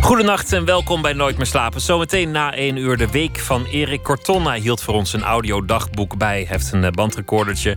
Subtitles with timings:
[0.00, 1.80] Goedenacht en welkom bij Nooit meer slapen.
[1.80, 4.46] Zometeen na één uur de week van Erik Corton.
[4.46, 6.36] Hij hield voor ons een audiodagboek bij.
[6.36, 7.76] Hij heeft een eh, bandrecordertje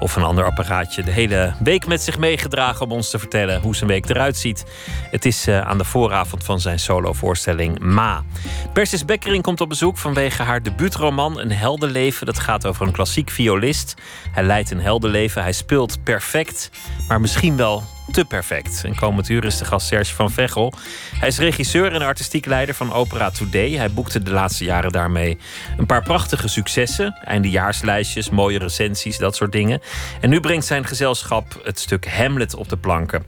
[0.00, 3.76] of een ander apparaatje de hele week met zich meegedragen om ons te vertellen hoe
[3.76, 4.64] zijn week eruit ziet.
[5.10, 8.24] Het is uh, aan de vooravond van zijn solovoorstelling Ma.
[8.72, 12.26] Persis Bekkering komt op bezoek vanwege haar debuutroman Een heldenleven.
[12.26, 13.94] Dat gaat over een klassiek violist.
[14.32, 15.42] Hij leidt een heldenleven.
[15.42, 16.70] Hij speelt perfect,
[17.08, 18.82] maar misschien wel te perfect.
[18.84, 20.72] En komend uur is de gast Serge van Vechel.
[21.18, 23.70] Hij is regisseur en artistiek leider van Opera Today.
[23.72, 25.38] Hij boekte de laatste jaren daarmee
[25.76, 27.18] een paar prachtige successen.
[27.24, 29.80] Eindejaarslijstjes, mooie recensies, dat soort dingen.
[30.20, 33.24] En nu brengt zijn gezelschap het stuk Hamlet op de planken.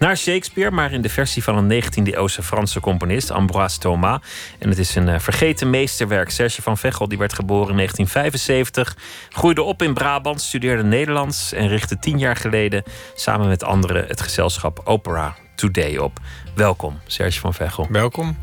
[0.00, 4.20] Naar Shakespeare, maar in de versie van een 19e-eeuwse Franse componist, Ambroise Thomas.
[4.58, 6.30] En het is een uh, vergeten meesterwerk.
[6.30, 8.96] Serge van Vechel die werd geboren in 1975,
[9.30, 12.82] groeide op in Brabant, studeerde Nederlands en richtte tien jaar geleden
[13.14, 16.18] samen met anderen het gezelschap Opera Today op.
[16.54, 17.86] Welkom, Serge van Vechel.
[17.90, 18.36] Welkom.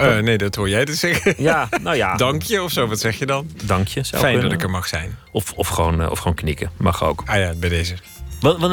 [0.00, 1.34] Uh, nee, dat hoor jij te zeggen.
[1.36, 2.16] Ja, nou ja.
[2.26, 3.50] Dank je of zo, wat zeg je dan?
[3.64, 4.04] Dank je.
[4.04, 4.42] Fijn kunnen.
[4.42, 5.18] dat ik er mag zijn.
[5.30, 7.22] Of, of, gewoon, uh, of gewoon knikken, mag ook.
[7.26, 7.94] Ah ja, bij deze.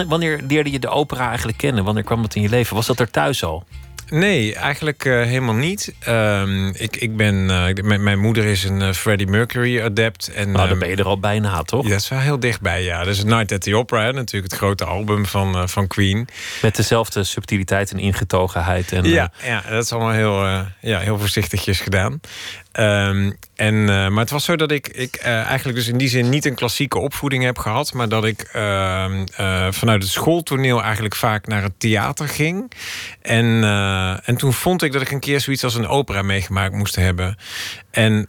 [0.08, 1.84] Wanneer, leerde je de opera eigenlijk kennen?
[1.84, 2.76] Wanneer kwam het in je leven?
[2.76, 3.66] Was dat er thuis al?
[4.10, 5.94] Nee, eigenlijk uh, helemaal niet.
[6.08, 7.36] Uh, ik, ik ben,
[7.80, 10.28] uh, mijn moeder is een uh, Freddie Mercury adept.
[10.34, 11.84] En, nou, dan ben je er al bijna, toch?
[11.84, 13.02] Ja, dat is wel heel dichtbij, ja.
[13.02, 16.28] Is Night at the Opera, natuurlijk het grote album van, van Queen.
[16.62, 18.92] Met dezelfde subtiliteit en ingetogenheid.
[18.92, 22.20] En, ja, ja, dat is allemaal heel, ja, heel voorzichtigjes gedaan.
[22.80, 26.10] Um, en, uh, maar het was zo dat ik, ik uh, eigenlijk dus in die
[26.10, 29.06] zin niet een klassieke opvoeding heb gehad, maar dat ik uh,
[29.70, 32.72] vanuit het schooltoneel eigenlijk vaak naar het theater ging.
[33.22, 33.64] En,
[34.24, 37.38] en toen vond ik dat ik een keer zoiets als een opera meegemaakt moest hebben.
[37.92, 38.28] En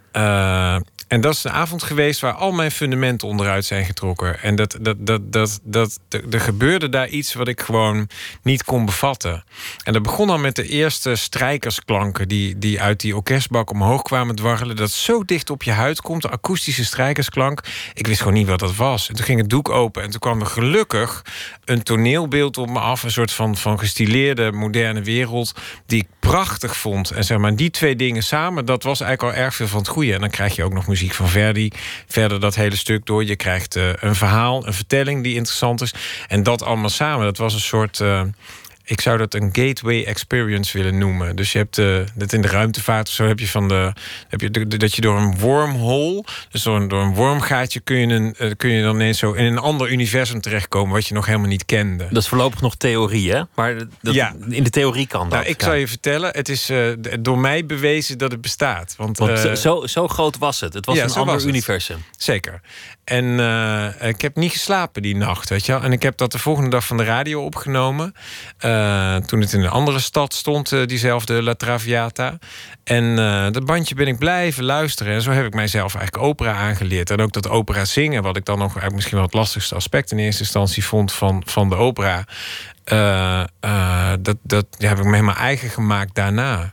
[1.10, 4.42] en dat is de avond geweest waar al mijn fundamenten onderuit zijn getrokken.
[4.42, 6.00] En dat, dat, dat, dat, dat,
[6.30, 8.08] er gebeurde daar iets wat ik gewoon
[8.42, 9.44] niet kon bevatten.
[9.84, 14.34] En dat begon al met de eerste strijkersklanken die, die uit die orkestbak omhoog kwamen
[14.34, 14.76] dwarrelen.
[14.76, 17.60] Dat zo dicht op je huid komt, de akoestische strijkersklank.
[17.94, 19.08] Ik wist gewoon niet wat dat was.
[19.08, 21.24] En toen ging het doek open en toen kwam er gelukkig
[21.64, 23.02] een toneelbeeld op me af.
[23.02, 25.54] Een soort van, van gestileerde moderne wereld
[25.86, 27.10] die ik prachtig vond.
[27.10, 29.88] En zeg maar, die twee dingen samen, dat was eigenlijk al erg veel van het
[29.88, 30.14] goede.
[30.14, 31.70] En dan krijg je ook nog muziek muziek van Verdi.
[32.06, 33.24] Verder dat hele stuk door.
[33.24, 35.94] Je krijgt uh, een verhaal, een vertelling die interessant is.
[36.28, 37.24] En dat allemaal samen.
[37.24, 38.02] Dat was een soort.
[38.90, 41.36] Ik zou dat een gateway experience willen noemen.
[41.36, 43.92] Dus je hebt uh, dat in de ruimtevaart of zo heb je van de.
[44.28, 48.14] Heb je dat je door een wormhole, dus door een, door een wormgaatje, kun je,
[48.14, 50.92] een, uh, kun je dan ineens zo in een ander universum terechtkomen.
[50.92, 52.06] wat je nog helemaal niet kende.
[52.10, 53.42] Dat is voorlopig nog theorie, hè?
[53.54, 54.34] Maar dat, ja.
[54.48, 55.38] in de theorie kan dat.
[55.38, 55.66] Nou, ik ja.
[55.66, 58.94] zal je vertellen, het is uh, door mij bewezen dat het bestaat.
[58.96, 60.74] Want, Want zo, zo groot was het.
[60.74, 62.04] Het was ja, een ander universum.
[62.16, 62.60] Zeker.
[63.04, 63.38] En
[64.00, 65.82] ik heb niet geslapen die nacht, weet je wel.
[65.82, 68.14] En ik heb dat de volgende dag van de radio opgenomen.
[68.64, 68.79] Uh,
[69.26, 72.38] toen het in een andere stad stond, uh, diezelfde La Traviata.
[72.84, 75.14] En uh, dat bandje ben ik blijven luisteren.
[75.14, 77.10] En zo heb ik mijzelf eigenlijk opera aangeleerd.
[77.10, 80.10] En ook dat opera zingen, wat ik dan nog eigenlijk misschien wel het lastigste aspect
[80.10, 82.24] in eerste instantie vond van, van de opera.
[84.20, 86.72] dat, dat heb ik me helemaal eigen gemaakt daarna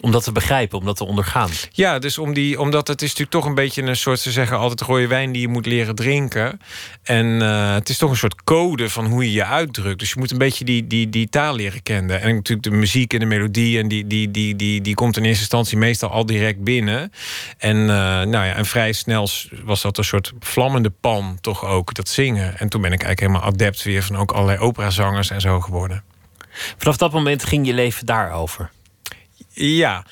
[0.00, 1.50] om dat te begrijpen, om dat te ondergaan.
[1.72, 4.20] Ja, dus om die, omdat het is natuurlijk toch een beetje een soort...
[4.20, 6.60] ze zeggen altijd rode wijn die je moet leren drinken.
[7.02, 9.98] En uh, het is toch een soort code van hoe je je uitdrukt.
[9.98, 12.20] Dus je moet een beetje die, die, die taal leren kennen.
[12.20, 13.78] En natuurlijk de muziek en de melodie...
[13.78, 17.12] en die, die, die, die, die komt in eerste instantie meestal al direct binnen.
[17.58, 19.28] En, uh, nou ja, en vrij snel
[19.64, 22.58] was dat een soort vlammende pan toch ook, dat zingen.
[22.58, 24.02] En toen ben ik eigenlijk helemaal adept weer...
[24.02, 26.02] van ook allerlei operazangers en zo geworden.
[26.78, 28.70] Vanaf dat moment ging je leven daarover?
[29.52, 30.04] Ja,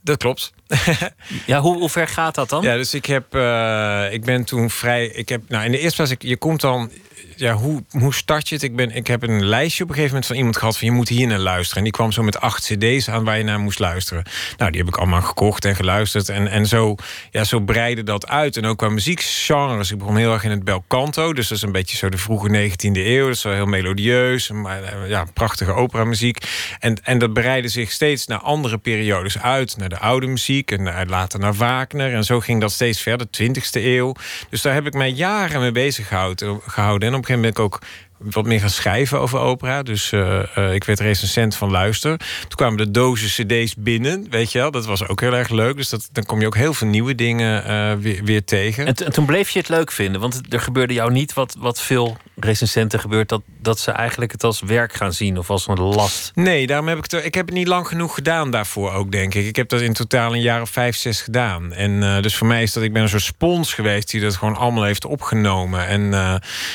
[0.00, 0.52] dat klopt.
[1.46, 2.62] ja, hoe, hoe ver gaat dat dan?
[2.62, 5.06] Ja, dus ik heb, uh, ik ben toen vrij.
[5.06, 6.90] Ik heb, nou, in de eerste plaats, je komt dan
[7.36, 8.64] ja, hoe, hoe start je het?
[8.64, 10.78] Ik, ben, ik heb een lijstje op een gegeven moment van iemand gehad...
[10.78, 11.76] van je moet hier naar luisteren.
[11.76, 14.24] En die kwam zo met acht cd's aan waar je naar moest luisteren.
[14.56, 16.28] Nou, die heb ik allemaal gekocht en geluisterd.
[16.28, 16.94] En, en zo,
[17.30, 18.56] ja, zo breidde dat uit.
[18.56, 19.90] En ook qua muziekgenres.
[19.90, 21.32] Ik begon heel erg in het bel canto.
[21.32, 23.26] Dus dat is een beetje zo de vroege 19e eeuw.
[23.26, 24.50] Dat is wel heel melodieus.
[24.50, 26.38] Maar eh, ja, prachtige operamuziek.
[26.78, 29.76] En, en dat breidde zich steeds naar andere periodes uit.
[29.76, 32.14] Naar de oude muziek en later naar Wagner.
[32.14, 34.14] En zo ging dat steeds verder, 20e eeuw.
[34.48, 36.48] Dus daar heb ik mij jaren mee bezig gehouden.
[36.48, 37.80] En op een gegeven moment ben ik ook
[38.18, 39.82] wat meer gaan schrijven over opera.
[39.82, 42.18] Dus uh, uh, ik werd recensent van Luister.
[42.18, 44.70] Toen kwamen de dozen cd's binnen, weet je wel.
[44.70, 45.76] Dat was ook heel erg leuk.
[45.76, 48.86] Dus dat, dan kom je ook heel veel nieuwe dingen uh, weer, weer, tegen.
[48.86, 50.20] En, en, toen bleef je het leuk vinden?
[50.20, 53.28] Want er gebeurde jou niet wat, wat veel recensenten gebeurt...
[53.28, 56.32] Dat, dat ze eigenlijk het als werk gaan zien of als een last.
[56.34, 59.34] Nee, daarom heb ik het, ik heb het niet lang genoeg gedaan daarvoor ook, denk
[59.34, 59.46] ik.
[59.46, 61.72] Ik heb dat in totaal een jaar of vijf, zes gedaan.
[61.72, 62.82] En dus voor mij is dat...
[62.82, 65.86] Ik ben een soort spons geweest die dat gewoon allemaal heeft opgenomen.
[65.86, 66.14] En,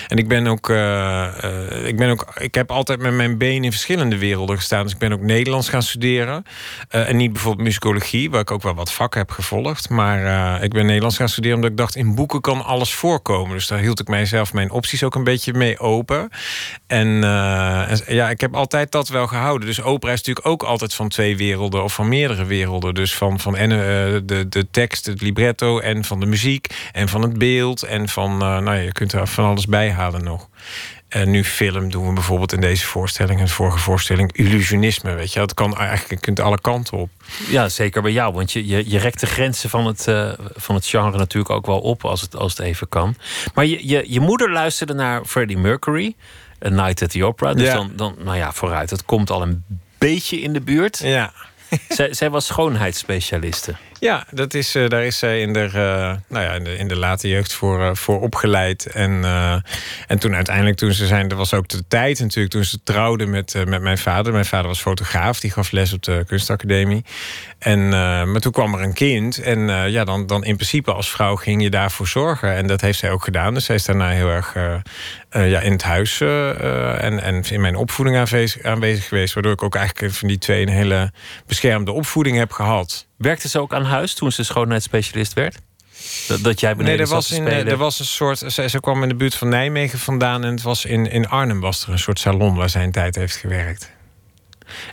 [0.07, 0.69] en ik ben ook
[1.43, 4.83] uh, ik, ben ook, ik heb altijd met mijn been in verschillende werelden gestaan.
[4.83, 6.43] Dus ik ben ook Nederlands gaan studeren.
[6.91, 9.89] Uh, en niet bijvoorbeeld musicologie, waar ik ook wel wat vakken heb gevolgd.
[9.89, 11.95] Maar uh, ik ben Nederlands gaan studeren omdat ik dacht...
[11.95, 13.53] in boeken kan alles voorkomen.
[13.55, 16.29] Dus daar hield ik mijzelf mijn opties ook een beetje mee open.
[16.87, 17.23] En,
[17.87, 19.67] en ja, ik heb altijd dat wel gehouden.
[19.67, 21.83] Dus opera is natuurlijk ook altijd van twee werelden...
[21.83, 22.93] of van meerdere werelden.
[22.93, 23.69] Dus van, van en,
[24.25, 25.79] de, de tekst, het libretto...
[25.79, 27.83] en van de muziek en van het beeld...
[27.83, 30.49] en van, nou ja, je kunt er van alles bij halen nog.
[31.09, 33.39] En nu film doen we bijvoorbeeld in deze voorstelling...
[33.39, 35.13] en de vorige voorstelling, illusionisme.
[35.13, 37.09] Weet je, dat kan eigenlijk, je kunt alle kanten op.
[37.49, 38.33] Ja, zeker bij jou.
[38.33, 41.65] Want je, je, je rekt de grenzen van het, uh, van het genre natuurlijk ook
[41.65, 42.05] wel op...
[42.05, 43.15] als het, als het even kan.
[43.53, 46.15] Maar je, je, je moeder luisterde naar Freddie Mercury...
[46.65, 47.53] A Night at the Opera.
[47.53, 48.89] Dus dan, dan, nou ja, vooruit.
[48.89, 49.63] Het komt al een
[49.97, 50.99] beetje in de buurt.
[51.03, 51.33] Ja.
[51.89, 53.75] zij, zij was schoonheidsspecialiste.
[53.99, 55.71] Ja, dat is, uh, daar is zij in de, uh,
[56.27, 58.85] nou ja, in de, in de late jeugd voor, uh, voor opgeleid.
[58.85, 59.23] En,
[60.07, 63.25] en toen uiteindelijk, toen ze zijn, er was ook de tijd natuurlijk, toen ze trouwde
[63.25, 64.33] met, met mijn vader.
[64.33, 67.05] Mijn vader was fotograaf, die gaf les op de kunstacademie.
[67.59, 67.89] En,
[68.31, 69.37] maar toen kwam er een kind.
[69.37, 72.55] En ja, dan, dan in principe als vrouw ging je daarvoor zorgen.
[72.55, 73.53] En dat heeft zij ook gedaan.
[73.53, 74.53] Dus zij is daarna heel erg
[75.29, 79.33] ja, in het huis en, en in mijn opvoeding aanwezig, aanwezig geweest.
[79.33, 81.11] Waardoor ik ook eigenlijk van die twee een hele
[81.45, 83.07] beschermde opvoeding heb gehad.
[83.19, 85.59] Werkte ze ook aan huis toen ze schoonheidsspecialist werd?
[86.27, 88.37] Dat, dat jij beneden nee, er was, in, er was een soort.
[88.37, 91.59] Ze, ze, kwam in de buurt van Nijmegen vandaan en het was in, in Arnhem
[91.59, 93.91] was er een soort salon waar zij een tijd heeft gewerkt.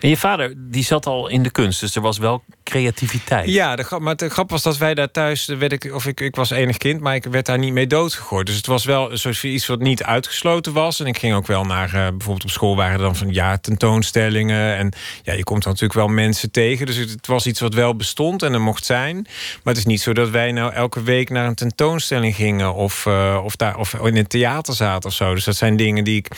[0.01, 3.49] En je vader die zat al in de kunst, dus er was wel creativiteit.
[3.49, 6.51] Ja, de, maar de grap was dat wij daar thuis, ik, of ik, ik was
[6.51, 8.47] enig kind, maar ik werd daar niet mee doodgegooid.
[8.47, 9.13] Dus het was wel
[9.43, 11.01] iets wat niet uitgesloten was.
[11.01, 13.57] En ik ging ook wel naar, uh, bijvoorbeeld op school waren er dan van ja,
[13.59, 14.77] tentoonstellingen.
[14.77, 14.93] En
[15.23, 16.87] ja, je komt dan natuurlijk wel mensen tegen.
[16.87, 19.17] Dus het, was iets wat wel bestond en er mocht zijn.
[19.17, 23.07] Maar het is niet zo dat wij nou elke week naar een tentoonstelling gingen of,
[23.07, 25.35] uh, of, daar, of in een theater zaten of zo.
[25.35, 26.29] Dus dat zijn dingen die ik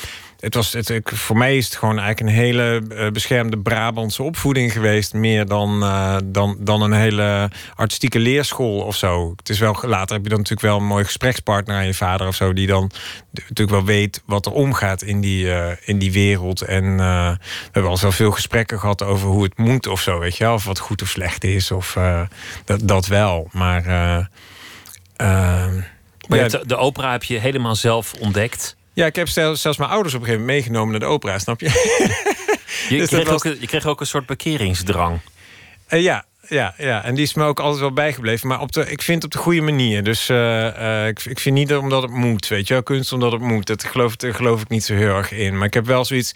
[0.40, 4.72] het was, het, voor mij is het gewoon eigenlijk een hele uh, beschermde Brabantse opvoeding
[4.72, 5.14] geweest.
[5.14, 9.32] Meer dan, uh, dan, dan een hele artistieke leerschool of zo.
[9.36, 12.26] Het is wel, later heb je dan natuurlijk wel een mooi gesprekspartner aan je vader
[12.26, 12.52] of zo.
[12.52, 12.90] Die dan
[13.32, 16.62] natuurlijk wel weet wat er omgaat in die, uh, in die wereld.
[16.62, 17.38] En we
[17.72, 20.18] hebben al wel veel gesprekken gehad over hoe het moet of zo.
[20.18, 20.54] Weet je wel?
[20.54, 21.70] Of wat goed of slecht is.
[21.70, 21.96] Of
[22.64, 23.48] dat, dat wel.
[23.52, 23.82] Maar.
[26.28, 28.76] maar ja, de opera heb je helemaal zelf ontdekt.
[28.98, 31.60] Ja, ik heb zelfs mijn ouders op een gegeven moment meegenomen naar de opera, snap
[31.60, 31.66] je?
[32.88, 35.20] Je, dus kreeg, ook, je kreeg ook een soort bekeringsdrang.
[35.88, 38.48] Uh, ja, ja, ja, en die is me ook altijd wel bijgebleven.
[38.48, 40.02] Maar op de, ik vind het op de goede manier.
[40.02, 42.82] Dus uh, uh, ik, ik vind niet omdat het moet, weet je wel.
[42.82, 43.66] Kunst omdat het moet.
[43.66, 45.58] Dat geloof, daar geloof ik niet zo heel erg in.
[45.58, 46.32] Maar ik heb wel zoiets...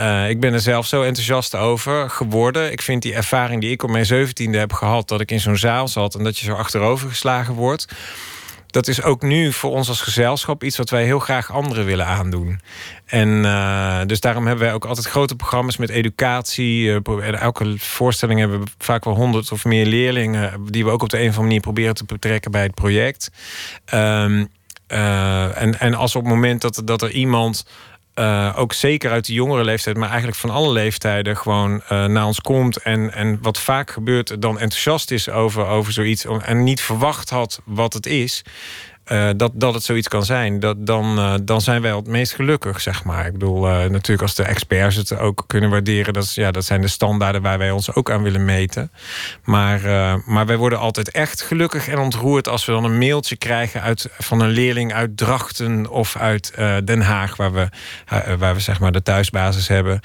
[0.00, 2.72] Uh, ik ben er zelf zo enthousiast over geworden.
[2.72, 5.08] Ik vind die ervaring die ik op mijn zeventiende heb gehad...
[5.08, 7.86] dat ik in zo'n zaal zat en dat je zo achterover geslagen wordt
[8.72, 12.06] dat is ook nu voor ons als gezelschap iets wat wij heel graag anderen willen
[12.06, 12.60] aandoen.
[13.06, 16.84] En uh, dus daarom hebben wij ook altijd grote programma's met educatie.
[16.84, 20.66] Uh, elke voorstelling hebben we vaak wel honderd of meer leerlingen...
[20.70, 23.30] die we ook op de een of andere manier proberen te betrekken bij het project.
[23.94, 24.48] Um,
[24.88, 27.66] uh, en, en als op het moment dat, dat er iemand
[28.14, 32.26] uh, ook zeker uit de jongere leeftijd, maar eigenlijk van alle leeftijden, gewoon uh, naar
[32.26, 32.76] ons komt.
[32.76, 36.24] En, en wat vaak gebeurt, dan enthousiast is over, over zoiets.
[36.24, 38.42] En niet verwacht had wat het is.
[39.06, 42.34] Uh, dat, dat het zoiets kan zijn, dat, dan, uh, dan zijn wij het meest
[42.34, 43.26] gelukkig, zeg maar.
[43.26, 46.12] Ik bedoel, uh, natuurlijk als de experts het ook kunnen waarderen...
[46.12, 48.90] Dat, ja, dat zijn de standaarden waar wij ons ook aan willen meten.
[49.44, 49.80] Maar,
[50.26, 52.48] maar wij worden altijd echt gelukkig en ontroerd...
[52.48, 55.90] als we dan een mailtje krijgen uit, van een leerling uit Drachten...
[55.90, 56.52] of uit
[56.84, 57.68] Den Haag, waar we,
[58.38, 60.00] waar we zeg maar de thuisbasis hebben...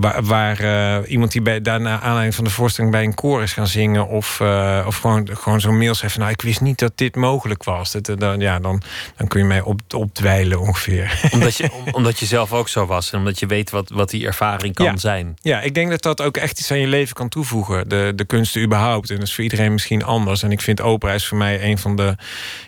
[0.00, 3.52] Waar, waar uh, iemand die bij, daarna aanleiding van de voorstelling bij een koor is
[3.52, 4.08] gaan zingen.
[4.08, 6.18] Of, uh, of gewoon, gewoon zo'n mail schrijft.
[6.18, 7.92] Nou, ik wist niet dat dit mogelijk was.
[7.92, 8.82] Dat, dan, ja, dan,
[9.16, 11.20] dan kun je mij op, opdwijlen ongeveer.
[11.32, 13.12] Omdat je, om, omdat je zelf ook zo was.
[13.12, 14.96] En omdat je weet wat, wat die ervaring kan ja.
[14.96, 15.36] zijn.
[15.40, 17.88] Ja, ik denk dat dat ook echt iets aan je leven kan toevoegen.
[17.88, 19.10] De, de kunsten überhaupt.
[19.10, 20.42] En dat is voor iedereen misschien anders.
[20.42, 22.16] En ik vind opera is voor mij een van de,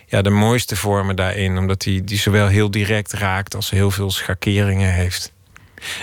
[0.05, 1.57] ja, de mooiste vormen daarin.
[1.57, 5.31] Omdat die, die zowel heel direct raakt als heel veel schakeringen heeft.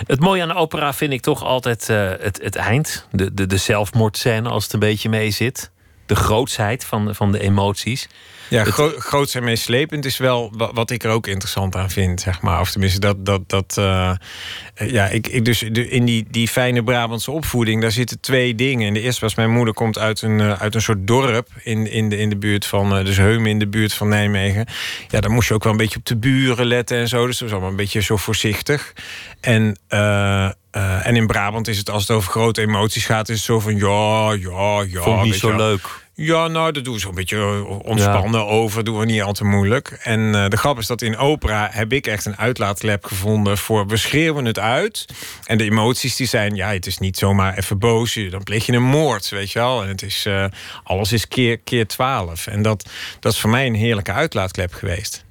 [0.07, 3.07] Het mooie aan de opera vind ik toch altijd uh, het, het eind.
[3.11, 5.71] De, de, de zelfmoordscène als het een beetje mee zit.
[6.05, 8.07] de grootsheid van, van de emoties.
[8.49, 12.41] Ja, gro groots en meeslepend is wel wat ik er ook interessant aan vind, zeg
[12.41, 12.59] maar.
[12.59, 13.25] Of tenminste, dat.
[13.25, 14.11] dat, dat uh,
[14.75, 18.87] ja, ik, ik dus in die, die fijne Brabantse opvoeding, daar zitten twee dingen.
[18.87, 21.91] En de eerste was: mijn moeder komt uit een, uh, uit een soort dorp in,
[21.91, 22.97] in, de, in de buurt van.
[22.97, 24.65] Uh, dus Heumen in de buurt van Nijmegen.
[25.07, 27.25] Ja, daar moest je ook wel een beetje op de buren letten en zo.
[27.25, 28.93] Dus dat was allemaal een beetje zo voorzichtig.
[29.41, 29.77] En.
[29.89, 30.49] Uh,
[31.07, 33.75] en in Brabant is het als het over grote emoties gaat, is het zo van
[33.75, 35.01] ja, ja, ja.
[35.01, 36.08] Vond niet zo leuk.
[36.21, 38.83] Ja, nou, dat doen we zo'n beetje eh, ontspannen over.
[38.83, 39.99] Doen we niet al te moeilijk.
[40.03, 43.87] En uh, de grap is dat in opera heb ik echt een uitlaatklep gevonden voor
[43.87, 45.05] we schreeuwen het uit.
[45.45, 48.19] En de emoties die zijn, ja, het is niet zomaar even boos.
[48.29, 49.81] Dan pleeg je een moord, weet je wel.
[49.81, 50.45] En het is, uh,
[50.83, 52.47] alles is keer, keer twaalf.
[52.47, 55.27] En dat, dat is voor mij een heerlijke uitlaatklep geweest.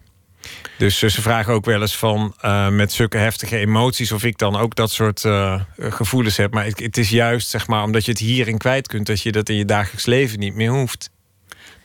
[0.78, 4.56] Dus ze vragen ook wel eens van uh, met zulke heftige emoties of ik dan
[4.56, 6.52] ook dat soort uh, gevoelens heb.
[6.54, 9.32] Maar het, het, is juist zeg maar omdat je het hierin kwijt kunt, dat je
[9.32, 11.11] dat in je dagelijks leven niet meer hoeft.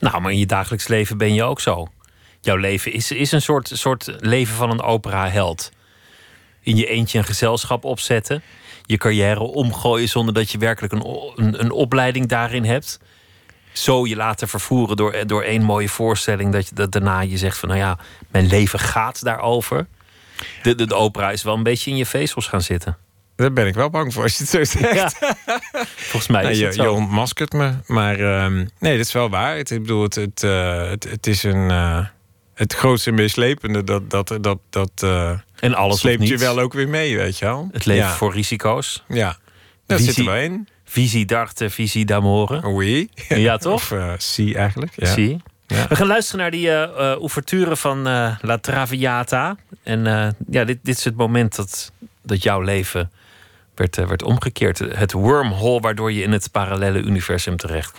[0.00, 1.86] Nou, maar in je dagelijks leven ben je ook zo.
[2.40, 5.72] Jouw leven is, is een soort, soort leven van een opera-held.
[6.60, 8.42] In je eentje een gezelschap opzetten,
[8.82, 12.98] je carrière omgooien zonder dat je werkelijk een, een, een opleiding daarin hebt
[13.74, 16.52] zo je laten vervoeren door, door één mooie voorstelling.
[16.52, 19.86] Dat, je, dat daarna je zegt van nou ja, mijn leven gaat daarover.
[20.62, 22.96] De, de, de opera is wel een beetje in je vezels gaan zitten.
[23.36, 24.94] Daar ben ik wel bang voor als je het zo zegt.
[24.94, 25.10] Ja.
[25.96, 26.82] Volgens mij is je, het zo.
[26.82, 27.72] Je ontmaskert me.
[27.86, 28.46] Maar uh,
[28.78, 29.56] nee, dat is wel waar.
[29.56, 31.70] Het, ik bedoel, het, het, uh, het, het, is een...
[31.70, 32.06] Uh,
[32.54, 36.72] het grootste en meeslepende, dat, dat, dat, dat uh, en alles sleept je wel ook
[36.72, 37.68] weer mee, weet je wel.
[37.72, 38.14] Het leven ja.
[38.14, 39.04] voor risico's.
[39.08, 39.36] Ja,
[39.86, 40.68] daar zitten we in.
[40.94, 42.60] Visie d'arte, visie d'amore.
[42.68, 43.08] Oui.
[43.28, 43.74] Ja, toch?
[43.74, 44.92] Of uh, si eigenlijk.
[44.96, 45.86] Ja.
[45.88, 49.56] We gaan luisteren naar die eh eh, ouverture van eh, La Traviata.
[49.82, 53.10] En eh, ja, dit, dit is het moment dat, dat jouw leven
[53.74, 54.78] werd, eh, werd omgekeerd.
[54.78, 57.96] Het wormhole waardoor je in het parallele universum terecht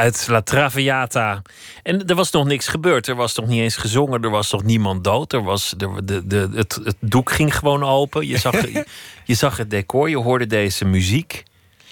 [0.00, 1.42] Uit La Traviata.
[1.82, 3.06] En er was nog niks gebeurd.
[3.06, 4.22] Er was nog niet eens gezongen.
[4.22, 5.32] Er was nog niemand dood.
[5.32, 8.26] Er was, de, de, de, het, het doek ging gewoon open.
[8.26, 8.54] Je zag,
[9.24, 10.08] je zag het decor.
[10.08, 11.42] Je hoorde deze muziek.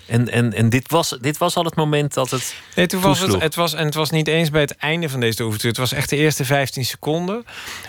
[0.09, 2.55] En, en, en dit, was, dit was al het moment dat het.
[2.75, 5.21] Nee, toen was het, het was, en het was niet eens bij het einde van
[5.21, 5.69] deze ouverture.
[5.69, 7.45] Het was echt de eerste 15 seconden.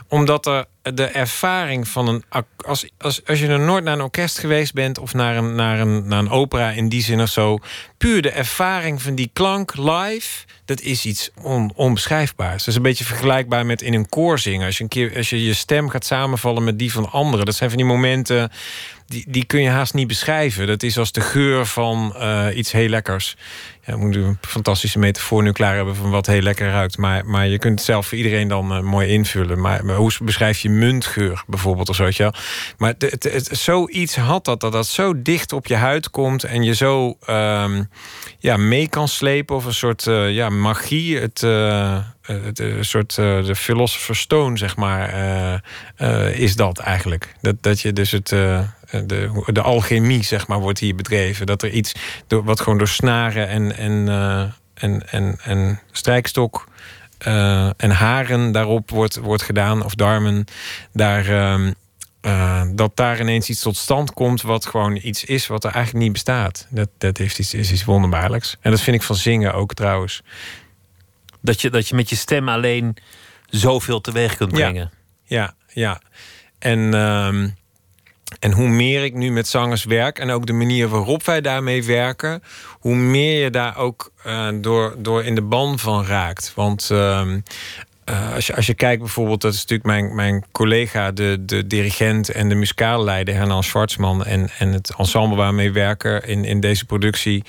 [0.07, 2.23] Omdat er de ervaring van een.
[2.57, 5.79] Als, als, als je er nooit naar een orkest geweest bent of naar een, naar,
[5.79, 7.59] een, naar een opera in die zin of zo.
[7.97, 10.45] Puur de ervaring van die klank live.
[10.65, 12.57] Dat is iets on, onbeschrijfbaars.
[12.57, 14.65] Dat is een beetje vergelijkbaar met in een koor zingen.
[14.65, 17.45] Als je, een keer, als je je stem gaat samenvallen met die van anderen.
[17.45, 18.51] Dat zijn van die momenten
[19.09, 20.67] die, die kun je haast niet beschrijven.
[20.67, 23.37] Dat is als de geur van uh, iets heel lekkers.
[23.85, 26.97] Ja, moet een fantastische metafoor nu klaar hebben van wat heel lekker ruikt.
[26.97, 29.61] Maar, maar je kunt het zelf voor iedereen dan uh, mooi invullen.
[29.61, 32.07] Maar, hoe beschrijf je muntgeur bijvoorbeeld of zo?
[32.09, 32.33] Ja?
[32.77, 36.63] Maar het, het, zoiets had dat, dat dat zo dicht op je huid komt en
[36.63, 37.89] je zo um,
[38.39, 41.17] ja, mee kan slepen of een soort uh, ja, magie.
[41.17, 45.13] Het, een soort de Philosopher's Stone, zeg maar,
[46.33, 47.35] is dat eigenlijk.
[47.41, 48.59] Dat, dat je dus het eh,
[48.91, 51.45] de, de alchemie, zeg maar, wordt hier bedreven.
[51.45, 51.93] Dat er iets
[52.27, 54.41] door, wat gewoon door snaren en, en, uh,
[54.73, 56.67] en, en, en strijkstok
[57.27, 60.45] uh, en haren daarop wordt, wordt gedaan, of darmen,
[60.93, 61.25] daar,
[62.21, 66.03] uh, dat daar ineens iets tot stand komt wat gewoon iets is wat er eigenlijk
[66.03, 66.67] niet bestaat.
[66.69, 68.57] Dat, dat heeft iets, is iets wonderbaarlijks.
[68.61, 70.21] En dat vind ik van zingen ook trouwens.
[71.41, 72.97] Dat je, dat je met je stem alleen
[73.49, 74.91] zoveel teweeg kunt brengen.
[75.23, 75.91] Ja, ja.
[75.91, 76.01] ja.
[76.59, 77.49] En uh,
[78.39, 81.83] en hoe meer ik nu met zangers werk en ook de manier waarop wij daarmee
[81.83, 82.43] werken,
[82.79, 86.51] hoe meer je daar ook uh, door, door in de ban van raakt.
[86.55, 87.21] Want uh,
[88.09, 91.67] uh, als, je, als je kijkt bijvoorbeeld, dat is natuurlijk mijn, mijn collega, de, de
[91.67, 96.45] dirigent en de muzikale leider, Hernan Schwartzman, en, en het ensemble waarmee we werken in,
[96.45, 97.43] in deze productie,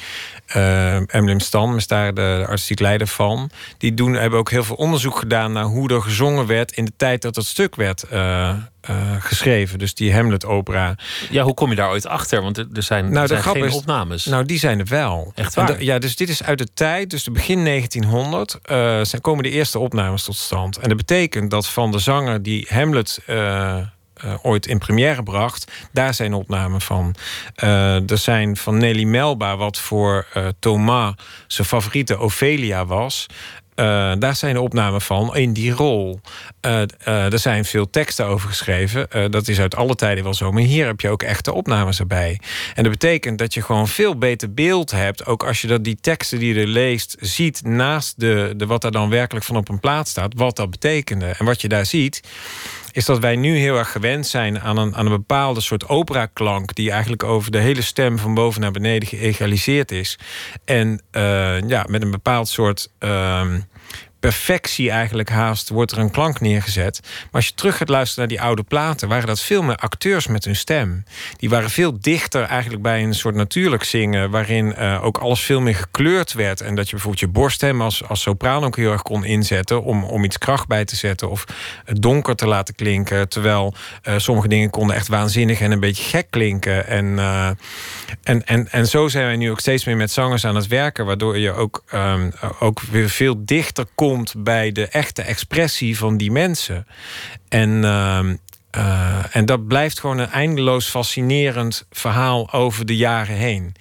[0.57, 3.51] uh, Emblem Stan, is daar de, de, artistiek leider van.
[3.79, 6.93] Die doen, hebben ook heel veel onderzoek gedaan naar hoe er gezongen werd in de
[6.97, 8.53] tijd dat het stuk werd uh,
[8.91, 9.79] uh, geschreven.
[9.79, 10.95] Dus die Hamlet-opera.
[11.31, 12.43] Ja, hoe kom je daar ooit achter?
[12.43, 14.25] Want er zijn, nou, er zijn geen is, opnames.
[14.25, 15.33] Nou, die zijn er wel.
[15.35, 15.67] Echt waar?
[15.67, 18.59] De, ja, dus dit is uit de tijd, dus de begin 1900...
[18.71, 20.77] Uh, zijn, komen de eerste opnames tot stand.
[20.77, 23.21] En dat betekent dat van de zanger die Hamlet...
[23.27, 23.77] Uh,
[24.25, 25.73] uh, ooit in première bracht.
[25.93, 27.15] Daar zijn opnamen van.
[27.55, 30.27] Er zijn van Nelly Melba, wat voor
[30.59, 31.15] Thomas
[31.47, 33.27] zijn favoriete Ophelia was.
[33.81, 36.21] Uh, daar zijn opnamen van in die rol.
[36.67, 39.31] Uh, uh, er zijn veel teksten over geschreven.
[39.31, 40.53] dat is uit alle tijden wel zo.
[40.53, 42.41] Maar hier heb je ook echte opnames erbij.
[42.75, 45.27] En dat betekent dat je gewoon veel beter beeld hebt.
[45.27, 48.93] Ook als je dat die teksten die je leest ziet naast de, de, wat er
[48.93, 50.33] dan werkelijk van op een plaat staat.
[50.37, 51.27] Wat dat betekende.
[51.27, 52.21] En wat je daar ziet
[52.93, 56.75] is dat wij nu heel erg gewend zijn aan een, aan een bepaalde soort operaklank...
[56.75, 60.19] die eigenlijk over de hele stem van boven naar beneden geëgaliseerd is.
[60.65, 62.91] En uh, ja, met een bepaald soort...
[63.01, 63.55] Uh,
[64.21, 67.01] perfectie eigenlijk haast wordt er een klank neergezet.
[67.03, 69.09] Maar als je terug gaat luisteren naar die oude platen...
[69.09, 71.05] waren dat veel meer acteurs met hun stem.
[71.37, 74.31] Die waren veel dichter eigenlijk bij een soort natuurlijk zingen...
[74.31, 76.61] waarin uh, ook alles veel meer gekleurd werd.
[76.61, 79.83] En dat je bijvoorbeeld je borststem als, als sopraan ook heel erg kon inzetten...
[79.83, 81.45] om, om iets kracht bij te zetten of
[81.85, 83.29] het donker te laten klinken.
[83.29, 86.87] Terwijl uh, sommige dingen konden echt waanzinnig en een beetje gek klinken.
[86.87, 87.51] En, uh,
[88.23, 91.07] en, en, en zo zijn wij nu ook steeds meer met zangers aan het werken...
[91.07, 96.31] waardoor je ook, um, ook weer veel dichter komt bij de echte expressie van die
[96.31, 96.87] mensen.
[97.49, 98.21] En, uh,
[98.77, 103.75] uh, en dat blijft gewoon een eindeloos fascinerend verhaal over de jaren heen.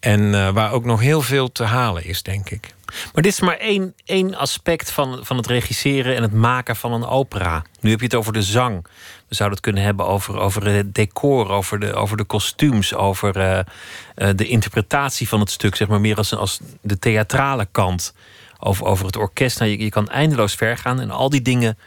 [0.00, 2.74] En uh, waar ook nog heel veel te halen is, denk ik.
[3.12, 6.92] Maar dit is maar één, één aspect van, van het regisseren en het maken van
[6.92, 7.64] een opera.
[7.80, 8.86] Nu heb je het over de zang.
[9.28, 13.36] We zouden het kunnen hebben over, over het decor, over de, over de kostuums, over
[13.36, 18.14] uh, de interpretatie van het stuk, zeg maar meer als, als de theatrale kant
[18.60, 19.58] over, over het orkest.
[19.58, 21.00] Nou, je, je kan eindeloos ver gaan.
[21.00, 21.78] En al die dingen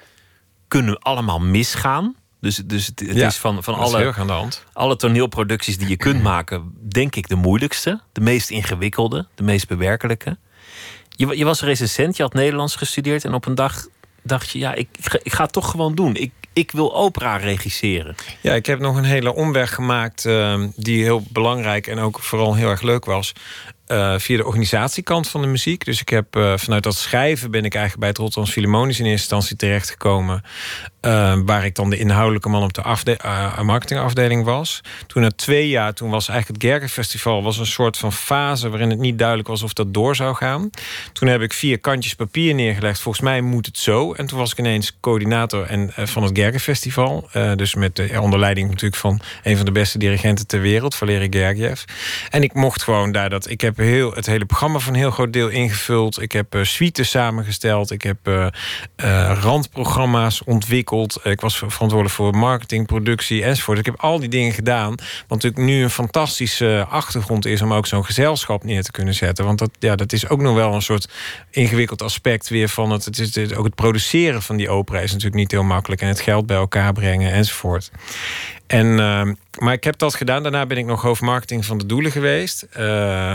[0.67, 2.15] kunnen allemaal misgaan.
[2.39, 4.13] Dus, dus het, het is van, van alle,
[4.73, 9.67] alle toneelproducties die je kunt maken, denk ik de moeilijkste, de meest ingewikkelde, de meest
[9.67, 10.37] bewerkelijke.
[11.09, 13.87] Je, je was recensent, je had Nederlands gestudeerd en op een dag
[14.23, 16.15] dacht je, ja, ik, ik, ga, ik ga het toch gewoon doen.
[16.15, 18.15] Ik, ik wil opera regisseren.
[18.41, 22.55] Ja, ik heb nog een hele omweg gemaakt uh, die heel belangrijk en ook vooral
[22.55, 23.33] heel erg leuk was.
[23.87, 25.85] Uh, via de organisatiekant van de muziek.
[25.85, 29.05] Dus ik heb uh, vanuit dat schrijven ben ik eigenlijk bij het Rotterdam Philharmonisch in
[29.05, 30.43] eerste instantie terechtgekomen.
[31.01, 33.17] Uh, waar ik dan de inhoudelijke man op de afde
[33.61, 34.81] marketingafdeling was.
[35.07, 38.89] Toen na twee jaar, toen was eigenlijk het Gerkenfestival was een soort van fase waarin
[38.89, 40.69] het niet duidelijk was of dat door zou gaan.
[41.13, 42.99] Toen heb ik vier kantjes papier neergelegd.
[42.99, 44.13] Volgens mij moet het zo.
[44.13, 47.29] En toen was ik ineens coördinator en, van het Gerkenfestival.
[47.55, 51.27] dus met de onder leiding natuurlijk van een van de beste dirigenten ter wereld, Valery
[51.29, 51.83] Gergiev.
[52.29, 53.49] En ik mocht gewoon daar dat.
[53.49, 56.21] Ik heb heel, het hele programma van een heel groot deel ingevuld.
[56.21, 57.91] Ik heb uh, suites samengesteld.
[57.91, 58.47] Ik heb uh,
[59.41, 61.19] randprogramma's ontwikkeld.
[61.23, 63.77] Ik was verantwoordelijk voor marketing, productie enzovoort.
[63.77, 64.95] Ik heb al die dingen gedaan.
[65.27, 69.45] Want natuurlijk nu een fantastische achtergrond is om ook zo'n gezelschap neer te kunnen zetten.
[69.45, 71.09] Want dat, ja, dat is ook nog wel een soort
[71.49, 73.05] ingewikkeld aspect weer van het.
[73.05, 76.01] Het is ook het produceren van die opera is natuurlijk niet heel makkelijk.
[76.01, 77.91] En het geld bij elkaar brengen enzovoort.
[78.73, 79.21] En, uh,
[79.59, 80.43] maar ik heb dat gedaan.
[80.43, 82.67] Daarna ben ik nog hoofdmarketing van de doelen geweest.
[82.77, 83.31] Uh,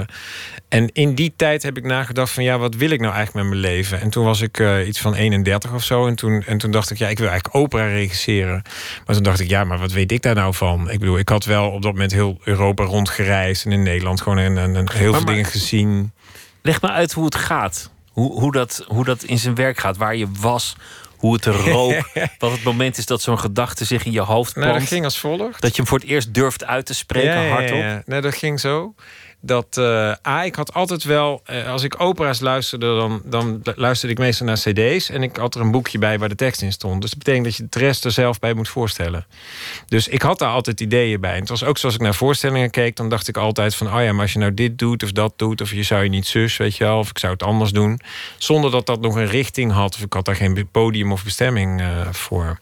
[0.68, 2.44] en in die tijd heb ik nagedacht van...
[2.44, 4.00] ja, wat wil ik nou eigenlijk met mijn leven?
[4.00, 6.06] En toen was ik uh, iets van 31 of zo.
[6.06, 8.62] En toen, en toen dacht ik, ja, ik wil eigenlijk opera regisseren.
[9.06, 10.90] Maar toen dacht ik, ja, maar wat weet ik daar nou van?
[10.90, 13.64] Ik bedoel, ik had wel op dat moment heel Europa rondgereisd...
[13.64, 16.12] en in Nederland gewoon een, een, een heel Maar- veel maar- dingen gezien.
[16.62, 17.90] Leg me uit hoe het gaat.
[18.12, 19.96] Hoe, hoe, dat, hoe dat in zijn werk gaat.
[19.96, 20.76] Waar je was,
[21.18, 22.08] hoe het er rook.
[22.38, 24.88] wat het moment is dat zo'n gedachte zich in je hoofd Nou, dat plant.
[24.88, 25.60] ging als volgt.
[25.60, 27.78] Dat je hem voor het eerst durft uit te spreken, ja, hardop.
[27.78, 28.02] Ja, ja.
[28.06, 28.94] Nee, dat ging zo.
[29.40, 31.40] Dat, eh A, ik had altijd wel...
[31.44, 35.10] eh, als ik opera's luisterde, dan, dan luisterde ik meestal naar cd's.
[35.10, 37.00] En ik had er een boekje bij waar de tekst in stond.
[37.00, 39.26] Dus dat betekent dat je de rest er zelf bij moet voorstellen.
[39.86, 41.32] Dus ik had daar altijd ideeën bij.
[41.32, 42.96] En het was ook zoals ik naar voorstellingen keek...
[42.96, 43.94] dan dacht ik altijd van...
[43.94, 45.60] oh ja, maar als je nou dit doet of dat doet...
[45.60, 46.98] of je zou je niet zus, weet je wel...
[46.98, 48.00] of ik zou het anders doen.
[48.38, 49.94] Zonder dat dat nog een richting had.
[49.94, 52.58] Of ik had daar geen podium of bestemming eh, voor.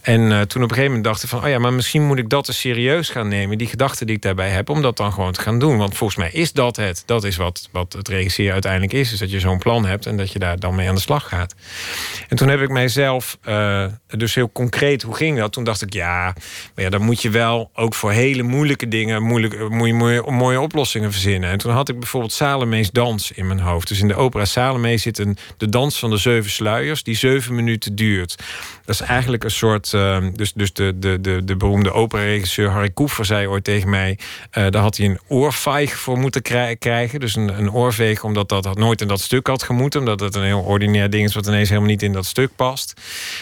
[0.00, 1.42] En toen op een gegeven moment dacht ik van...
[1.42, 3.58] oh ja, maar misschien moet ik dat eens serieus gaan nemen.
[3.58, 5.78] Die gedachten die ik daarbij heb, om dat dan gewoon te gaan doen.
[5.78, 7.02] Want volgens mij is dat het.
[7.06, 9.12] Dat is wat, wat het regisseren uiteindelijk is.
[9.12, 11.28] Is dat je zo'n plan hebt en dat je daar dan mee aan de slag
[11.28, 11.54] gaat.
[12.28, 15.52] En toen heb ik mijzelf, eh, dus heel concreet, hoe ging dat?
[15.52, 16.22] Toen dacht ik, ja,
[16.74, 20.60] maar ja, dan moet je wel ook voor hele moeilijke dingen moeilijk, eh, mooie, mooie,
[20.60, 21.50] oplossingen verzinnen.
[21.50, 23.88] En toen had ik bijvoorbeeld Salome's dans in mijn hoofd.
[23.88, 27.54] Dus in de opera Salome zit een, de dans van de zeven sluiers, die zeven
[27.54, 28.34] minuten duurt.
[28.84, 29.92] Dat is eigenlijk een soort.
[29.94, 34.18] eh, dus dus de, de, de, de beroemde operaregisseur Harry Koefer zei ooit tegen mij.
[34.50, 37.20] eh, daar had hij een oorvijg voor moeten krij- krijgen.
[37.20, 40.00] Dus een, een oorveeg, omdat dat nooit in dat stuk had gemoeten.
[40.00, 43.00] Omdat het een heel ordinair ding is wat ineens helemaal niet in dat stuk past.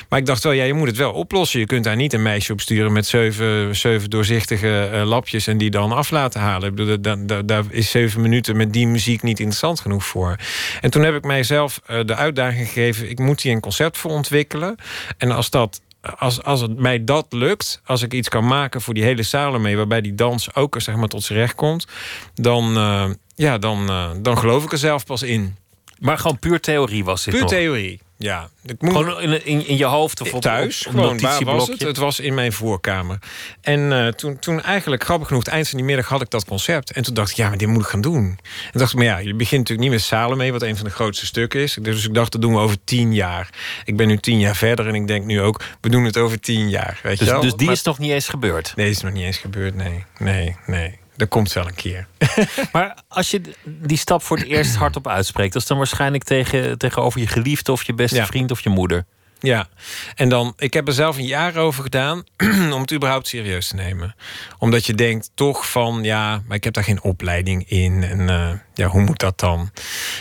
[0.08, 1.60] Maar ik dacht wel, ja, je moet het wel oplossen.
[1.60, 5.58] Je kunt daar niet een meisje op sturen met zeven, zeven doorzichtige eh, lapjes en
[5.58, 6.68] die dan af laten halen.
[6.68, 10.36] Ik bedoel, daar is zeven minuten met die muziek niet interessant genoeg voor.
[10.80, 14.10] En toen heb ik mijzelf eh, de uitdaging gegeven: ik moet hier een concept voor
[14.10, 14.76] ontwikkelen.
[15.18, 15.80] En als dat.
[16.18, 19.76] Als, als het mij dat lukt, als ik iets kan maken voor die hele Salome,
[19.76, 21.86] waarbij die dans ook zeg maar, tot zijn recht komt,
[22.34, 25.56] dan, eh, ja, dan, eh, dan geloof ik er zelf pas in.
[25.98, 27.50] Maar gewoon puur theorie was dit Puur nog.
[27.50, 28.48] theorie, ja.
[28.64, 31.82] Ik moet, Gewoon in, in, in je hoofd of op, thuis, gewoon, waar was het?
[31.82, 33.18] Het was in mijn voorkamer.
[33.60, 36.44] En eh, toen, toen eigenlijk, grappig genoeg, het eind van die middag had ik dat
[36.44, 36.92] concept.
[36.92, 38.24] En toen dacht ik, ja, maar dit moet ik gaan doen.
[38.72, 40.90] En dacht ik, maar ja, je begint natuurlijk niet met Salome, wat een van de
[40.90, 41.78] grootste stukken is.
[41.80, 43.50] Dus ik dacht, dat doen we over tien jaar.
[43.84, 46.40] Ik ben nu tien jaar verder en ik denk nu ook, we doen het over
[46.40, 47.00] tien jaar.
[47.02, 47.40] Weet je Dus, wel?
[47.40, 48.72] dus die Maar- is nog niet eens gebeurd.
[48.76, 50.04] Nee, is nog niet eens gebeurd, nee.
[50.18, 50.98] Nee, nee.
[51.16, 52.06] Dat komt wel een keer.
[52.72, 56.78] Maar als je die stap voor het eerst hardop uitspreekt, dat is dan waarschijnlijk tegen,
[56.78, 58.26] tegenover je geliefde of je beste Ja.
[58.26, 59.04] vriend of je moeder.
[59.40, 59.68] Ja,
[60.14, 62.24] en dan, ik heb er zelf een jaar over gedaan
[62.74, 64.14] om het überhaupt serieus te nemen.
[64.58, 68.02] Omdat je denkt toch van, ja, maar ik heb daar geen opleiding in.
[68.02, 69.70] En eh, ja, hoe moet dat dan?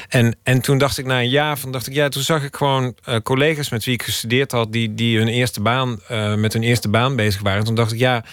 [0.09, 2.55] En, en toen dacht ik na een jaar van, dacht ik, ja, toen zag ik
[2.55, 6.53] gewoon eh, collega's met wie ik gestudeerd had, die, die hun eerste baan, eh, met
[6.53, 7.59] hun eerste baan bezig waren.
[7.59, 8.23] En toen dacht ik, ja,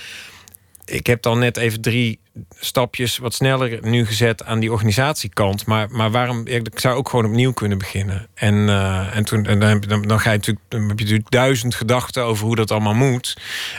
[0.85, 2.19] ik heb dan net even drie
[2.59, 5.67] stapjes wat sneller nu gezet aan die organisatiekant.
[5.67, 6.47] Maar, maar waarom?
[6.47, 8.27] Ik zou ook gewoon opnieuw kunnen beginnen.
[8.35, 10.99] En, eh, en, toen, en dan, heb je- dan, dan ga je natuurlijk, dan heb
[10.99, 13.37] je natuurlijk duizend gedachten over hoe dat allemaal moet.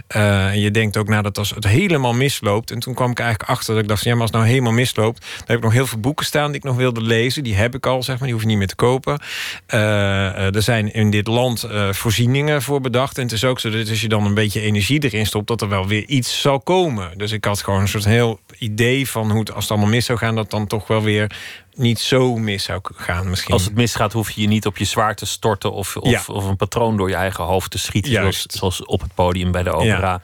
[0.08, 2.72] Eh, en je denkt ook nou dat als het helemaal misloopt.
[2.72, 4.72] En toen kwam ik eigenlijk achter dat ik dacht: ja, maar als het nou helemaal
[4.74, 7.44] misloopt, dan heb ik nog heel veel boeken staan die ik nog wilde lezen.
[7.44, 9.20] Die heb ik al, zeg maar, die hoef je niet meer te kopen.
[9.66, 13.18] Eh, er zijn in dit land voorzieningen voor bedacht.
[13.18, 15.62] En het is ook zo dat als je dan een beetje energie erin stopt, dat
[15.62, 17.18] er wel weer iets zal komen.
[17.18, 20.06] Dus ik had gewoon een soort heel idee van hoe het als het allemaal mis
[20.06, 21.32] zou gaan, dat dan toch wel weer
[21.74, 23.30] niet zo mis zou gaan.
[23.30, 23.54] Misschien.
[23.54, 26.34] Als het misgaat, hoef je je niet op je zwaar te storten of, of, Ja.
[26.34, 28.12] of een patroon door je eigen hoofd te schieten.
[28.12, 28.52] Zoals, Juist.
[28.54, 30.22] zoals op het podium bij de opera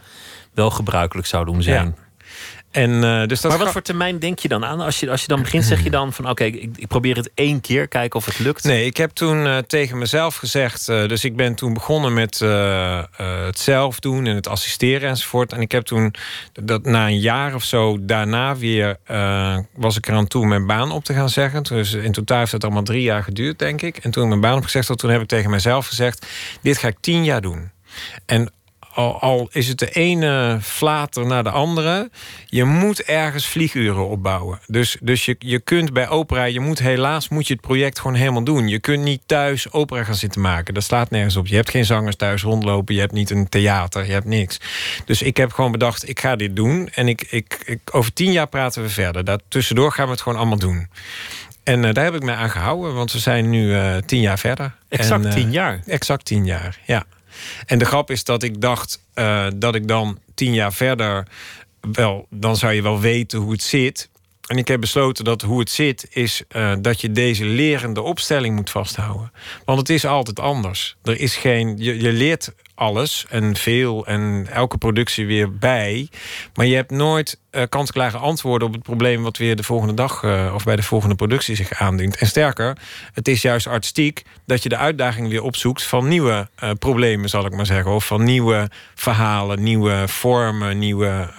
[0.54, 1.96] wel gebruikelijk zou doen zijn.
[2.72, 4.80] En, eh, dus dat maar wat voor termijn denk je dan aan?
[4.80, 7.30] Als je, als je dan begint, zeg je dan van oké, ik, ik probeer het
[7.34, 8.64] één keer, kijken of het lukt.
[8.64, 10.90] Nee, ik heb toen eh, tegen mezelf gezegd...
[10.90, 15.54] eh, dus ik ben toen begonnen met het zelf doen en het assisteren enzovoort.
[15.54, 16.14] En ik heb toen,
[16.64, 18.98] dat na een jaar of zo daarna weer...
[19.76, 21.64] was ik eraan toe mijn baan op te gaan zeggen.
[21.64, 23.98] Dus in totaal heeft het allemaal drie jaar geduurd, denk ik.
[23.98, 26.26] En toen ik mijn baan opgezegd had, toen heb ik tegen mezelf gezegd...
[26.62, 27.72] dit ga ik tien jaar doen.
[28.26, 28.52] En
[28.98, 32.10] al, al is het de ene flater naar de andere,
[32.46, 34.60] je moet ergens vlieguren opbouwen.
[34.68, 38.16] Dus, dus je, je kunt bij opera, je moet helaas moet je het project gewoon
[38.16, 38.68] helemaal doen.
[38.68, 40.74] Je kunt niet thuis opera gaan zitten maken.
[40.74, 41.48] Dat slaat nergens op.
[41.48, 44.60] Je hebt geen zangers thuis rondlopen, je hebt niet een theater, je hebt niks.
[45.06, 46.90] Dus ik heb gewoon bedacht, ik ga dit doen.
[46.94, 49.24] En ik, ik, ik, over tien jaar praten we verder.
[49.24, 50.88] Daartussendoor gaan we het gewoon allemaal doen.
[51.64, 54.40] En uh, daar heb ik mij aan gehouden, want we zijn nu uh, tien jaar
[54.40, 54.76] verder.
[54.90, 55.80] Exact en, uh, tien jaar?
[55.86, 57.06] Exact tien jaar, ja.
[57.66, 59.02] En de grap is dat ik dacht
[59.56, 61.28] dat ik dan tien jaar verder...
[61.92, 64.10] wel, dan zou je wel weten hoe het zit.
[64.48, 66.44] En ik heb besloten dat hoe het zit is
[66.80, 69.32] dat je deze lerende opstelling moet vasthouden.
[69.66, 70.96] Want het is altijd anders.
[71.04, 76.10] Er is geen, je, je leert alles en veel en elke productie weer bij.
[76.54, 80.24] Maar je hebt nooit uh, kant-klare antwoorden op het probleem wat weer de volgende dag
[80.24, 82.18] uh, of bij de volgende productie zich aandient.
[82.18, 82.78] En sterker,
[83.14, 87.46] het is juist artistiek dat je de uitdaging weer opzoekt van nieuwe uh, problemen, zal
[87.46, 87.92] ik maar zeggen.
[87.92, 91.30] Of van nieuwe verhalen, nieuwe vormen, nieuwe.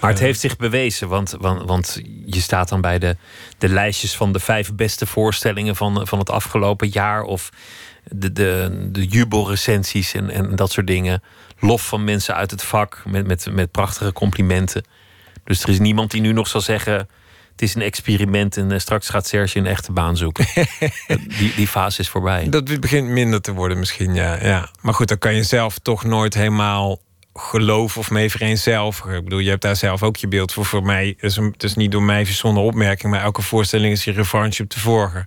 [0.00, 3.16] maar het heeft zich bewezen, want, want, want je staat dan bij de,
[3.58, 7.22] de lijstjes van de vijf beste voorstellingen van, van het afgelopen jaar.
[7.22, 7.50] Of
[8.04, 11.22] de, de, de jubelrecensies en, en dat soort dingen.
[11.58, 14.84] Lof van mensen uit het vak met, met, met prachtige complimenten.
[15.44, 16.94] Dus er is niemand die nu nog zal zeggen:
[17.52, 20.46] het is een experiment en straks gaat Serge een echte baan zoeken.
[21.38, 22.48] die, die fase is voorbij.
[22.48, 24.70] Dat begint minder te worden misschien, ja, ja.
[24.80, 27.00] Maar goed, dan kan je zelf toch nooit helemaal
[27.34, 29.16] geloof of mee vereenzelvigen.
[29.16, 30.64] Ik bedoel, je hebt daar zelf ook je beeld voor.
[30.64, 34.12] Voor mij is het is niet door mij verzonnen opmerking, maar elke voorstelling is je
[34.12, 35.26] revanche op de vorige.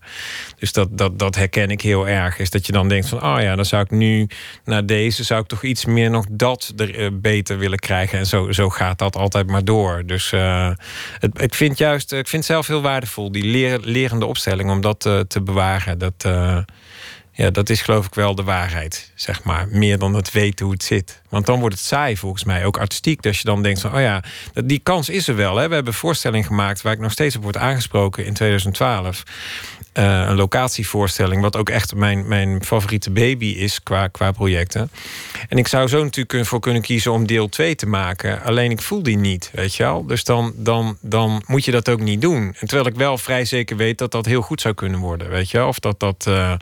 [0.59, 2.39] Dus dat, dat, dat herken ik heel erg.
[2.39, 4.27] Is dat je dan denkt van, oh ja, dan zou ik nu
[4.63, 8.19] naar deze zou ik toch iets meer nog dat er uh, beter willen krijgen.
[8.19, 10.03] En zo, zo gaat dat altijd maar door.
[10.05, 10.71] Dus uh,
[11.19, 14.81] het, ik vind juist, ik vind het zelf heel waardevol die leer, lerende opstelling om
[14.81, 15.97] dat te bewaren.
[15.97, 16.25] Dat
[17.37, 19.67] ja, dat is geloof ik wel de waarheid, zeg maar.
[19.69, 21.21] Meer dan het weten hoe het zit.
[21.29, 23.21] Want dan wordt het saai volgens mij, ook artistiek.
[23.21, 24.23] Dat je dan denkt van, oh ja,
[24.65, 25.55] die kans is er wel.
[25.55, 25.67] Hè.
[25.67, 29.23] We hebben een voorstelling gemaakt waar ik nog steeds op word aangesproken in 2012.
[29.97, 34.91] Uh, een locatievoorstelling, wat ook echt mijn, mijn favoriete baby is qua, qua projecten.
[35.49, 38.41] En ik zou zo natuurlijk voor kunnen kiezen om deel 2 te maken.
[38.43, 40.05] Alleen ik voel die niet, weet je wel.
[40.05, 42.55] Dus dan, dan, dan moet je dat ook niet doen.
[42.59, 45.51] En terwijl ik wel vrij zeker weet dat dat heel goed zou kunnen worden, weet
[45.51, 45.67] je wel.
[45.67, 46.53] Of dat, dat, uh,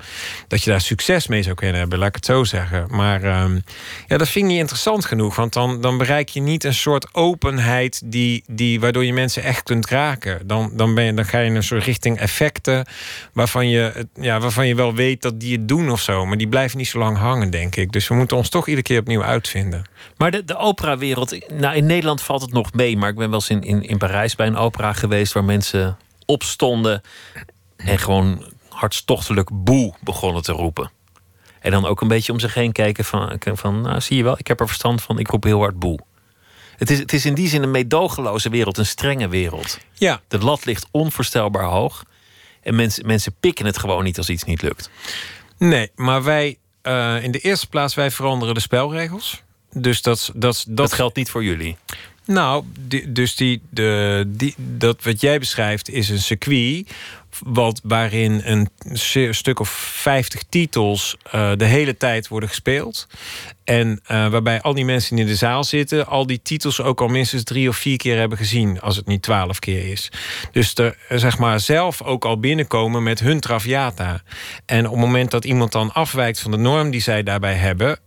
[0.48, 2.86] dat je daar succes mee zou kunnen hebben, laat ik het zo zeggen.
[2.90, 3.46] Maar uh,
[4.08, 5.36] ja, dat vind ik niet interessant genoeg.
[5.36, 9.64] Want dan, dan bereik je niet een soort openheid die, die, waardoor je mensen echt
[9.64, 10.48] kunt raken.
[10.48, 12.86] Dan, dan, ben je, dan ga je in een soort richting effecten
[13.34, 16.26] waarvan je, ja, waarvan je wel weet dat die het doen of zo.
[16.26, 17.92] Maar die blijven niet zo lang hangen, denk ik.
[17.92, 19.90] Dus we moeten ons toch iedere keer opnieuw uitvinden.
[20.18, 22.98] Maar de, de operawereld, nou in Nederland valt het nog mee.
[22.98, 25.98] Maar ik ben wel eens in, in, in Parijs bij een opera geweest waar mensen
[26.26, 27.02] opstonden
[27.76, 30.92] en gewoon hartstochtelijk boe begonnen te roepen.
[31.60, 34.40] En dan ook een beetje om zich heen kijken van, van nou, zie je wel,
[34.40, 36.00] ik heb er verstand van, ik roep heel hard boe.
[36.78, 39.78] Het is, het is in die zin een meedogenloze wereld, een strenge wereld.
[39.94, 40.22] Ja.
[40.28, 42.04] De lat ligt onvoorstelbaar hoog.
[42.64, 44.90] En mensen, mensen pikken het gewoon niet als iets niet lukt.
[45.58, 49.42] Nee, maar wij, uh, in de eerste plaats, wij veranderen de spelregels.
[49.72, 51.78] Dus dat, dat, dat, dat geldt niet voor jullie.
[52.26, 56.92] Nou, die, dus die, de, die, dat wat jij beschrijft is een circuit
[57.40, 58.70] wat, waarin een
[59.34, 63.08] stuk of 50 titels uh, de hele tijd worden gespeeld.
[63.64, 67.08] En uh, waarbij al die mensen in de zaal zitten, al die titels ook al
[67.08, 70.12] minstens drie of vier keer hebben gezien, als het niet twaalf keer is.
[70.52, 74.22] Dus er zeg maar zelf ook al binnenkomen met hun traviata.
[74.66, 78.00] En op het moment dat iemand dan afwijkt van de norm die zij daarbij hebben,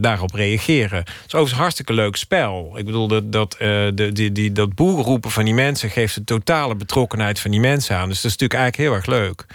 [0.00, 0.98] daarop reageren.
[0.98, 2.78] Het is overigens een hartstikke leuk spel.
[2.78, 6.76] Ik bedoel, dat, dat, de, die, die, dat boeroepen van die mensen geeft de totale
[6.76, 8.08] betrokkenheid van die mensen aan.
[8.08, 9.46] Dus is natuurlijk eigenlijk heel erg leuk.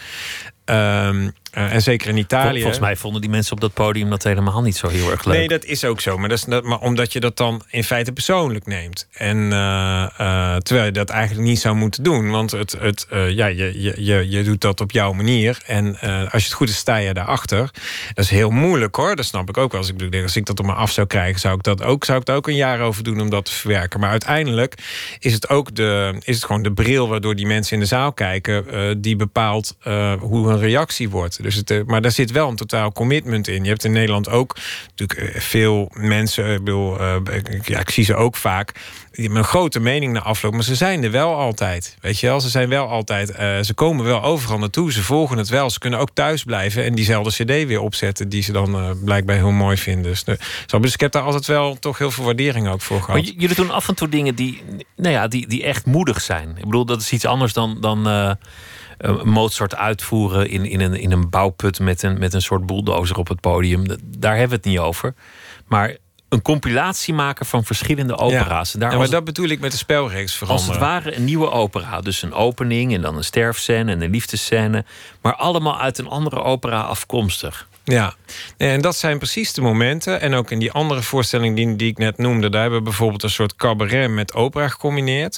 [0.65, 2.59] Um, uh, en zeker in Italië.
[2.59, 5.37] Volgens mij vonden die mensen op dat podium dat helemaal niet zo heel erg leuk.
[5.37, 6.17] Nee, dat is ook zo.
[6.17, 9.07] Maar, dat is, dat, maar omdat je dat dan in feite persoonlijk neemt.
[9.11, 12.29] En uh, uh, terwijl je dat eigenlijk niet zou moeten doen.
[12.29, 15.57] Want het, het, ja, je, je, je, je doet dat op jouw manier.
[15.65, 15.85] En
[16.31, 17.69] als je het goed is, sta je daarachter.
[18.13, 19.15] Dat is heel moeilijk hoor.
[19.15, 19.81] Dat snap ik ook wel.
[19.81, 22.19] Als ik, als ik dat op me af zou krijgen, zou ik dat ook, zou
[22.19, 23.99] ik er ook een jaar over doen om dat te verwerken.
[23.99, 24.73] Maar uiteindelijk
[25.19, 28.13] is het ook de, is het gewoon de bril waardoor die mensen in de zaal
[28.13, 29.77] kijken, die bepaalt
[30.19, 31.39] hoe een reactie wordt.
[31.55, 33.63] Eh, maar daar zit wel een totaal commitment in.
[33.63, 34.55] Je hebt in Nederland ook
[34.95, 36.53] natuurlijk eh, veel mensen.
[36.53, 37.03] Ik, bedoel,
[37.61, 38.71] ja, ik zie ze ook vaak.
[39.11, 40.53] Die een grote mening na afloop.
[40.53, 41.97] Maar ze zijn er wel altijd.
[42.01, 43.27] Weet je wel, ze zijn wel altijd.
[43.65, 44.91] Ze komen wel overal naartoe.
[44.91, 45.69] Ze volgen het wel.
[45.69, 48.29] Ze kunnen ook thuis blijven en diezelfde CD weer opzetten.
[48.29, 50.11] Die ze dan blijkbaar heel mooi vinden.
[50.11, 50.23] Dus,
[50.81, 53.21] dus ik heb daar altijd wel toch heel veel waardering ook voor gehad.
[53.21, 54.63] Maar jullie doen af en toe dingen die,
[54.95, 56.49] nou ja, die, die echt moedig zijn.
[56.57, 57.77] Ik bedoel, dat is iets anders dan.
[57.81, 58.07] dan
[59.01, 63.17] uh, Mozart uitvoeren in, in, een, in een bouwput met een, met een soort bulldozer
[63.17, 63.85] op het podium.
[64.03, 65.13] Daar hebben we het niet over.
[65.67, 65.97] Maar
[66.29, 68.75] een compilatie maken van verschillende opera's.
[68.79, 70.71] Ja, maar dat bedoel ik met de spelregels veranderen.
[70.71, 72.01] Als het ware een nieuwe opera.
[72.01, 74.85] Dus een opening en dan een sterfscène en een liefdescène.
[75.21, 77.67] Maar allemaal uit een andere opera afkomstig.
[77.89, 78.15] Ja,
[78.57, 80.21] en dat zijn precies de momenten.
[80.21, 83.23] En ook in die andere voorstelling die, die ik net noemde, daar hebben we bijvoorbeeld
[83.23, 85.37] een soort cabaret met opera gecombineerd.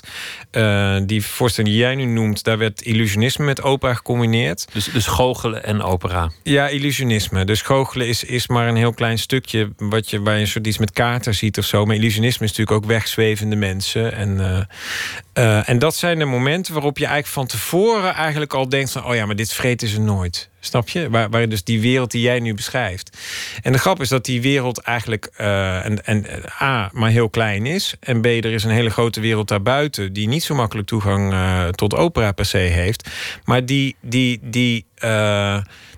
[0.51, 4.67] Uh, die voorstelling die jij nu noemt, daar werd illusionisme met opera gecombineerd.
[4.73, 6.31] Dus, dus goochelen en opera?
[6.43, 7.45] Ja, illusionisme.
[7.45, 10.67] Dus goochelen is, is maar een heel klein stukje wat je, waar je een soort
[10.67, 11.85] iets met kaarten ziet of zo.
[11.85, 14.13] Maar illusionisme is natuurlijk ook wegzwevende mensen.
[14.13, 18.69] En, uh, uh, en dat zijn de momenten waarop je eigenlijk van tevoren eigenlijk al
[18.69, 20.49] denkt van, oh ja, maar dit vreten ze nooit.
[20.63, 21.09] Snap je?
[21.09, 23.17] Waar, waar dus die wereld die jij nu beschrijft.
[23.61, 26.25] En de grap is dat die wereld eigenlijk uh, en, en,
[26.61, 27.95] A, maar heel klein is.
[27.99, 30.13] En B, er is een hele grote wereld daarbuiten...
[30.13, 33.09] die niet zo makkelijk toegang uh, tot opera per se heeft.
[33.43, 34.85] Maar die, die, die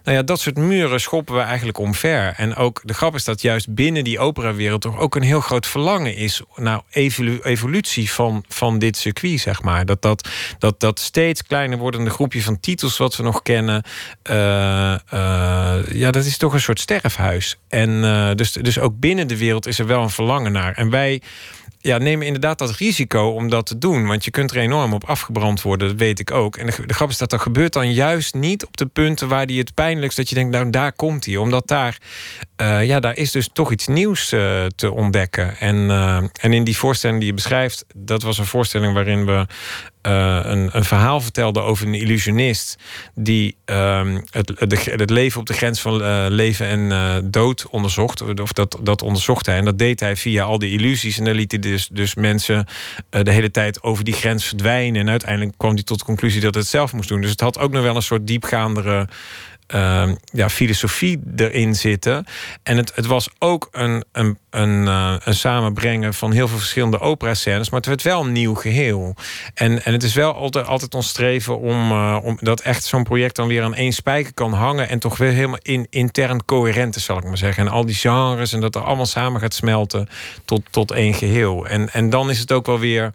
[0.03, 2.33] nou ja, dat soort muren schoppen we eigenlijk omver.
[2.37, 5.67] En ook de grap is dat juist binnen die operawereld toch ook een heel groot
[5.67, 9.85] verlangen is naar evolu evolutie van, van dit circuit, zeg maar.
[9.85, 13.83] Dat dat, dat dat steeds kleiner wordende groepje van titels wat we nog kennen.
[14.29, 14.35] Uh,
[15.13, 17.59] uh, ja, dat is toch een soort sterfhuis.
[17.69, 20.73] En uh, dus, dus ook binnen de wereld is er wel een verlangen naar.
[20.73, 21.21] En wij
[21.84, 24.08] ja, nemen inderdaad dat risico om dat te doen.
[24.08, 26.58] Want je kunt er enorm op afgebrand worden, dat weet ik ook.
[26.58, 29.60] En de, grap is dat dat gebeurt dan juist niet op de punten waar die
[29.60, 30.17] het pijnlijkst...
[30.17, 31.38] dat je denkt, nou daar komt hij.
[31.38, 31.98] Omdat daar,
[32.62, 35.58] uh, ja, daar is dus toch iets nieuws uh, te ontdekken.
[35.58, 37.86] En, uh, en in die voorstelling die je beschrijft...
[37.96, 39.46] dat was een voorstelling waarin we
[40.07, 42.77] uh, een, een, verhaal vertelde over een illusionist
[43.15, 44.51] die uh, het,
[44.85, 48.39] het, leven op de grens van uh, leven en uh, dood onderzocht.
[48.41, 49.57] Of dat, dat onderzocht hij.
[49.57, 51.17] En dat deed hij via al die illusies.
[51.17, 52.65] En dan liet hij dus, dus mensen
[53.09, 55.01] de hele tijd over die grens verdwijnen.
[55.01, 57.21] En uiteindelijk kwam hij tot de conclusie dat het zelf moest doen.
[57.21, 59.07] Dus het had ook nog wel een soort diepgaandere
[59.76, 62.26] uh, ja, filosofie erin zitten.
[62.63, 66.99] En het, het was ook een, een, een, uh, een samenbrengen van heel veel verschillende
[66.99, 67.69] opera-scènes.
[67.69, 69.15] Maar het werd wel een nieuw geheel.
[69.54, 73.04] En, en het is wel altijd, altijd ons streven om, uh, om dat echt zo'n
[73.04, 74.89] project dan weer aan één spijker kan hangen.
[74.89, 77.65] En toch weer helemaal in, intern coherent is, zal ik maar zeggen.
[77.65, 80.10] En al die genres en dat er allemaal samen gaat smelten
[80.45, 81.67] tot, tot één geheel.
[81.67, 83.13] En, en dan is het ook wel weer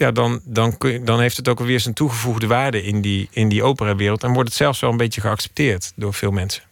[0.00, 3.48] ja, dan, dan, kun dan heeft het ook alweer zijn toegevoegde waarde in die, in
[3.48, 4.22] die operawereld.
[4.22, 6.62] En wordt het zelfs wel een beetje geaccepteerd door veel mensen.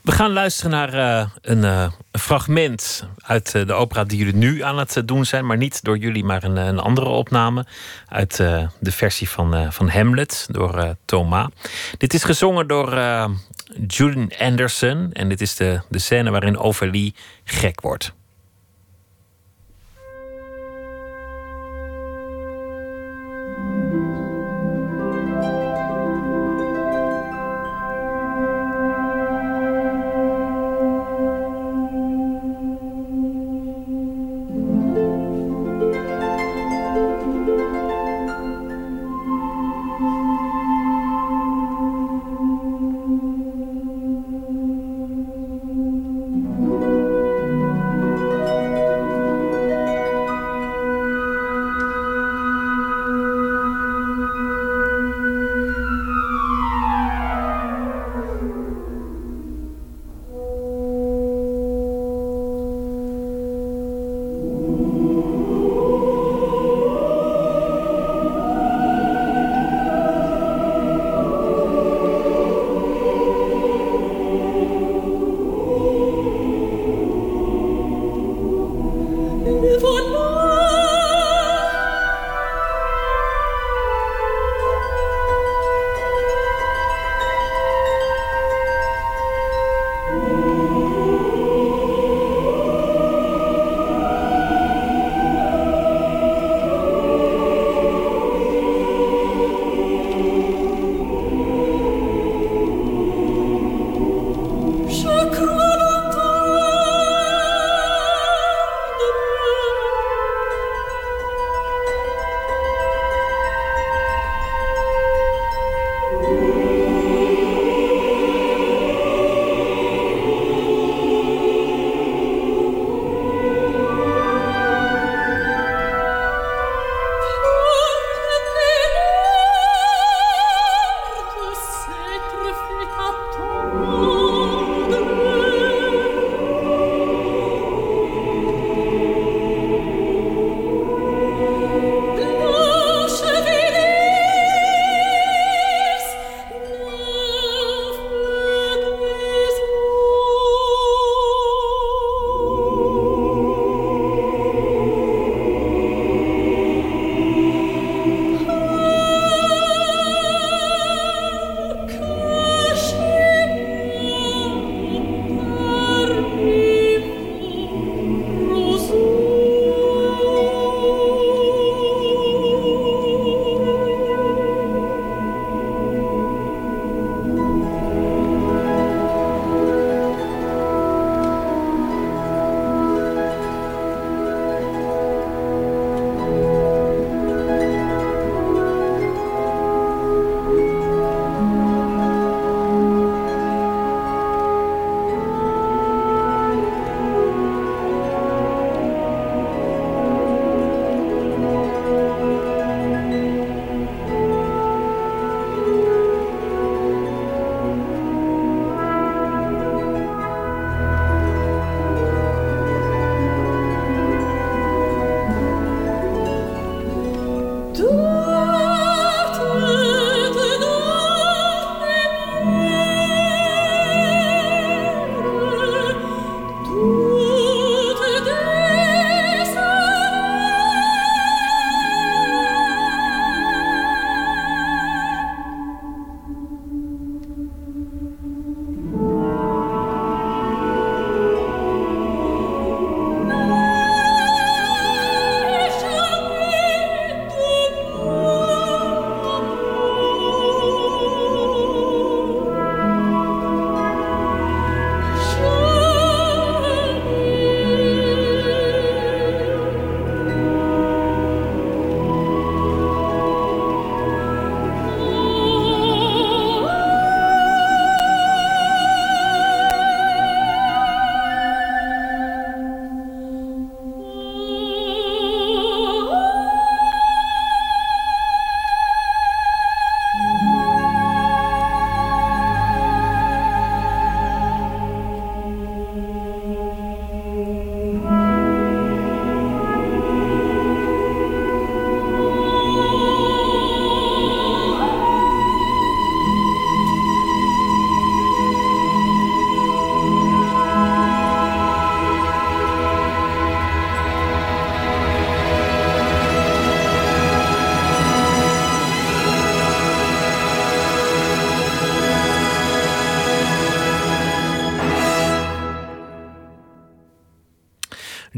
[0.00, 0.94] We gaan luisteren naar
[1.42, 5.46] een, uh, een, fragment uit uh, de opera die jullie nu aan het doen zijn.
[5.46, 7.66] Maar niet door jullie, maar een, een andere opname.
[8.08, 8.36] Uit
[8.80, 11.48] de versie van, van Hamlet door Thomas.
[11.98, 12.90] Dit is gezongen door
[13.86, 15.12] Julian Anderson.
[15.12, 18.12] En dit is de, de scène waarin Ophélie gek wordt.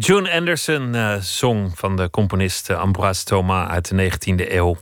[0.04, 4.76] June Anderson uh, zong van de componist uh, Ambroise Thomas uit de 19e eeuw.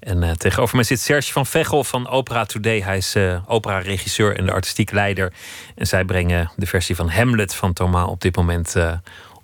[0.00, 2.80] En uh, tegenover mij zit Serge van Vechel van Opera Today.
[2.80, 3.16] Hij is
[3.46, 5.32] opera-regisseur en de artistiek leider.
[5.74, 8.76] En zij brengen de versie van Hamlet van Thomas op dit moment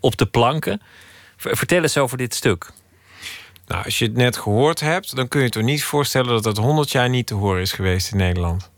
[0.00, 0.80] op de planken.
[1.36, 2.70] vertel eens over dit stuk.
[3.66, 6.56] Nou, als je het net gehoord hebt, dan kun je toch niet voorstellen dat het
[6.56, 8.70] 100 jaar niet te horen is geweest in Nederland.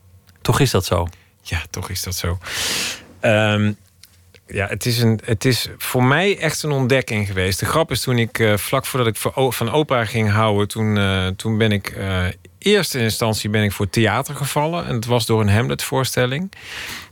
[0.42, 1.06] Toch is dat zo?
[1.42, 2.38] Ja, toch is dat zo.
[3.20, 3.76] Um,
[4.52, 7.58] ja, het is, een, het is voor mij echt een ontdekking geweest.
[7.58, 11.26] De grap is toen ik uh, vlak voordat ik van opera ging houden, toen, uh,
[11.26, 12.24] toen ben ik uh,
[12.58, 14.86] eerste instantie ben ik voor theater gevallen.
[14.86, 16.52] En het was door een Hamlet-voorstelling.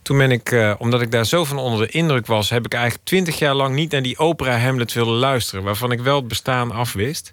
[0.03, 3.05] Toen ben ik, omdat ik daar zo van onder de indruk was, heb ik eigenlijk
[3.05, 6.73] twintig jaar lang niet naar die opera Hamlet willen luisteren, waarvan ik wel het bestaan
[6.73, 7.33] afwist.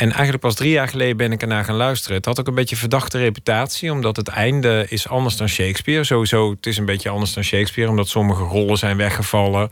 [0.00, 2.16] En eigenlijk pas drie jaar geleden ben ik ernaar gaan luisteren.
[2.16, 6.04] Het had ook een beetje verdachte reputatie, omdat het einde is anders dan Shakespeare.
[6.04, 9.68] Sowieso, het is een beetje anders dan Shakespeare, omdat sommige rollen zijn weggevallen.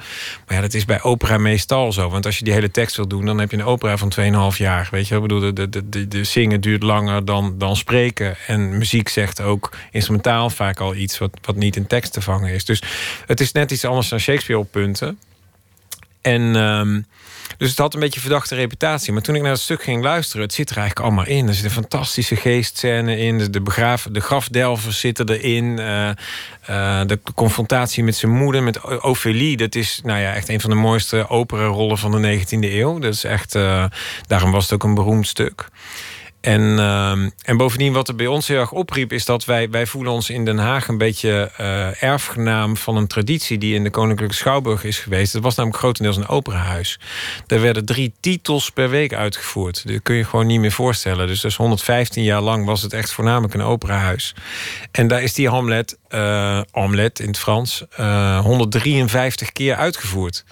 [0.46, 2.10] Maar ja, dat is bij opera meestal zo.
[2.10, 4.12] Want als je die hele tekst wil doen, dan heb je een opera van
[4.52, 4.88] 2,5 jaar.
[4.90, 8.36] Weet je, ik bedoel, de, de, de, de zingen duurt langer dan, dan spreken.
[8.46, 12.52] En muziek zegt ook instrumentaal vaak al iets wat, wat niet in tekst te vangen
[12.52, 12.64] is.
[12.64, 12.82] Dus
[13.26, 15.18] het is net iets anders dan Shakespeare op punten.
[16.28, 17.06] En um,
[17.58, 19.12] dus het had een beetje verdachte reputatie.
[19.12, 21.48] Maar toen ik naar het stuk ging luisteren, het zit er eigenlijk allemaal in.
[21.48, 23.52] Er zit een fantastische geestscène in.
[23.52, 25.64] De, begraven, de grafdelvers zitten erin.
[25.64, 26.08] Uh,
[26.70, 29.56] uh, de confrontatie met zijn moeder, met Ophélie.
[29.56, 32.98] Dat is nou ja, echt een van de mooiste opera-rollen van de 19e eeuw.
[32.98, 33.84] Dat is echt, uh,
[34.26, 35.68] daarom was het ook een beroemd stuk.
[36.48, 37.10] En, uh,
[37.42, 40.30] en bovendien, wat er bij ons heel erg opriep, is dat wij, wij voelen ons
[40.30, 44.84] in Den Haag een beetje uh, erfgenaam van een traditie die in de Koninklijke Schouwburg
[44.84, 45.32] is geweest.
[45.32, 46.98] Het was namelijk grotendeels een operahuis.
[47.46, 49.88] Er werden drie titels per week uitgevoerd.
[49.88, 51.26] Dat kun je gewoon niet meer voorstellen.
[51.26, 54.34] Dus, dus 115 jaar lang was het echt voornamelijk een operahuis.
[54.90, 60.44] En daar is die Hamlet, uh, Hamlet in het Frans, uh, eh, 153 keer uitgevoerd.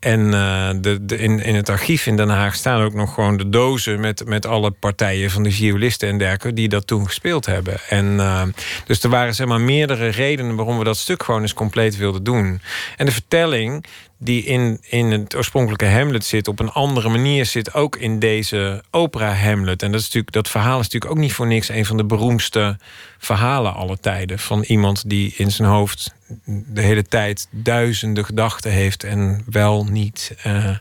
[0.00, 3.48] En uh, de, in, in het archief in Den Haag staan ook nog gewoon de
[3.48, 7.80] dozen met, met alle partijen van de violisten en dergelijke die dat toen gespeeld hebben.
[7.88, 8.42] En uh,
[8.86, 12.24] dus er waren zeg maar meerdere redenen waarom we dat stuk gewoon eens compleet wilden
[12.24, 12.60] doen.
[12.96, 13.84] En de vertelling
[14.18, 18.82] die in, in het oorspronkelijke Hamlet zit, op een andere manier zit ook in deze
[18.90, 19.82] opera Hamlet.
[19.82, 22.04] En dat, is natuurlijk, dat verhaal is natuurlijk ook niet voor niks een van de
[22.04, 22.78] beroemdste
[23.18, 24.38] verhalen aller tijden.
[24.38, 30.34] Van iemand die in zijn hoofd de hele tijd duizenden gedachten heeft en wel niet.
[30.46, 30.76] Uh,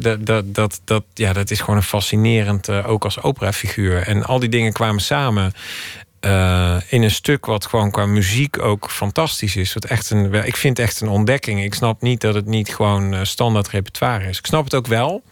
[0.00, 4.02] dat, dat, dat, dat, ja, dat is gewoon een fascinerend, uh, ook als operafiguur.
[4.02, 5.52] En al die dingen kwamen samen.
[6.20, 9.74] Uh, in een stuk wat gewoon qua muziek ook fantastisch is.
[9.74, 11.62] Wat echt een, ik vind het echt een ontdekking.
[11.62, 14.38] Ik snap niet dat het niet gewoon standaard repertoire is.
[14.38, 15.22] Ik snap het ook wel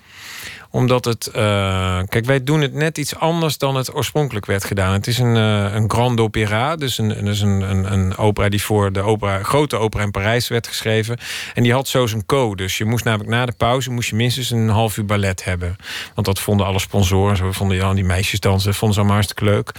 [0.70, 1.30] omdat het.
[1.36, 4.92] Uh, kijk, wij doen het net iets anders dan het oorspronkelijk werd gedaan.
[4.92, 6.76] Het is een, uh, een grand opera.
[6.76, 10.66] Dus, een, een, een, een, opera die voor de opera, grote opera in Parijs werd
[10.66, 11.18] geschreven.
[11.54, 12.56] En die had zo zijn code.
[12.56, 15.76] Dus je moest namelijk na de pauze moest je minstens een half uur ballet hebben.
[16.14, 17.36] Want dat vonden alle sponsoren.
[17.36, 18.74] Zo vonden ja, die meisjes dansen.
[18.74, 19.72] Vonden ze allemaal hartstikke leuk.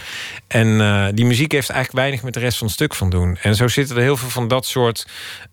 [0.46, 3.38] En uh, die muziek heeft eigenlijk weinig met de rest van het stuk van doen.
[3.42, 5.06] En zo zitten er heel veel van dat soort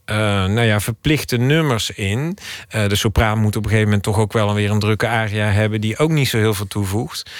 [0.05, 2.37] uh, nou ja, verplichte nummers in.
[2.75, 5.45] Uh, de sopraan moet op een gegeven moment toch ook wel weer een drukke aria
[5.45, 5.81] hebben...
[5.81, 7.31] die ook niet zo heel veel toevoegt.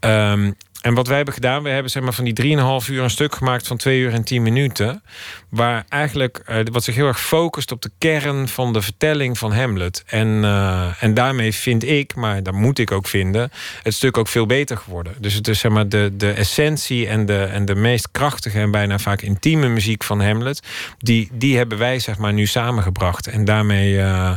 [0.00, 0.56] Um,
[0.86, 3.34] en wat wij hebben gedaan, we hebben zeg maar, van die 3,5 uur een stuk
[3.34, 5.02] gemaakt van 2 uur en 10 minuten.
[5.48, 9.52] Waar eigenlijk uh, wat zich heel erg focust op de kern van de vertelling van
[9.52, 10.04] Hamlet.
[10.06, 13.50] En, uh, en daarmee vind ik, maar dat moet ik ook vinden,
[13.82, 15.14] het stuk ook veel beter geworden.
[15.18, 18.70] Dus het is zeg maar de, de essentie en de, en de meest krachtige en
[18.70, 20.62] bijna vaak intieme muziek van Hamlet.
[20.98, 23.26] Die, die hebben wij zeg maar nu samengebracht.
[23.26, 23.92] En daarmee.
[23.92, 24.32] Uh,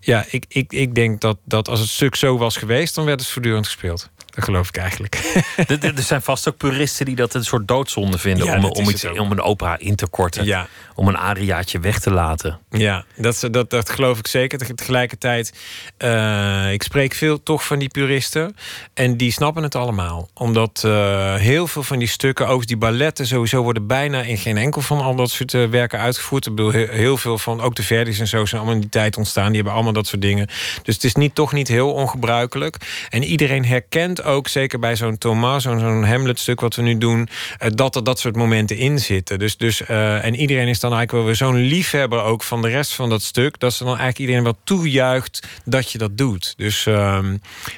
[0.00, 3.20] ja, ik, ik, ik denk dat, dat als het stuk zo was geweest, dan werd
[3.20, 4.10] het voortdurend gespeeld.
[4.30, 5.42] Dat geloof ik eigenlijk.
[5.96, 9.30] er zijn vast ook puristen die dat een soort doodzonde vinden om, om, iets, om
[9.30, 10.44] een opera in te korten.
[10.44, 10.68] Ja.
[10.94, 12.58] Om een ariaatje weg te laten.
[12.70, 14.74] Ja, dat, dat, dat geloof ik zeker.
[14.74, 15.52] Tegelijkertijd,
[15.98, 18.56] uh, ik spreek veel toch van die puristen.
[18.94, 20.28] En die snappen het allemaal.
[20.34, 24.56] Omdat uh, heel veel van die stukken, ook die balletten sowieso, worden bijna in geen
[24.56, 26.46] enkel van al dat soort uh, werken uitgevoerd.
[26.46, 29.16] Ik bedoel, heel veel van, ook de Verdis en zo, zijn allemaal in die tijd
[29.16, 29.46] ontstaan.
[29.46, 30.48] Die hebben allemaal dat soort dingen.
[30.82, 32.76] Dus het is niet, toch niet heel ongebruikelijk.
[33.08, 37.28] En iedereen herkent ook, zeker bij zo'n Thomas, zo'n zo'n Hamlet-stuk wat we nu doen,
[37.62, 39.38] uh, dat er dat soort momenten in zitten.
[39.38, 42.68] Dus, dus, uh, en iedereen is dan eigenlijk wel weer zo'n liefhebber ook van de
[42.68, 46.54] rest van dat stuk, dat ze dan eigenlijk iedereen wel toejuicht dat je dat doet.
[46.56, 47.18] Dus uh,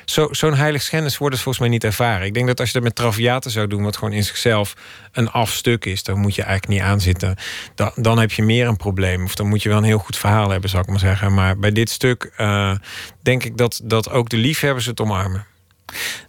[0.04, 2.26] zo'n zo heilig schennis wordt het volgens mij niet ervaren.
[2.26, 4.74] Ik denk dat als je dat met Traviata zou doen, wat gewoon in zichzelf
[5.12, 7.36] een afstuk is, dan moet je eigenlijk niet aanzitten.
[7.74, 9.24] Dan, dan heb je meer een probleem.
[9.24, 11.34] Of dan moet je wel een heel goed verhaal hebben, zou ik maar zeggen.
[11.34, 12.74] Maar bij dit stuk uh,
[13.22, 15.46] denk ik dat, dat ook de liefhebbers het omarmen.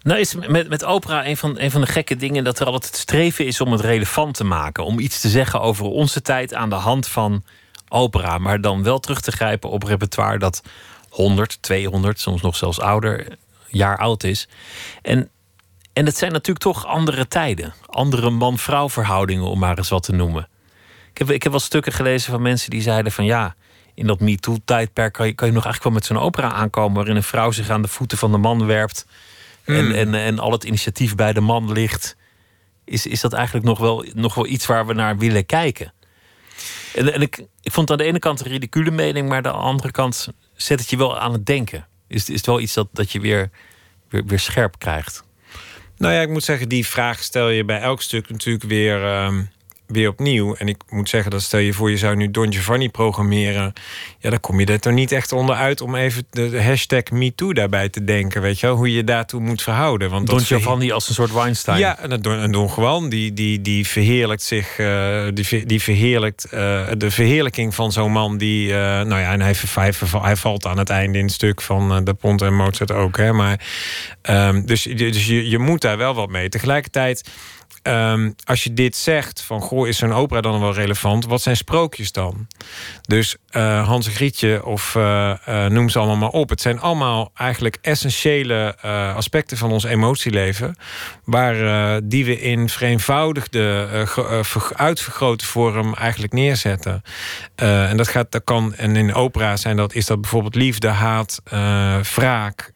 [0.01, 2.43] Nou is met, met opera een van, een van de gekke dingen...
[2.43, 4.85] dat er altijd het streven is om het relevant te maken.
[4.85, 7.43] Om iets te zeggen over onze tijd aan de hand van
[7.87, 8.37] opera.
[8.37, 10.61] Maar dan wel terug te grijpen op repertoire dat
[11.09, 14.47] 100, 200, soms nog zelfs ouder jaar oud is.
[15.01, 15.29] En,
[15.93, 17.73] en het zijn natuurlijk toch andere tijden.
[17.85, 20.47] Andere man-vrouw verhoudingen, om maar eens wat te noemen.
[21.11, 23.55] Ik heb, ik heb wel stukken gelezen van mensen die zeiden van ja,
[23.95, 27.15] in dat MeToo-tijdperk kan je, kan je nog eigenlijk wel met zo'n opera aankomen waarin
[27.15, 29.05] een vrouw zich aan de voeten van de man werpt
[29.63, 29.91] en, Mm.
[29.91, 32.15] en, en al het initiatief bij de man ligt.
[32.85, 35.93] Is, is dat eigenlijk nog wel, nog wel iets waar we naar willen kijken?
[36.95, 39.49] En, en ik, ik vond aan de ene kant een ridicule mening, maar aan de
[39.49, 41.87] andere kant zet het je wel aan het denken.
[42.07, 43.49] Is, is het wel iets dat, dat je weer,
[44.09, 45.23] weer, weer scherp krijgt?
[45.97, 49.43] Nou ja, ik moet zeggen, die vraag stel je bij elk stuk natuurlijk weer, ehm,
[49.93, 50.55] weer opnieuw.
[50.55, 53.73] En ik moet zeggen, dat stel je voor, je zou nu Don Giovanni programmeren.
[54.19, 57.89] Ja, dan kom je er toch niet echt onderuit om even de hashtag MeToo daarbij
[57.89, 58.41] te denken.
[58.41, 60.09] Weet je wel, hoe je daartoe moet verhouden.
[60.09, 61.79] Want Don Giovanni als een soort Weinstein.
[61.79, 66.43] Ja, en Don, en Don Juan, die, die, die verheerlijkt zich, eh, die, die verheerlijkt
[66.43, 70.65] eh, de verheerlijking van zo'n man die, eh, nou ja, en hij, hij, hij valt
[70.65, 73.65] aan het einde in het stuk van de Pont en Mozart ook, hè, maar
[74.21, 76.49] ehm, dus, dus je, je moet daar wel wat mee.
[76.49, 77.29] Tegelijkertijd.
[77.83, 81.25] Ehm, als je dit zegt, van goh, is zo'n opera dan wel relevant?
[81.25, 82.47] Wat zijn sprookjes dan?
[83.01, 86.49] Dus eh, Hans en Grietje of eh, eh, noem ze allemaal maar op.
[86.49, 88.75] Het zijn allemaal eigenlijk essentiële
[89.15, 90.75] aspecten van ons emotieleven.
[91.23, 93.87] Waar, die we in vereenvoudigde,
[94.75, 97.01] uitvergrote vorm eigenlijk neerzetten.
[97.55, 101.41] En dat gaat, dat kan, en in opera zijn dat, is dat bijvoorbeeld liefde, haat,
[102.15, 102.71] wraak,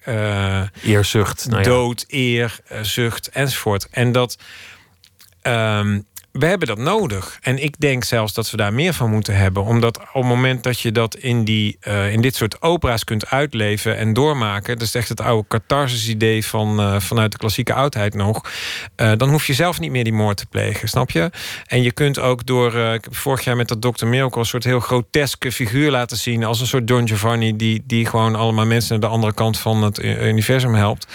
[0.84, 1.48] Eerzucht.
[1.50, 1.68] Nou ja.
[1.68, 3.88] dood, eer, zucht enzovoort.
[3.92, 4.38] En dat.
[5.48, 6.00] Ehm,
[6.40, 7.38] we hebben dat nodig.
[7.42, 9.64] En ik denk zelfs dat we daar meer van moeten hebben.
[9.64, 13.30] Omdat op het moment dat je dat in, die, eh, in dit soort opera's kunt
[13.30, 14.78] uitleven en doormaken.
[14.78, 18.42] Dat is echt het oude catharsis-idee van, eh, vanuit de klassieke oudheid nog.
[18.96, 21.30] eh, dan hoef je zelf niet meer die moord te plegen, snap je?
[21.66, 22.76] En je kunt ook door.
[22.76, 24.06] ik heb vorig jaar met dat Dr.
[24.06, 26.44] Miracle een soort heel groteske figuur laten zien.
[26.44, 29.84] Als een soort Don Giovanni, die, die gewoon allemaal mensen naar de andere kant van
[29.84, 31.08] het universum helpt.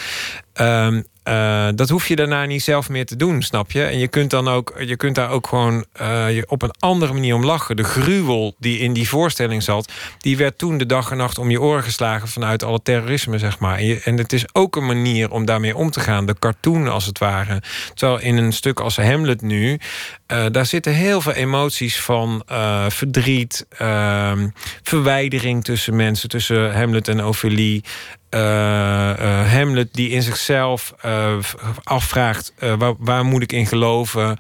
[0.53, 3.85] Ehm, eh, dat hoef je daarna niet zelf meer te doen, snap je?
[3.85, 7.13] En je kunt, dan ook, je kunt daar ook gewoon eh, je op een andere
[7.13, 7.77] manier om lachen.
[7.77, 11.51] De gruwel die in die voorstelling zat, die werd toen de dag en nacht om
[11.51, 13.79] je oren geslagen vanuit alle terrorisme, zeg maar.
[13.79, 16.27] En, en het is ook een manier om daarmee om te gaan.
[16.27, 17.63] De cartoon, als het ware.
[17.95, 19.79] Terwijl in een stuk als Hamlet nu,
[20.27, 22.43] eh, daar zitten heel veel emoties van
[22.89, 24.49] verdriet, ehm,
[24.83, 27.85] verwijdering tussen mensen, tussen Hamlet en Ophelie.
[28.33, 31.37] Eh, eh, Hamlet die in zichzelf eh,
[31.83, 34.39] afvraagt: waar, waar moet ik in geloven?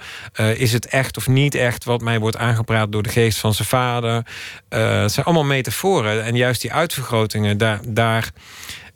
[0.56, 3.68] Is het echt of niet echt wat mij wordt aangepraat door de geest van zijn
[3.68, 4.26] vader?
[4.68, 6.24] Het zijn allemaal metaforen.
[6.24, 7.80] En juist die uitvergrotingen, daar.
[7.86, 8.30] daar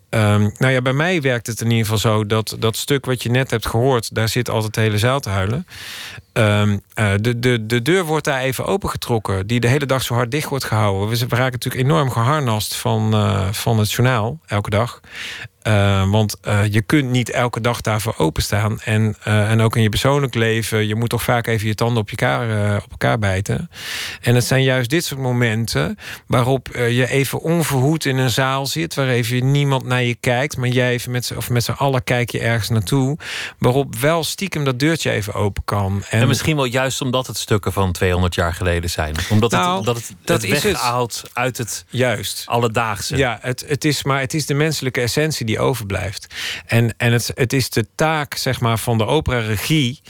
[0.09, 3.23] ehm, nou ja, bij mij werkt het in ieder geval zo dat dat stuk wat
[3.23, 5.67] je net hebt gehoord, daar zit altijd de hele zaal te huilen.
[6.37, 10.15] Ehm, eh, de, de, de deur wordt daar even opengetrokken, die de hele dag zo
[10.15, 11.09] hard dicht wordt gehouden.
[11.09, 15.01] We, raken natuurlijk enorm geharnast van, eh, van het journaal elke dag.
[15.67, 18.81] Eh, want eh, je kunt niet elke dag daarvoor openstaan.
[18.81, 22.11] En, en ook in je persoonlijk leven, je moet toch vaak even je tanden op,
[22.11, 23.71] elkaar, op elkaar bijten.
[24.21, 28.95] En het zijn juist dit soort momenten waarop je even onverhoed in een zaal zit,
[28.95, 32.05] waar even niemand naar je kijkt, maar jij even met z'n of met z'n allen
[32.05, 33.19] kijk je ergens naartoe,
[33.59, 36.03] waarop wel stiekem dat deurtje even open kan.
[36.27, 39.15] Misschien wel juist omdat het stukken van 200 jaar geleden zijn.
[39.31, 42.43] Omdat het, Nou, het, dat het weghaalt uit het juist.
[42.47, 43.17] alledaagse.
[43.17, 46.35] Ja, het, het is, maar het is de menselijke essentie die overblijft.
[46.67, 50.01] En, en het, het is de taak zeg maar, van de opera-regie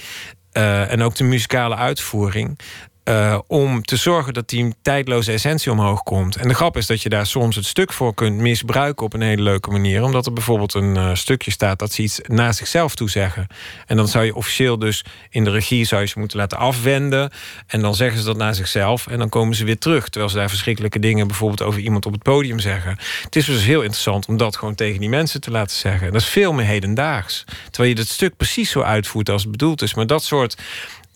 [0.53, 2.59] eh, en ook de muzikale uitvoering.
[3.07, 6.37] Eh, om te zorgen dat die tijdloze essentie omhoog komt.
[6.37, 9.21] En de grap is dat je daar soms het stuk voor kunt misbruiken op een
[9.21, 10.03] hele leuke manier.
[10.03, 13.47] Omdat er bijvoorbeeld een eh, stukje staat dat ze iets naar zichzelf toe zeggen.
[13.87, 17.31] En dan zou je officieel dus in de regie zou je ze moeten laten afwenden.
[17.67, 19.07] En dan zeggen ze dat naar zichzelf.
[19.07, 20.09] En dan komen ze weer terug.
[20.09, 22.99] Terwijl ze daar verschrikkelijke dingen bijvoorbeeld over iemand op het podium zeggen.
[23.23, 26.07] Het is dus heel interessant om dat gewoon tegen die mensen te laten zeggen.
[26.07, 27.45] En dat is veel meer hedendaags.
[27.71, 29.95] Terwijl je het stuk precies zo uitvoert als het bedoeld is.
[29.95, 30.57] Maar dat soort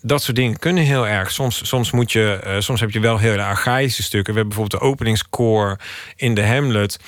[0.01, 1.31] dat soort dingen kunnen heel erg.
[1.31, 4.33] Soms, soms, moet je, eh, soms heb je wel hele archaïsche stukken.
[4.33, 5.79] We hebben bijvoorbeeld de openingskoor
[6.15, 6.99] in de Hamlet.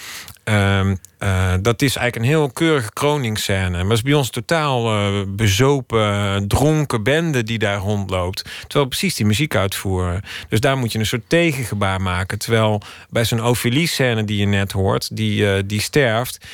[0.43, 3.69] Ehm, eh, dat is eigenlijk een heel keurige kroningsscène.
[3.69, 8.43] Maar het is bij ons totaal eh, bezopen, dronken bende die daar rondloopt.
[8.67, 10.21] Terwijl precies die muziek uitvoeren.
[10.49, 12.39] Dus daar moet je een soort tegengebaar maken.
[12.39, 16.45] Terwijl bij zo'n Ophelie-scène die je net hoort, die, die sterft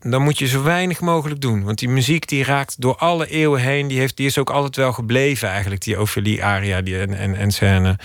[0.00, 1.64] dan moet je zo weinig mogelijk doen.
[1.64, 3.88] Want die muziek die raakt door alle eeuwen heen.
[3.88, 7.50] Die, heeft, die is ook altijd wel gebleven eigenlijk, die Ophélie-aria die en, en, en
[7.50, 7.98] scène.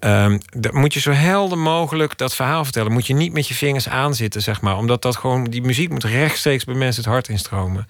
[0.00, 0.40] Um,
[0.72, 2.92] moet je zo helder mogelijk dat verhaal vertellen.
[2.92, 4.76] Moet je niet met je vingers aanzitten, zeg maar.
[4.76, 7.88] Omdat dat gewoon, die muziek moet rechtstreeks bij mensen het hart instromen.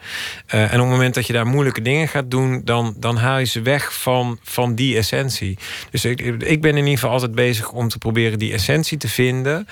[0.54, 2.60] Uh, en op het moment dat je daar moeilijke dingen gaat doen...
[2.64, 5.58] dan, dan haal je ze weg van, van die essentie.
[5.90, 9.08] Dus ik, ik ben in ieder geval altijd bezig om te proberen die essentie te
[9.08, 9.68] vinden...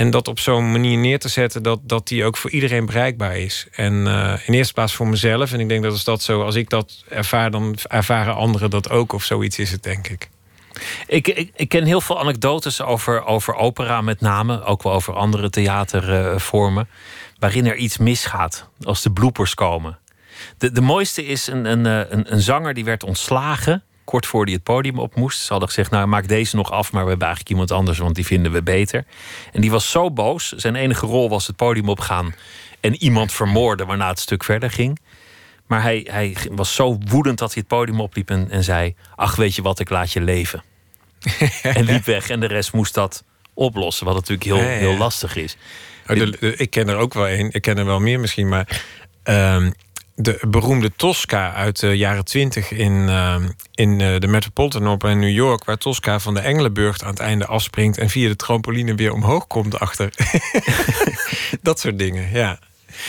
[0.00, 1.62] en dat op zo'n manier neer te zetten...
[1.62, 3.66] dat, dat die ook voor iedereen bereikbaar is.
[3.72, 5.52] En uh, in eerste plaats voor mezelf.
[5.52, 7.50] En ik denk dat als dat zo, als ik dat ervaar...
[7.50, 10.30] dan ervaren anderen dat ook of zoiets is het, denk ik.
[11.06, 14.62] Ik, ik, ik, ken heel veel anekdotes over, over opera met name.
[14.64, 16.88] Ook wel over andere theatervormen.
[17.38, 18.68] waarin er iets misgaat.
[18.82, 19.98] Als de bloepers komen.
[20.58, 23.82] De, de mooiste is een, een, eh, een, een zanger die werd ontslagen.
[24.10, 25.40] Kort voor hij het podium op moest.
[25.40, 26.92] Ze hadden gezegd, nou maak deze nog af.
[26.92, 29.04] Maar we hebben eigenlijk iemand anders, want die vinden we beter.
[29.52, 30.48] En die was zo boos.
[30.48, 32.34] Zijn enige rol was het podium opgaan.
[32.80, 34.98] En iemand vermoorden waarna het stuk verder ging.
[35.66, 39.36] Maar hij, hij was zo woedend dat hij het podium opliep en, en zei: Ach,
[39.36, 40.62] weet je wat, ik laat je leven.
[41.62, 45.56] en liep weg en de rest moest dat oplossen, wat natuurlijk heel, heel lastig is.
[46.06, 48.82] Oh, ik ken er ook wel een, ik ken er wel meer misschien, maar
[49.24, 49.66] uh,
[50.22, 53.36] de beroemde Tosca uit de jaren twintig in, uh,
[53.74, 57.18] in uh, de Metropolitan Opera in New York, waar Tosca van de Engelenburg aan het
[57.18, 60.12] einde afspringt en via de trampoline weer omhoog komt achter.
[61.62, 62.58] dat soort dingen, ja.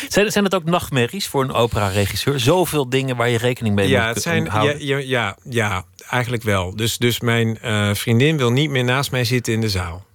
[0.07, 2.39] Zijn, zijn het ook nachtmerries voor een opera-regisseur?
[2.39, 4.85] Zoveel dingen waar je rekening mee ja, moet het zijn, houden?
[4.85, 6.75] Ja, ja, ja, eigenlijk wel.
[6.75, 10.05] Dus, dus mijn uh, vriendin wil niet meer naast mij zitten in de zaal.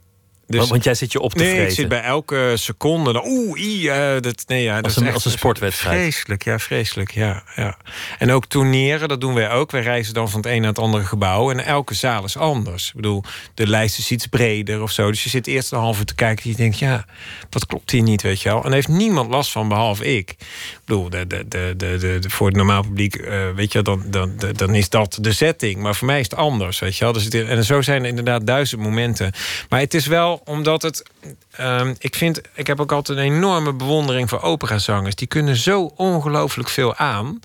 [0.48, 1.68] Dus, want jij zit je op te nee, vreten.
[1.68, 3.22] ik zit bij elke seconde.
[3.26, 6.00] Oeh, uh, dat, nee, ja, dat als, een, is echt als een sportwedstrijd.
[6.00, 7.10] Vreselijk, ja, vreselijk.
[7.10, 7.76] Ja, ja.
[8.18, 9.70] En ook tourneren, dat doen wij ook.
[9.70, 11.50] Wij reizen dan van het een naar het andere gebouw.
[11.50, 12.88] En elke zaal is anders.
[12.88, 13.22] Ik bedoel,
[13.54, 15.10] de lijst is iets breder of zo.
[15.10, 16.44] Dus je zit eerst een half uur te kijken.
[16.44, 17.04] En je denkt, ja,
[17.50, 18.64] wat klopt hier niet, weet je wel.
[18.64, 20.30] En heeft niemand last van, behalve ik.
[20.30, 20.36] Ik
[20.84, 24.32] bedoel, de, de, de, de, de, voor het normaal publiek, uh, weet je dan, dan,
[24.52, 25.80] dan is dat de setting.
[25.80, 27.12] Maar voor mij is het anders, weet je wel.
[27.12, 29.32] Dus het, en zo zijn er inderdaad duizend momenten.
[29.68, 31.02] Maar het is wel omdat het
[31.60, 35.14] Um, ik, vind, ik heb ook altijd een enorme bewondering voor operazangers.
[35.14, 37.40] Die kunnen zo ongelooflijk veel aan.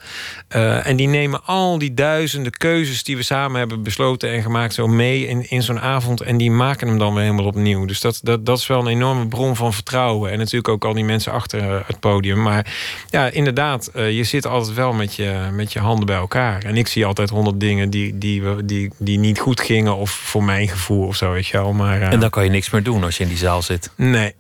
[0.56, 4.74] Uh, en die nemen al die duizenden keuzes die we samen hebben besloten en gemaakt...
[4.74, 6.22] zo mee in, in zo'n avond.
[6.22, 7.86] En die maken hem dan weer helemaal opnieuw.
[7.86, 10.32] Dus dat, dat, dat is wel een enorme bron van vertrouwen.
[10.32, 12.42] En natuurlijk ook al die mensen achter het podium.
[12.42, 12.74] Maar
[13.10, 16.64] ja, inderdaad, uh, je zit altijd wel met je, met je handen bij elkaar.
[16.64, 19.96] En ik zie altijd honderd dingen die, die, die, die niet goed gingen...
[19.96, 21.74] of voor mijn gevoel of zo, weet je wel.
[21.74, 23.92] Maar, en dan kan je niks meer doen als je in die zaal zit.
[24.02, 24.36] Nee,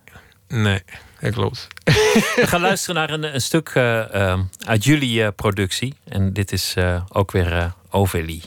[0.47, 0.84] nee,
[1.20, 1.68] dat klopt.
[2.36, 5.93] We gaan luisteren naar een, stuk uh, uit jullie uh, productie.
[6.03, 6.76] En dit is
[7.09, 8.41] ook weer Ovelie.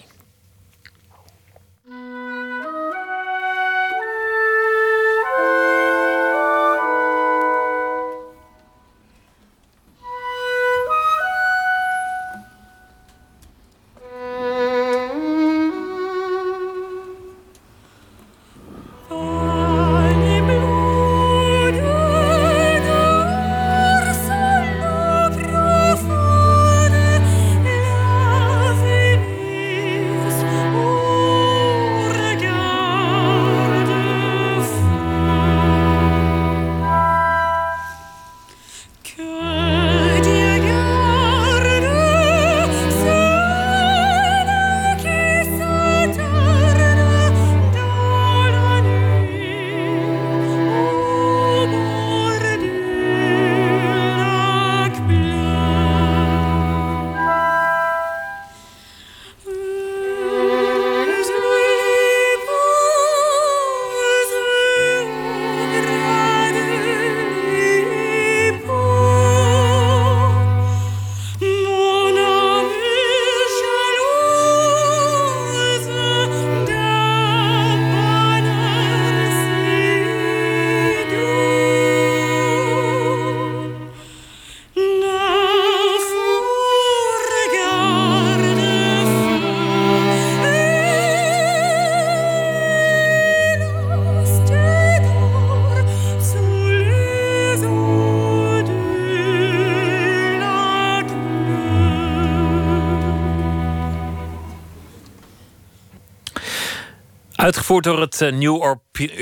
[107.45, 108.77] Uitgevoerd door het New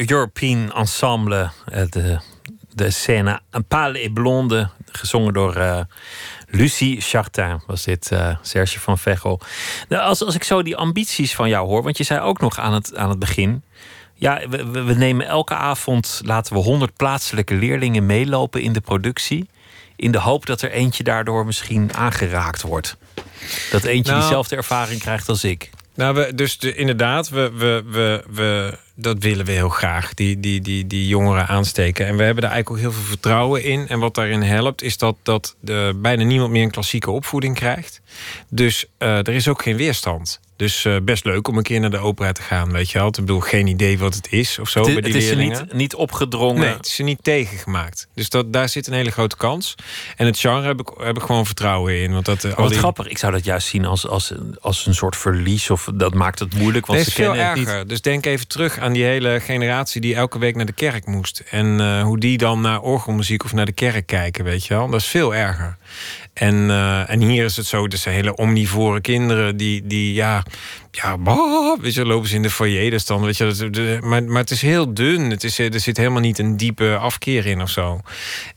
[0.07, 1.51] European Ensemble.
[1.91, 2.19] De,
[2.75, 4.69] de scène Un pâle et blonde.
[4.87, 5.81] Gezongen door uh,
[6.49, 9.41] Lucie Chartin was dit, uh, Serge van Vechel.
[9.89, 11.83] Nou, als, als ik zo die ambities van jou hoor.
[11.83, 13.63] Want je zei ook nog aan het, aan het begin.
[14.15, 19.49] Ja, we, we nemen elke avond, laten we honderd plaatselijke leerlingen meelopen in de productie.
[19.97, 22.97] in de hoop dat er eentje daardoor misschien aangeraakt wordt.
[23.71, 24.23] Dat eentje Nou.
[24.23, 25.71] diezelfde ervaring krijgt als ik.
[25.95, 30.41] Nou, we, dus de, inderdaad, we, we, we, we, dat willen we heel graag, die,
[30.41, 32.07] die, die, die jongeren aansteken.
[32.07, 33.89] En we hebben daar eigenlijk ook heel veel vertrouwen in.
[33.89, 38.01] En wat daarin helpt, is dat, dat de, bijna niemand meer een klassieke opvoeding krijgt.
[38.49, 40.41] Dus eh, er is ook geen weerstand.
[40.63, 43.07] Dus eh, best leuk om een keer naar de opera te gaan, weet je wel.
[43.07, 45.61] Ik bedoel, geen idee wat het is of zo Het, bij die het is leerlingen.
[45.63, 46.61] niet, niet opgedrongen.
[46.61, 48.09] Nee, het is niet tegengemaakt.
[48.15, 49.75] Dus dat, daar zit een hele grote kans.
[50.17, 52.13] En het genre heb ik, heb ik gewoon vertrouwen in.
[52.13, 54.95] Want dat, al Wat die- grappig, ik zou dat juist zien als, als, als een
[54.95, 55.71] soort verlies.
[55.71, 57.79] Of dat maakt het moeilijk, want Nee, ze kennen het erger.
[57.79, 57.89] niet.
[57.89, 61.43] Dus denk even terug aan die hele generatie die elke week naar de kerk moest.
[61.51, 64.89] En eh, hoe die dan naar orgelmuziek of naar de kerk kijken, weet je wel.
[64.91, 65.77] Dat is veel erger.
[66.33, 70.43] En, eh, en hier is het zo, dus hele omnivore kinderen die, die ja,
[70.91, 71.19] ja,
[71.81, 72.91] weet je, lopen ze in de foyer.
[72.91, 75.31] Dus dan, weet je, dat- de, maar, maar het is heel dun.
[75.31, 78.01] Het is, er zit helemaal niet een diepe afkeer in of zo.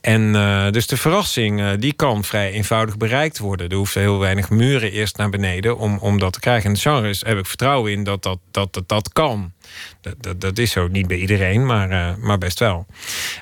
[0.02, 3.70] En eh, dus de verrassing, eh, die kan vrij eenvoudig bereikt worden.
[3.70, 6.66] Er hoeft heel weinig muren eerst naar beneden om, om dat te krijgen.
[6.66, 9.54] En het genre is, heb ik vertrouwen in dat dat, dat, dat, dat kan.
[10.01, 12.86] Dat, dat, dat is zo, niet bij iedereen, maar, eh, maar best wel.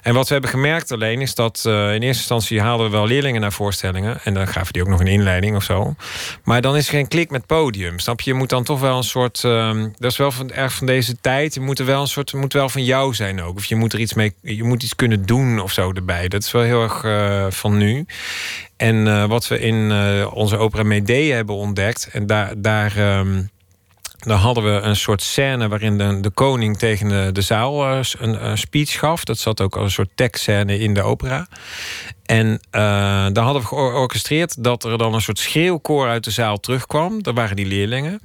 [0.02, 3.08] En wat we hebben gemerkt alleen is dat eh, in eerste instantie haalden we wel
[3.08, 4.20] leerlingen naar voorstellingen.
[4.24, 5.96] En dan gaven die ook nog een inleiding of zo.
[6.44, 8.00] Maar dan is er geen klik met podium.
[8.00, 8.32] Snap je?
[8.32, 9.44] Je moet dan toch wel een soort.
[9.44, 11.54] ehm, dat is wel van, erg van deze tijd.
[11.54, 12.34] Je moet er wel een soort.
[12.34, 13.56] Moet wel van jou zijn ook.
[13.58, 14.34] Of je moet er iets mee.
[14.42, 16.28] Je moet iets kunnen doen of zo erbij.
[16.28, 18.06] Dat is wel heel erg eh, van nu.
[18.78, 19.92] En wat we in
[20.28, 22.10] onze opera Medea hebben ontdekt.
[22.12, 22.54] En daar.
[22.58, 23.42] daar ehm,
[24.24, 28.50] daar hadden we een soort scène waarin de, de koning tegen de, zaal eh, een,
[28.50, 29.24] een speech gaf.
[29.24, 31.48] Dat zat ook als een soort tekstscène in de opera.
[32.26, 32.82] En eh,
[33.32, 37.24] daar hadden we georchestreerd dat er dan een soort schreeuwkoor uit de zaal terugkwam.
[37.24, 38.22] Dat waren die leerlingen.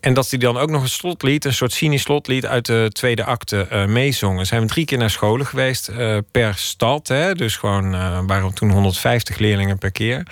[0.00, 3.24] En dat die dan ook nog een slotlied, een soort cynisch slotlied uit de tweede
[3.24, 4.46] acte eh meezongen.
[4.46, 7.08] Zijn we drie keer naar scholen geweest eh, per stad.
[7.08, 7.34] Hè?
[7.34, 7.90] Dus gewoon
[8.26, 10.26] waren toen 150 leerlingen per keer.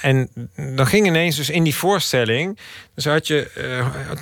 [0.00, 2.58] En dan ging ineens dus in die voorstelling.
[2.94, 3.50] Dus had je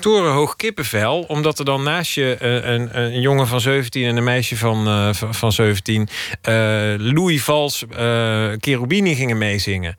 [0.00, 1.24] torenhoog kippenvel.
[1.28, 5.34] Omdat er dan naast je een, een jongen van 17 en een meisje van, van,
[5.34, 6.08] van 17.
[6.42, 6.54] eh
[6.98, 9.96] Louis Vals eh Cherubini gingen meezingen.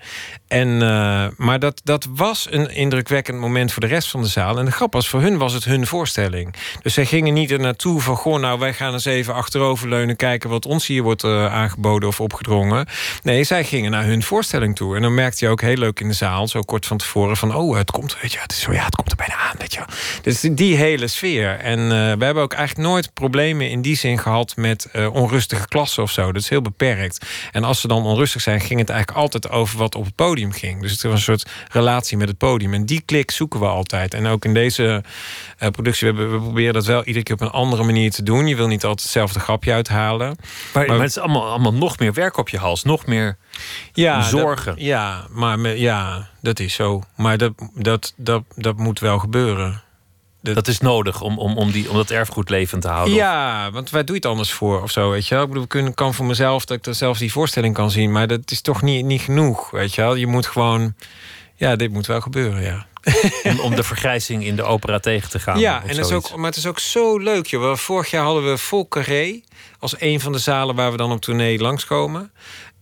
[0.49, 4.59] En, eh, maar dat, dat was een indrukwekkend moment voor de rest van de zaal.
[4.59, 6.55] En de grap was, voor hun was het hun voorstelling.
[6.81, 8.15] Dus zij gingen niet er naartoe van...
[8.15, 10.15] goh, nou, wij gaan eens even achteroverleunen...
[10.15, 12.87] kijken wat ons hier wordt eh, aangeboden of opgedrongen.
[13.23, 14.95] Nee, zij gingen naar hun voorstelling toe.
[14.95, 16.47] En dan merkte je ook heel leuk in de zaal...
[16.47, 17.55] zo kort van tevoren van...
[17.55, 19.73] oh, het komt, weet je, het is zo, ja, het komt er bijna aan, weet
[19.73, 19.81] je.
[20.21, 21.59] Dus die hele sfeer.
[21.59, 24.55] En we hebben ook eigenlijk nooit problemen in die zin gehad...
[24.55, 26.31] met onrustige klassen of zo.
[26.31, 27.25] Dat is heel beperkt.
[27.51, 28.59] En als ze dan onrustig zijn...
[28.59, 30.82] ging het eigenlijk altijd over wat op het podium ging.
[30.82, 32.73] Dus het was een soort relatie met het podium.
[32.73, 34.13] En die klik zoeken we altijd.
[34.13, 35.03] En ook in deze
[35.57, 38.47] eh, productie, we, we proberen dat wel iedere keer op een andere manier te doen.
[38.47, 40.36] Je wil niet altijd hetzelfde grapje uithalen.
[40.73, 42.84] Maar, maar het is allemaal, allemaal nog meer werk op je hals.
[42.84, 43.38] Nog meer
[43.93, 44.75] ja, zorgen.
[44.75, 47.03] dat- ja, maar ja, dat is zo.
[47.15, 49.82] Maar dat, dat, dat, dat moet wel gebeuren.
[50.41, 53.13] Dat is nodig om, om, om, die, om dat erfgoed levend te houden.
[53.15, 55.43] Ja, want waar doe je het anders voor of zo, weet je wel?
[55.43, 58.11] Ik bedoel, ik kunnen- kan voor mezelf dat ik er zelfs die voorstelling kan zien...
[58.11, 60.15] maar dat is toch niet, niet genoeg, weet je wel?
[60.15, 60.93] Je moet gewoon...
[61.55, 62.87] Ja, dit moet wel gebeuren, ja.
[63.43, 65.59] Om, om de vergrijzing in de opera tegen te gaan.
[65.59, 67.47] Ja, en het is ook, maar het is ook zo leuk.
[67.47, 67.75] Joh.
[67.75, 69.41] Vorig jaar hadden we Vol Carré
[69.79, 72.31] als een van de zalen waar we dan op tournee langskomen.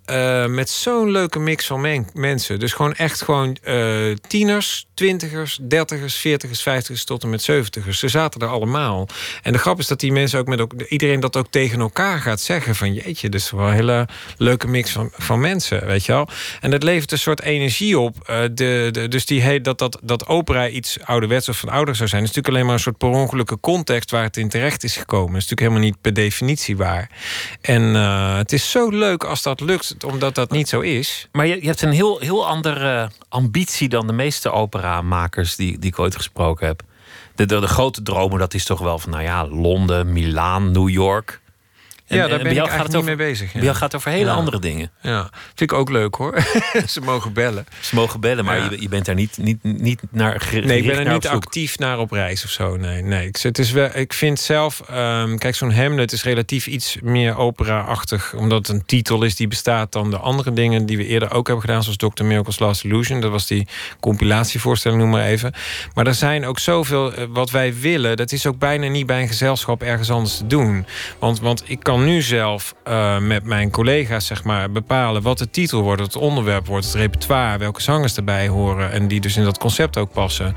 [0.05, 2.60] Eh, met zo'n leuke mix van men- mensen.
[2.60, 8.00] Dus gewoon echt gewoon eh, tieners, twintigers, dertigers, veertigers, vijftigers tot en met zeventigers.
[8.00, 9.08] Ze zaten er allemaal.
[9.41, 12.20] En de grap is dat die mensen ook met ook, iedereen dat ook tegen elkaar
[12.20, 12.76] gaat zeggen.
[12.76, 16.28] Van jeetje, dus wel een hele leuke mix van, van mensen, weet je wel.
[16.62, 18.16] En dat levert een soort energie op.
[18.26, 22.10] Eh, de, dus die heet dat, dat, dat opera iets ouderwets of van ouder zou
[22.10, 22.22] zijn.
[22.22, 25.34] is natuurlijk alleen maar een soort per ongelukke context waar het in terecht is gekomen.
[25.34, 27.10] Dat is natuurlijk helemaal niet per definitie waar.
[27.62, 31.28] En eh, het is zo leuk als dat lukt, omdat dat niet zo is.
[31.32, 34.50] Maar je, je hebt een heel, heel andere ambitie dan de meeste
[34.88, 36.84] operamakers die, die ik ooit gesproken heb.
[37.36, 40.90] De, de, de grote dromen, dat is toch wel van, nou ja, Londen, Milaan, New
[40.90, 41.42] York.
[42.08, 43.51] En- ja, daar ben ik eigenlijk gaat niet het mee bezig.
[43.51, 43.80] Bij jou Ja.
[43.80, 44.36] gaat het over hele Ja.
[44.36, 44.91] andere dingen.
[45.01, 46.41] ja, vind ik ook leuk hoor.
[46.88, 47.66] Ze mogen bellen.
[47.82, 48.68] Ze mogen bellen, maar Ja.
[48.72, 51.78] je, je bent daar niet, niet, niet naar gericht Nee, ik ben er niet actief
[51.80, 52.76] naar op reis of zo.
[52.78, 53.28] Nee, nee.
[53.28, 57.38] Ik, het is wel, ik vind zelf, ehm, kijk, zo'n Hamlet is relatief iets meer
[57.38, 61.32] opera-achtig, omdat het een titel is die bestaat dan de andere dingen die we eerder
[61.32, 62.24] ook hebben gedaan, zoals Dr.
[62.24, 63.22] Miracle's Last Illusion.
[63.22, 63.68] Dat was die
[63.99, 65.53] compilatievoorstelling, noem maar even.
[65.93, 68.18] Maar er zijn ook zoveel eh, wat wij willen.
[68.18, 70.86] Dat is ook bijna niet bij een gezelschap ergens anders te doen.
[71.20, 75.38] Want, want ik kan kan nu zelf uh, met mijn collega's zeg maar, bepalen wat
[75.38, 79.38] de titel wordt, het onderwerp wordt, het repertoire, welke zangers erbij horen en die dus
[79.38, 80.56] in dat concept ook passen.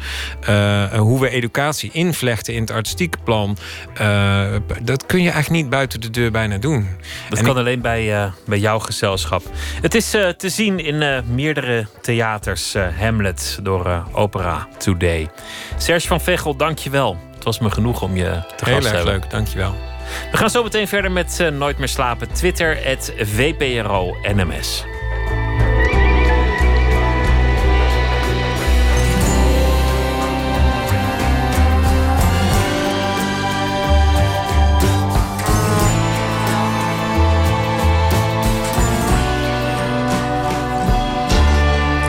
[0.49, 3.57] Uh, hoe we educatie invlechten in het artistieke plan.
[4.01, 4.47] Uh,
[4.82, 6.88] dat kun je eigenlijk niet buiten de deur bijna doen.
[7.28, 9.43] Dat en kan alleen bij, bij jouw gezelschap.
[9.82, 12.74] Het is te zien in meerdere theaters.
[12.99, 15.28] Hamlet door Opera Today.
[15.76, 17.16] Serge van Vechel, dank je wel.
[17.34, 19.12] Het was me genoeg om je te Heel gast te hebben.
[19.12, 19.89] leuk, dankjewel.
[20.30, 22.32] We gaan zo meteen verder met uh, Nooit meer slapen.
[22.32, 24.84] Twitter, het VPRO NMS.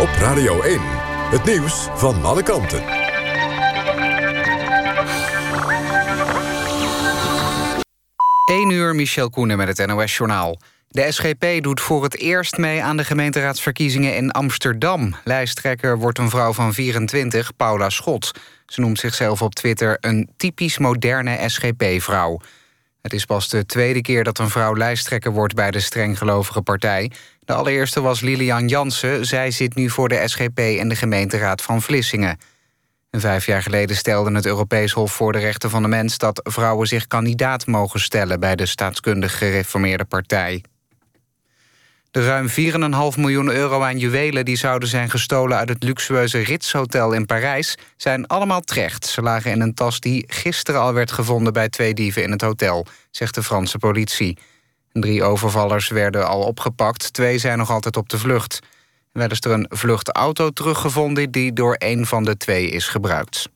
[0.01, 0.79] Op Radio 1,
[1.29, 3.00] het nieuws van alle kanten.
[8.51, 10.59] 1 uur, Michel Koenen met het NOS-journaal.
[10.87, 15.15] De SGP doet voor het eerst mee aan de gemeenteraadsverkiezingen in Amsterdam.
[15.23, 18.31] Lijsttrekker wordt een vrouw van 24, Paula Schot.
[18.65, 22.39] Ze noemt zichzelf op Twitter een typisch moderne SGP-vrouw.
[23.01, 25.53] Het is pas de tweede keer dat een vrouw lijsttrekker wordt...
[25.53, 27.11] bij de strenggelovige partij.
[27.39, 29.25] De allereerste was Lilian Jansen.
[29.25, 32.37] Zij zit nu voor de SGP in de gemeenteraad van Vlissingen.
[33.11, 36.17] Vijf jaar geleden stelde het Europees Hof voor de Rechten van de Mens...
[36.17, 40.63] dat vrouwen zich kandidaat mogen stellen bij de staatskundig gereformeerde partij.
[42.11, 45.57] De ruim 4,5 miljoen euro aan juwelen die zouden zijn gestolen...
[45.57, 49.05] uit het luxueuze Ritz-hotel in Parijs zijn allemaal terecht.
[49.05, 52.41] Ze lagen in een tas die gisteren al werd gevonden bij twee dieven in het
[52.41, 52.85] hotel...
[53.09, 54.37] zegt de Franse politie.
[54.91, 58.59] Drie overvallers werden al opgepakt, twee zijn nog altijd op de vlucht...
[59.11, 63.49] Wel is er een vluchtauto teruggevonden die door een van de twee is gebruikt.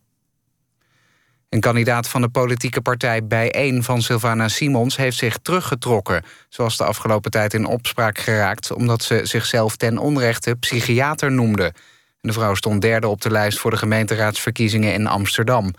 [1.50, 4.96] Een kandidaat van de politieke partij Bijeen van Sylvana Simons...
[4.96, 8.72] heeft zich teruggetrokken, zoals de afgelopen tijd in opspraak geraakt...
[8.72, 11.74] omdat ze zichzelf ten onrechte psychiater noemde.
[12.22, 15.74] De vrouw stond derde op de lijst voor de gemeenteraadsverkiezingen in Amsterdam.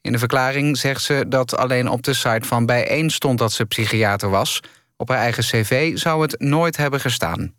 [0.00, 3.64] In de verklaring zegt ze dat alleen op de site van Bijeen stond dat ze
[3.64, 4.60] psychiater was.
[4.96, 7.54] Op haar eigen cv zou het nooit hebben gestaan.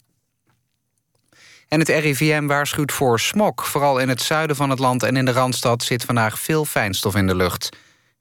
[1.69, 3.67] En het RIVM waarschuwt voor smog.
[3.67, 7.15] Vooral in het zuiden van het land en in de Randstad zit vandaag veel fijnstof
[7.15, 7.69] in de lucht.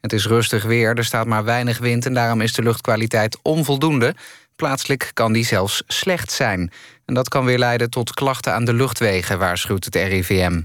[0.00, 2.06] Het is rustig weer, er staat maar weinig wind...
[2.06, 4.14] en daarom is de luchtkwaliteit onvoldoende.
[4.56, 6.72] Plaatselijk kan die zelfs slecht zijn.
[7.04, 10.60] En dat kan weer leiden tot klachten aan de luchtwegen, waarschuwt het RIVM.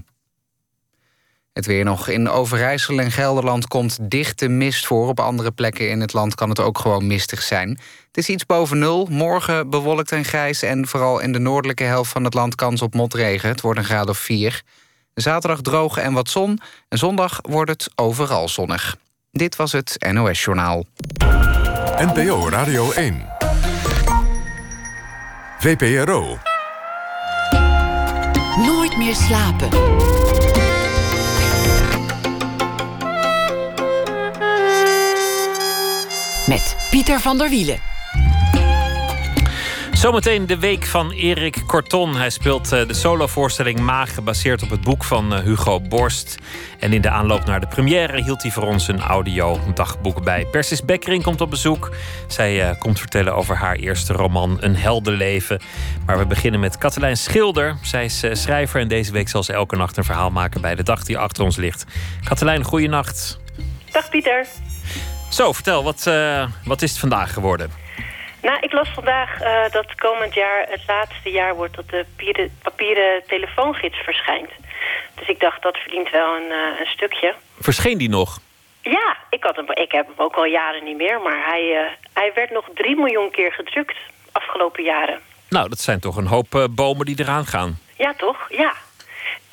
[1.54, 2.08] Het weer nog.
[2.08, 5.08] In Overijssel en Gelderland komt dichte mist voor.
[5.08, 7.68] Op andere plekken in het land kan het ook gewoon mistig zijn.
[8.06, 9.06] Het is iets boven nul.
[9.10, 10.62] Morgen bewolkt en grijs.
[10.62, 13.48] En vooral in de noordelijke helft van het land kans op motregen.
[13.48, 14.62] Het wordt een graad of 4.
[15.14, 16.60] Zaterdag droog en wat zon.
[16.88, 18.96] En zondag wordt het overal zonnig.
[19.30, 20.84] Dit was het NOS Journaal.
[21.96, 23.26] NPO Radio 1.
[25.58, 26.38] VPRO.
[28.56, 30.23] Nooit meer slapen.
[36.46, 37.78] Met Pieter van der Wielen.
[39.92, 42.16] Zometeen de week van Erik Corton.
[42.16, 46.38] Hij speelt eh, de solovoorstelling Maag, gebaseerd op het boek van eh, Hugo Borst.
[46.78, 50.46] En in de aanloop naar de première hield hij voor ons een audio-dagboek bij.
[50.46, 51.90] Persis Bekkering komt op bezoek.
[52.26, 55.60] Zij uh, komt vertellen over haar eerste roman Een heldenleven.
[56.06, 57.76] Maar we beginnen met Katelijn Schilder.
[57.82, 60.82] Zij is schrijver en deze week zal ze elke nacht een verhaal maken bij de
[60.82, 61.84] dag die achter ons ligt.
[62.24, 63.38] Katelijn, goeienacht.
[63.92, 64.46] Dag Pieter.
[65.34, 67.70] Zo, vertel, wat, uh, wat is het vandaag geworden?
[68.42, 72.58] Nou, ik las vandaag uh, dat komend jaar het laatste jaar wordt dat de papieren,
[72.62, 74.50] papieren telefoongids verschijnt.
[75.14, 77.34] Dus ik dacht, dat verdient wel een, uh, een stukje.
[77.58, 78.38] Verscheen die nog?
[78.82, 81.20] Ja, ik, had hem, ik heb hem ook al jaren niet meer.
[81.20, 83.96] Maar hij, hij werd nog 3 miljoen keer gedrukt
[84.32, 85.20] afgelopen jaren.
[85.48, 87.78] Nou, dat zijn toch een hoop bomen die eraan gaan.
[87.96, 88.46] Ja, toch?
[88.48, 88.72] Ja.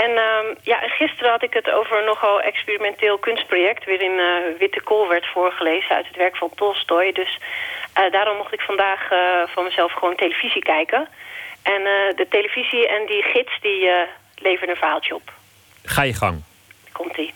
[0.06, 3.86] En uh, ja, gisteren had ik het over een nogal experimenteel kunstproject...
[3.86, 7.12] waarin uh, Witte Kool werd voorgelezen uit het werk van Tolstoy.
[7.12, 7.40] Dus
[8.00, 11.08] uh, daarom mocht ik vandaag uh, van mezelf gewoon televisie kijken.
[11.64, 11.84] En
[12.16, 13.90] de televisie en die gids die
[14.36, 15.32] leveren een verhaaltje op.
[15.84, 16.44] Ga je gang.
[16.92, 17.34] Komt-ie.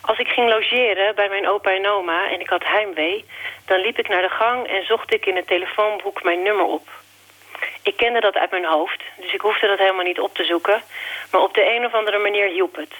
[0.00, 3.24] Als ik ging logeren bij mijn opa en oma en ik had heimwee...
[3.66, 7.01] dan liep ik naar de gang en zocht ik in het telefoonboek mijn nummer op...
[7.82, 10.82] Ik kende dat uit mijn hoofd, dus ik hoefde dat helemaal niet op te zoeken.
[11.30, 12.94] Maar op de een of andere manier hielp het.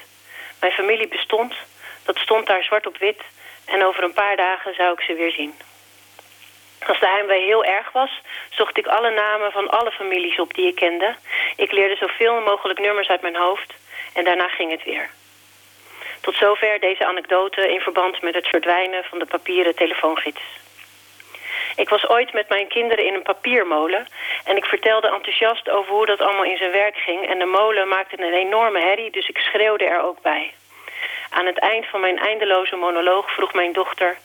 [0.61, 1.55] Mijn familie bestond,
[2.05, 3.21] dat stond daar zwart op wit...
[3.65, 5.55] en over een paar dagen zou ik ze weer zien.
[6.87, 10.67] Als de heimwee heel erg was, zocht ik alle namen van alle families op die
[10.67, 11.15] ik kende.
[11.57, 13.75] Ik leerde zoveel mogelijk nummers uit mijn hoofd
[14.13, 15.11] en daarna ging het weer.
[16.21, 20.41] Tot zover deze anekdote in verband met het verdwijnen van de papieren telefoongids.
[21.77, 24.07] Ik was ooit met mijn kinderen in een papiermolen...
[24.45, 27.27] en ik vertelde enthousiast over hoe dat allemaal in zijn werk ging...
[27.27, 30.53] en de molen maakte een enorme herrie, dus ik schreeuwde er ook bij.
[31.31, 34.17] Aan het eind van mijn eindeloze monoloog vroeg mijn dochter...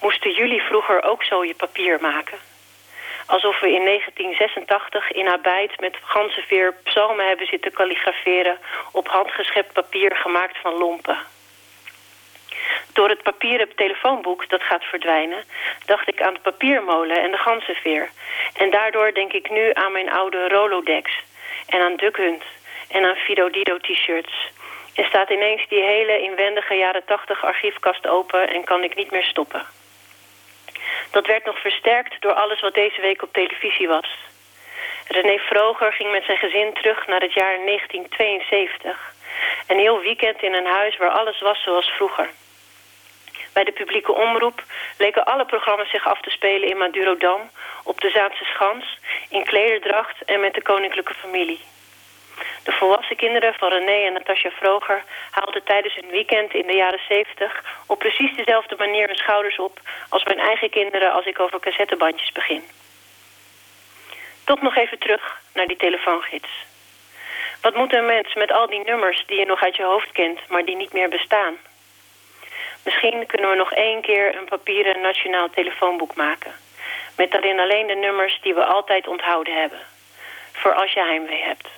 [0.00, 2.38] moesten jullie vroeger ook zo je papier maken?
[3.26, 8.58] Alsof we in 1986 in Abijt met ganzenveer psalmen hebben zitten kalligraferen...
[8.92, 11.18] op handgeschept papier gemaakt van lompen.
[12.92, 15.44] Door het papieren telefoonboek dat gaat verdwijnen...
[15.86, 18.10] dacht ik aan de papiermolen en de ganzenveer.
[18.54, 21.12] En daardoor denk ik nu aan mijn oude Rolodex...
[21.66, 22.16] en aan Duck
[22.88, 24.50] en aan Fido Dido t-shirts...
[24.94, 29.24] En staat ineens die hele inwendige jaren 80 archiefkast open en kan ik niet meer
[29.24, 29.66] stoppen.
[31.10, 34.18] Dat werd nog versterkt door alles wat deze week op televisie was.
[35.08, 39.14] René Vroger ging met zijn gezin terug naar het jaar 1972.
[39.66, 42.30] Een heel weekend in een huis waar alles was zoals vroeger.
[43.52, 44.62] Bij de publieke omroep
[44.98, 47.50] leken alle programma's zich af te spelen in Madurodam...
[47.84, 48.98] op de Zaanse Schans,
[49.28, 51.60] in klederdracht en met de koninklijke familie.
[52.64, 57.00] De volwassen kinderen van René en Natasja Vroger haalden tijdens hun weekend in de jaren
[57.08, 61.60] 70 op precies dezelfde manier hun schouders op als mijn eigen kinderen als ik over
[61.60, 62.62] cassettebandjes begin.
[64.44, 66.48] Tot nog even terug naar die telefoongids.
[67.60, 70.40] Wat moet een mens met al die nummers die je nog uit je hoofd kent,
[70.48, 71.56] maar die niet meer bestaan?
[72.84, 76.52] Misschien kunnen we nog één keer een papieren nationaal telefoonboek maken.
[77.16, 79.78] Met daarin alleen de nummers die we altijd onthouden hebben.
[80.52, 81.68] Voor als je heimwee hebt.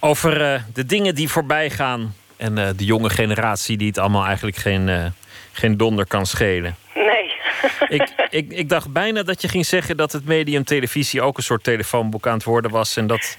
[0.00, 2.14] Over uh, de dingen die voorbij gaan.
[2.36, 5.06] En uh, de jonge generatie die het allemaal eigenlijk geen, uh,
[5.52, 6.76] geen donder kan schelen.
[6.94, 7.32] Nee.
[7.98, 11.42] ik, ik, ik dacht bijna dat je ging zeggen dat het medium televisie ook een
[11.42, 12.96] soort telefoonboek aan het worden was.
[12.96, 13.38] En dat,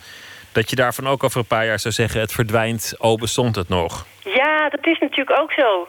[0.58, 3.70] dat je daarvan ook over een paar jaar zou zeggen: het verdwijnt, oh bestond het
[3.70, 4.06] nog.
[4.24, 5.88] Ja, dat is natuurlijk ook zo.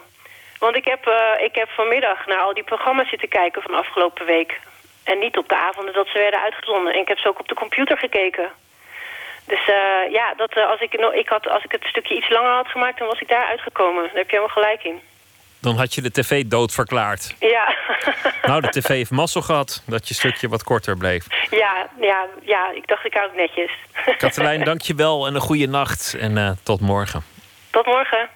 [0.59, 1.03] Want ik heb,
[1.49, 4.61] ik heb vanmiddag naar al die programma's zitten kijken van afgelopen week.
[5.05, 6.93] En niet op de avonden dat ze werden uitgezonden.
[6.93, 8.51] En ik heb ze ook op de computer gekeken.
[9.47, 12.51] Dus uh, ja, dat, uh, als, ik, ik had, als ik het stukje iets langer
[12.51, 14.03] had gemaakt, dan was ik daar uitgekomen.
[14.03, 15.01] Daar heb je helemaal gelijk in.
[15.61, 17.35] Dan had je de tv dood verklaard.
[17.39, 17.75] Ja.
[18.49, 21.27] nou, de tv heeft mazzel gehad dat je stukje wat korter bleef.
[21.51, 23.71] Ja, ja, ja ik dacht ik hou het netjes.
[24.19, 26.17] Katelijn, dank je wel en een goede nacht.
[26.21, 27.23] En uh, tot morgen.
[27.71, 28.29] Tot morgen.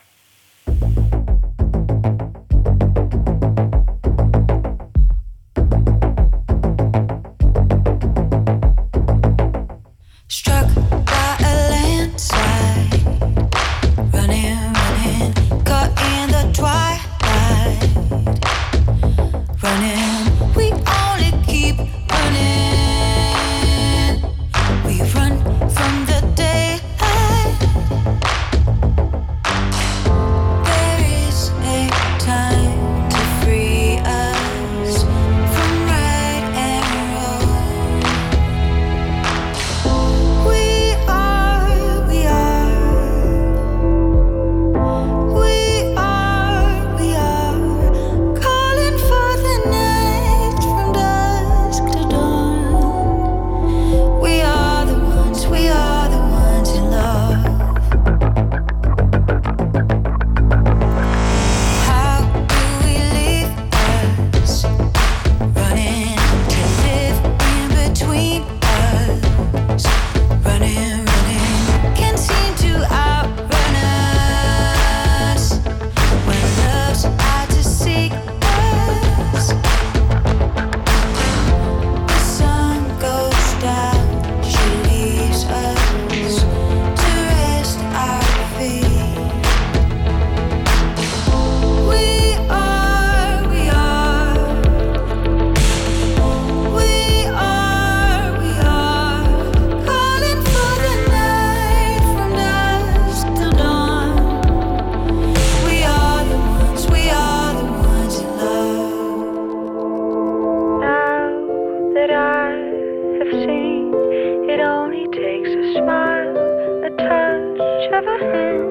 [118.04, 118.61] Touch of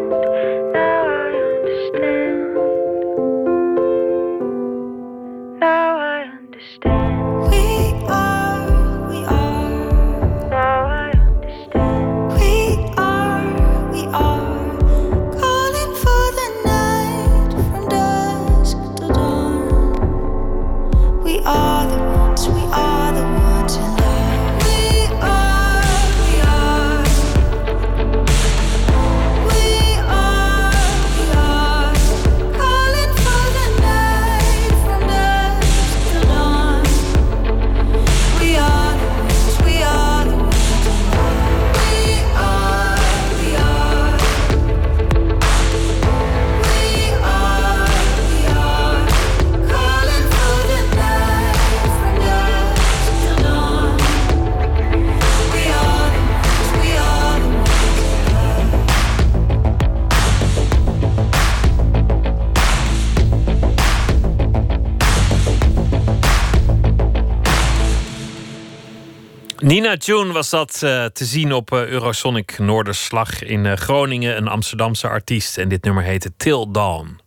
[69.82, 74.38] Nina June was dat eh, te zien op eh, Eurosonic Noorderslag in eh, Groningen.
[74.38, 75.58] Een Amsterdamse artiest.
[75.58, 77.20] En dit nummer heette Till Dawn.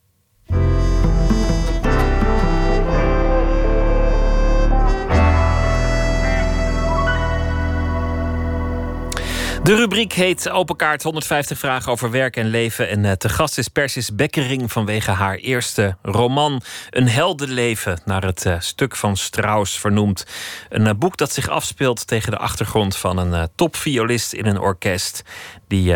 [9.65, 12.89] De rubriek heet Open Kaart 150 vragen over werk en leven.
[12.89, 18.01] En eh, te gast is Persis Bekkering vanwege haar eerste roman Een heldenleven.
[18.05, 20.27] Naar het eh, stuk van Strauss vernoemd.
[20.69, 25.23] Een eh, boek dat zich afspeelt tegen de achtergrond van een topviolist in een orkest.
[25.69, 25.95] Die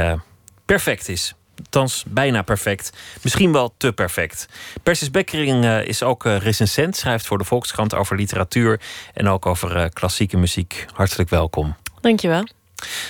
[0.64, 1.34] perfect is.
[1.58, 2.92] Althans, bijna perfect.
[3.22, 4.48] Misschien wel te perfect.
[4.82, 6.96] Persis Bekkering is ook recensent.
[6.96, 8.80] Schrijft voor de Volkskrant over literatuur.
[9.14, 10.86] En ook over klassieke muziek.
[10.92, 11.76] Hartelijk welkom.
[12.00, 12.57] Dankjewel.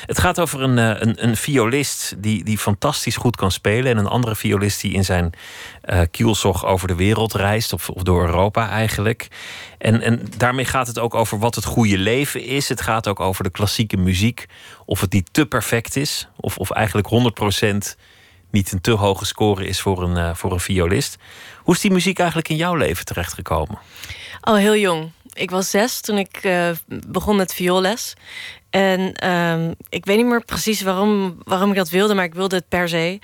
[0.06, 3.92] Het gaat over een, eh, een, een violist die, die fantastisch goed kan spelen.
[3.92, 5.32] En een andere violist die in zijn
[5.80, 7.72] eh kielzog over de wereld reist.
[7.72, 9.28] Of, of door Europa eigenlijk.
[9.78, 12.68] En, en daarmee gaat het ook over wat het goede leven is.
[12.68, 14.46] Het gaat ook over de klassieke muziek.
[14.84, 16.28] Of het niet te perfect is.
[16.36, 17.08] Of, of eigenlijk
[17.92, 17.98] 100%
[18.50, 21.16] niet een te hoge score is voor een, eh, voor een violist.
[21.62, 23.78] Hoe is die muziek eigenlijk in jouw leven terechtgekomen?
[24.40, 25.10] Al heel jong.
[25.38, 26.70] Ik was zes toen ik eh,
[27.06, 28.14] begon met vioolles.
[28.70, 32.56] En ehm, ik weet niet meer precies waarom, waarom ik dat wilde, maar ik wilde
[32.56, 33.18] het per se.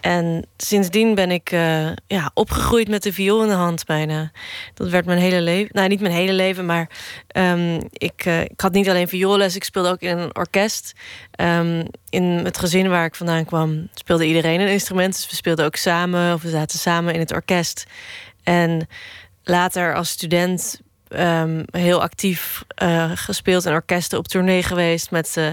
[0.00, 4.30] En sindsdien ben ik eh, ja, opgegroeid met de viool in de hand bijna.
[4.74, 5.70] Dat werd mijn hele leven.
[5.72, 6.90] Nou, niet mijn hele leven, maar
[7.28, 10.92] ehm, ik, eh, ik had niet alleen vioolles, ik speelde ook in een orkest.
[11.30, 15.14] Ehm, in het gezin waar ik vandaan kwam speelde iedereen een instrument.
[15.14, 17.84] Dus we speelden ook samen, of we zaten samen in het orkest.
[18.42, 18.88] En
[19.44, 25.10] later als student ehm, heel actief eh, gespeeld in orkesten op tournee geweest.
[25.10, 25.48] Met, eh,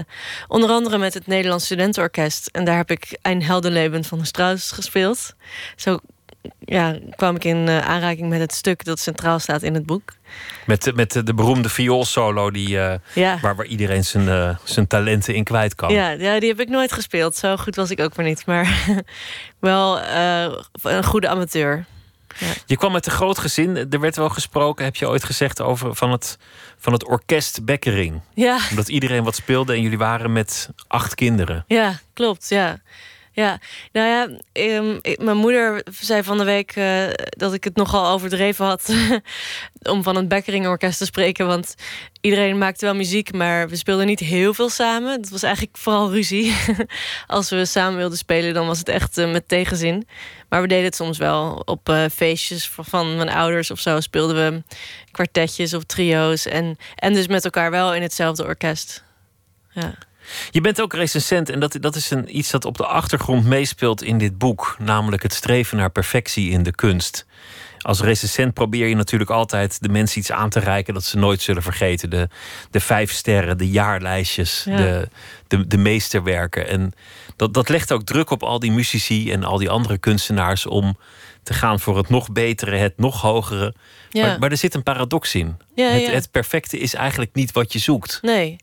[0.48, 2.46] onder andere met het Nederlands Studentenorkest.
[2.46, 5.34] En daar heb ik Ein Heldenleben van Strauss gespeeld.
[5.76, 5.98] Zo
[6.58, 10.12] ja, kwam ik in eh, aanraking met het stuk dat centraal staat in het boek.
[10.66, 13.00] Met, de- met de, de beroemde vioolsolo die, Ja.
[13.40, 15.92] waar, waar iedereen zijn, zijn talenten in kwijt kan.
[15.92, 17.36] Ja, ja, die heb ik nooit gespeeld.
[17.36, 18.46] Zo goed was ik ook weer niet.
[18.46, 18.84] Maar
[19.60, 20.00] wel
[20.82, 21.84] een goede amateur.
[22.66, 23.76] Je kwam met een groot gezin.
[23.90, 26.38] Er werd wel gesproken, heb je ooit gezegd, over van het,
[26.78, 28.20] van het orkest Bekkering.
[28.34, 28.58] Ja.
[28.70, 31.64] Omdat iedereen wat speelde en jullie waren met acht kinderen.
[31.66, 32.48] Ja, klopt.
[32.48, 32.80] Ja.
[33.34, 33.58] Ja,
[33.92, 38.64] nou ja, ehm, mijn moeder zei van de week eh, dat ik het nogal overdreven
[38.66, 38.94] had
[39.92, 41.46] om van een Beckering-orkest te spreken.
[41.46, 41.74] Want
[42.20, 45.10] iedereen maakte wel muziek, maar we speelden niet heel veel samen.
[45.10, 46.54] Het was eigenlijk vooral ruzie.
[47.26, 50.06] Als we samen wilden spelen, dan was het echt eh, met tegenzin.
[50.48, 54.00] Maar we deden het soms wel op eh, feestjes van- van mijn ouders of zo.
[54.00, 54.62] Speelden we
[55.10, 56.46] kwartetjes of trio's.
[56.46, 59.04] En, en dus met elkaar wel in hetzelfde orkest.
[59.70, 59.94] Ja.
[60.50, 64.02] Je bent ook recensent en dat, dat is een, iets dat op de achtergrond meespeelt
[64.02, 64.76] in dit boek.
[64.78, 67.26] Namelijk het streven naar perfectie in de kunst.
[67.78, 71.42] Als recensent probeer je natuurlijk altijd de mensen iets aan te reiken dat ze nooit
[71.42, 72.10] zullen vergeten.
[72.10, 72.28] De,
[72.70, 74.76] de vijf sterren, de jaarlijstjes, Ja.
[74.76, 75.08] de,
[75.48, 76.68] de, de meesterwerken.
[76.68, 76.92] En
[77.36, 80.96] dat, dat legt ook druk op al die muzici en al die andere kunstenaars om
[81.44, 83.74] te gaan voor het nog betere, het nog hogere.
[84.10, 84.26] Ja.
[84.26, 85.56] Maar, maar er zit een paradox in.
[85.74, 86.10] Ja, het, ja.
[86.10, 88.18] het perfecte is eigenlijk niet wat je zoekt.
[88.22, 88.56] Nee.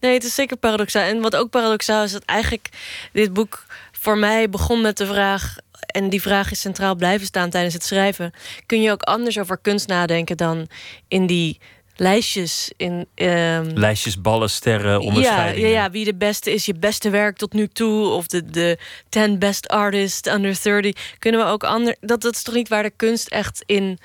[0.00, 1.02] nee, het is zeker paradoxaal.
[1.02, 2.68] En wat ook paradoxaal is, dat eigenlijk
[3.12, 5.56] dit boek voor mij begon met de vraag...
[5.86, 8.32] en die vraag is centraal blijven staan tijdens het schrijven...
[8.66, 10.68] kun je ook anders over kunst nadenken dan
[11.08, 11.60] in die
[11.96, 12.72] lijstjes...
[12.76, 15.70] in ehm, Lijstjes, ballen, sterren, ja, onderscheidingen.
[15.70, 18.08] ja, ja, wie de beste is, je beste werk tot nu toe...
[18.08, 21.16] of de, de 10 best artist under 30.
[21.18, 21.96] Kunnen we ook anders...
[22.00, 23.98] Dat, dat is toch niet waar de kunst echt in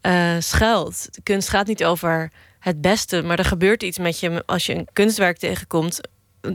[0.00, 1.08] eh, schuilt.
[1.10, 4.74] De kunst gaat niet over het beste, maar er gebeurt iets met je als je
[4.74, 6.00] een kunstwerk tegenkomt.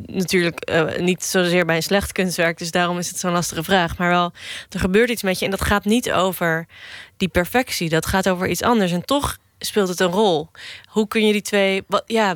[0.06, 3.98] Natuurlijk eh, niet zozeer bij een slecht kunstwerk, dus daarom is het zo'n lastige vraag.
[3.98, 4.32] Maar wel,
[4.70, 6.68] er gebeurt iets met je en dat gaat niet over
[7.18, 7.90] die perfectie.
[7.90, 8.92] Dat gaat over iets anders.
[8.92, 10.50] En toch speelt het een rol.
[10.86, 11.84] Hoe kun je die twee.
[11.88, 12.36] Wat, ja,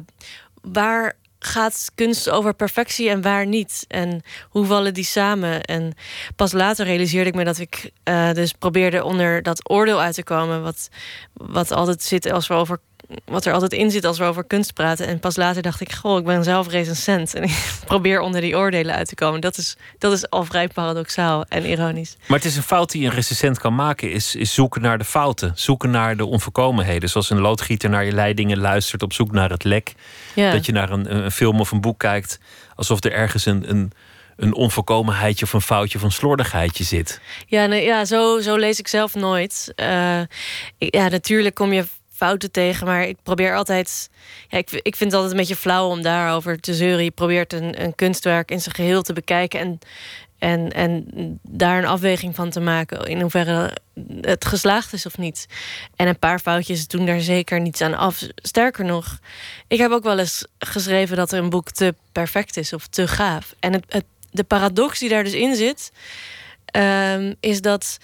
[0.62, 3.86] waar gaat kunst over perfectie en waar niet?
[3.88, 5.64] En hoe vallen die samen?
[5.64, 5.94] En
[6.36, 10.24] pas later realiseerde ik me dat ik eh, dus probeerde onder dat oordeel uit te
[10.24, 10.64] komen.
[10.64, 10.90] Wat,
[11.34, 12.80] wat altijd zit als we over.
[13.26, 15.08] Wat er altijd in zit als we over kunst praten.
[15.08, 17.34] En pas later dacht ik, goh, ik ben zelf recensent.
[17.34, 19.42] En ik probeer onder die oordelen uit te komen.
[19.42, 22.16] Dat is, dat is al vrij paradoxaal en ironisch.
[22.28, 25.06] Maar het is een fout die een recensent kan maken, is, is zoeken naar de
[25.06, 25.52] fouten.
[25.56, 27.10] Zoeken naar de onvolkomenheden.
[27.10, 29.94] Zoals een loodgieter naar je leidingen luistert op zoek naar het lek.
[30.36, 30.52] Ja.
[30.52, 32.40] Dat je naar een, een film of een boek kijkt
[32.76, 33.92] alsof er ergens een, een,
[34.36, 37.22] een onvolkomenheidje of een foutje een slordigheidje zit.
[37.46, 39.72] Ja, nee, ja zo, zo lees ik zelf nooit.
[39.76, 40.22] Eh,
[40.78, 41.86] ja, natuurlijk kom je
[42.22, 44.10] fouten tegen, maar ik probeer altijd.
[44.48, 47.04] Ja, ik, ik vind het altijd een beetje flauw om daarover te zeuren.
[47.04, 49.60] Je probeert een, een kunstwerk in zijn geheel te bekijken.
[49.60, 49.80] En
[50.42, 51.06] En, en
[51.42, 53.78] daar een afweging van te maken in hoeverre
[54.22, 55.48] het geslaagd is of niet.
[55.96, 58.24] En een paar foutjes doen daar zeker niets aan af.
[58.36, 59.20] Sterker nog,
[59.68, 63.08] ik heb ook wel eens geschreven dat er een boek te perfect is of te
[63.08, 63.56] gaaf.
[63.60, 65.92] En het, de paradox die daar dus in zit,
[66.66, 67.98] ehm, is dat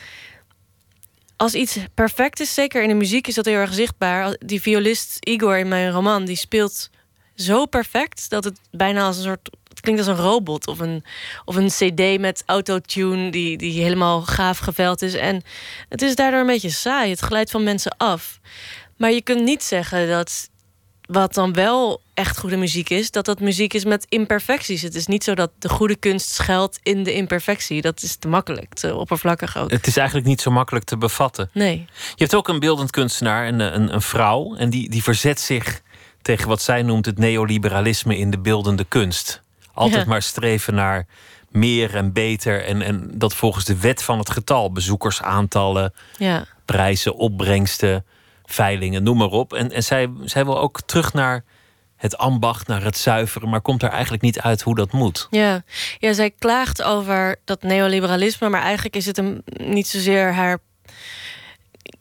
[1.38, 4.35] als iets perfect is, zeker in de muziek is dat heel erg zichtbaar.
[4.39, 6.89] Die violist Igor in mijn roman, die speelt
[7.35, 9.49] zo perfect dat het bijna als een soort.
[9.68, 11.03] Het klinkt als een robot of een,
[11.45, 15.14] of een CD met autotune die, die helemaal gaaf geveld is.
[15.14, 15.41] En
[15.89, 17.09] het is daardoor een beetje saai.
[17.09, 18.39] Het glijdt van mensen af.
[18.95, 20.49] Maar je kunt niet zeggen dat
[21.07, 24.81] wat dan wel echt goede muziek is, dat dat muziek is met imperfecties.
[24.81, 27.81] Het is niet zo dat de goede kunst schuilt in de imperfectie.
[27.81, 29.71] Dat is te makkelijk, te oppervlakkig ook.
[29.71, 31.49] Het is eigenlijk niet zo makkelijk te bevatten.
[31.53, 31.85] Nee.
[31.95, 35.81] Je hebt ook een beeldend kunstenaar, een, een, een vrouw, en die, die verzet zich
[36.21, 39.41] tegen wat zij noemt het neoliberalisme in de beeldende kunst.
[39.73, 40.07] Altijd Ja.
[40.09, 41.05] maar streven naar
[41.49, 42.65] meer en beter.
[42.65, 44.71] En, en dat volgens de wet van het getal.
[44.71, 46.45] Bezoekersaantallen, Ja.
[46.65, 48.05] prijzen, opbrengsten,
[48.51, 49.53] veilingen, noem maar op.
[49.53, 51.43] En, en zij, zij wil ook terug naar
[51.95, 55.27] het ambacht, naar het zuiveren, maar komt er eigenlijk niet uit hoe dat moet.
[55.29, 55.63] Ja.
[55.99, 60.59] ja, zij klaagt over dat neoliberalisme, maar eigenlijk is het hem niet zozeer haar.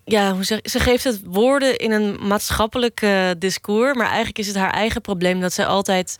[0.05, 3.06] Ja, hoe zeg, ze geeft het woorden in een maatschappelijk
[3.39, 6.16] discours, maar eigenlijk is het haar eigen probleem dat zij altijd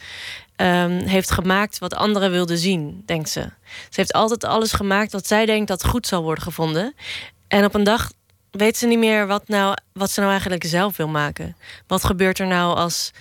[0.56, 3.40] ehm, heeft gemaakt wat anderen wilden zien, denkt ze.
[3.64, 6.94] Ze heeft altijd alles gemaakt wat zij denkt dat goed zal worden gevonden.
[7.48, 8.10] En op een dag
[8.56, 11.56] weet ze niet meer wat, nou, wat ze nou eigenlijk zelf wil maken.
[11.86, 13.12] Wat gebeurt er nou als,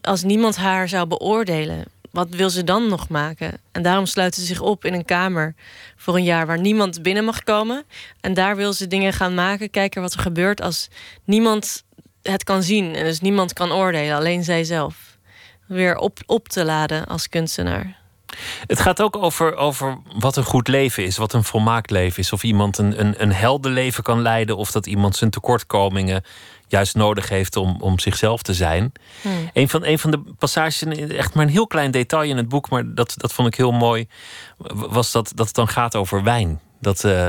[0.00, 1.84] als niemand haar zou beoordelen?
[2.10, 3.52] Wat wil ze dan nog maken?
[3.72, 5.54] En daarom sluit ze zich op in een kamer
[5.96, 7.84] voor een jaar waar niemand binnen mag komen.
[8.20, 10.88] En daar wil ze dingen gaan maken, kijken wat er gebeurt als
[11.24, 11.84] niemand
[12.22, 12.94] het kan zien.
[12.94, 15.18] En dus niemand kan oordelen, alleen zijzelf.
[15.66, 17.99] Weer op, op te laden als kunstenaar.
[18.66, 22.32] Het gaat ook over, over wat een goed leven is, wat een volmaakt leven is.
[22.32, 26.22] Of iemand een, een, een heldenleven kan leiden, of dat iemand zijn tekortkomingen
[26.70, 28.92] juist nodig heeft om, om zichzelf te zijn.
[29.20, 29.50] Hmm.
[29.52, 32.70] Een, van, een van de passages, echt maar een heel klein detail in het boek,
[32.70, 34.08] maar dat, dat vond ik heel mooi,
[34.74, 36.60] was dat, dat het dan gaat over wijn.
[36.80, 37.28] Dat eh,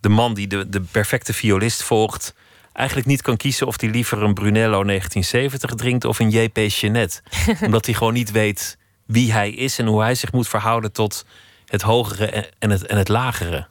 [0.00, 2.34] de man die de, de perfecte violist volgt,
[2.72, 7.22] eigenlijk niet kan kiezen of hij liever een Brunello 1970 drinkt of een JP Chenet.
[7.66, 11.24] Omdat hij gewoon niet weet wie hij is en hoe hij zich moet verhouden tot
[11.66, 13.66] het hogere en het, en het lagere.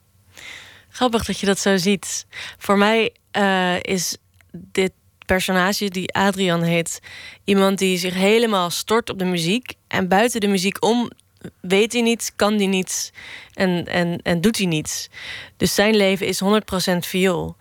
[0.89, 2.25] Grappig dat je dat zo ziet.
[2.57, 4.17] Voor mij eh, is
[4.51, 4.91] dit
[5.25, 6.99] personage, die Adrian heet,
[7.43, 9.73] iemand die zich helemaal stort op de muziek.
[9.87, 11.09] En buiten de muziek om
[11.61, 13.11] weet hij niets, kan hij niets
[13.53, 15.09] en, en, en doet hij niets.
[15.57, 17.55] Dus zijn leven is 100% viool.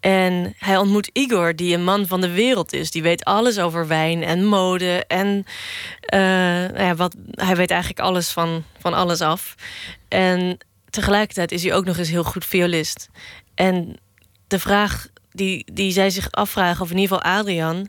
[0.00, 2.90] En hij ontmoet Igor, die een man van de wereld is.
[2.90, 5.04] Die weet alles over wijn en mode.
[5.06, 5.44] En
[6.00, 9.54] eh, nou ja, wat, hij weet eigenlijk alles van, van alles af.
[10.08, 10.58] En
[10.90, 13.08] tegelijkertijd is hij ook nog eens heel goed violist.
[13.54, 13.96] En
[14.46, 17.88] de vraag die, die zij zich afvragen, of in ieder geval Adrian...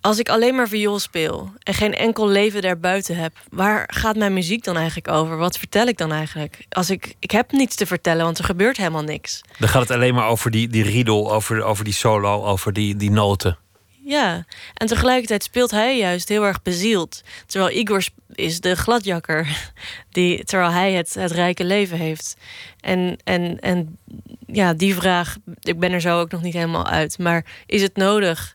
[0.00, 3.32] als ik alleen maar viool speel en geen enkel leven daarbuiten heb...
[3.50, 5.36] waar gaat mijn muziek dan eigenlijk over?
[5.36, 6.66] Wat vertel ik dan eigenlijk?
[6.68, 9.40] Als ik, ik heb niets te vertellen, want er gebeurt helemaal niks.
[9.58, 12.96] Dan gaat het alleen maar over die, die riedel, over, over die solo, over die,
[12.96, 13.58] die noten.
[14.04, 14.44] Ja,
[14.74, 17.22] en tegelijkertijd speelt hij juist heel erg bezield.
[17.46, 18.04] Terwijl Igor
[18.34, 19.70] is de gladjakker,
[20.12, 22.36] die, terwijl hij het, het rijke leven heeft.
[22.80, 23.98] En, en, en
[24.46, 27.18] ja, die vraag, ik ben er zo ook nog niet helemaal uit.
[27.18, 28.54] Maar is het nodig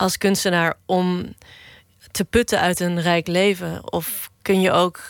[0.00, 1.34] als kunstenaar om
[2.10, 3.92] te putten uit een rijk leven?
[3.92, 5.00] Of kun je ook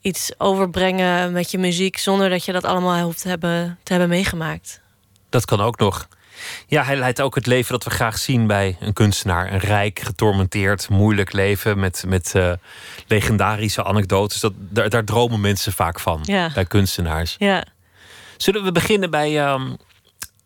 [0.00, 4.10] iets overbrengen met je muziek zonder dat je dat allemaal hoeft te hebben, te hebben
[4.10, 4.80] meegemaakt?
[5.28, 6.08] Dat kan ook nog.
[6.66, 9.52] Ja, hij leidt ook het leven dat we graag zien bij een kunstenaar.
[9.52, 12.52] Een rijk, getormenteerd, moeilijk leven met, met eh,
[13.06, 14.40] legendarische anekdotes.
[14.40, 16.50] Dat, daar, daar dromen mensen vaak van, Ja.
[16.54, 17.36] bij kunstenaars.
[17.38, 17.64] Ja.
[18.36, 19.72] Zullen we beginnen bij, ehm,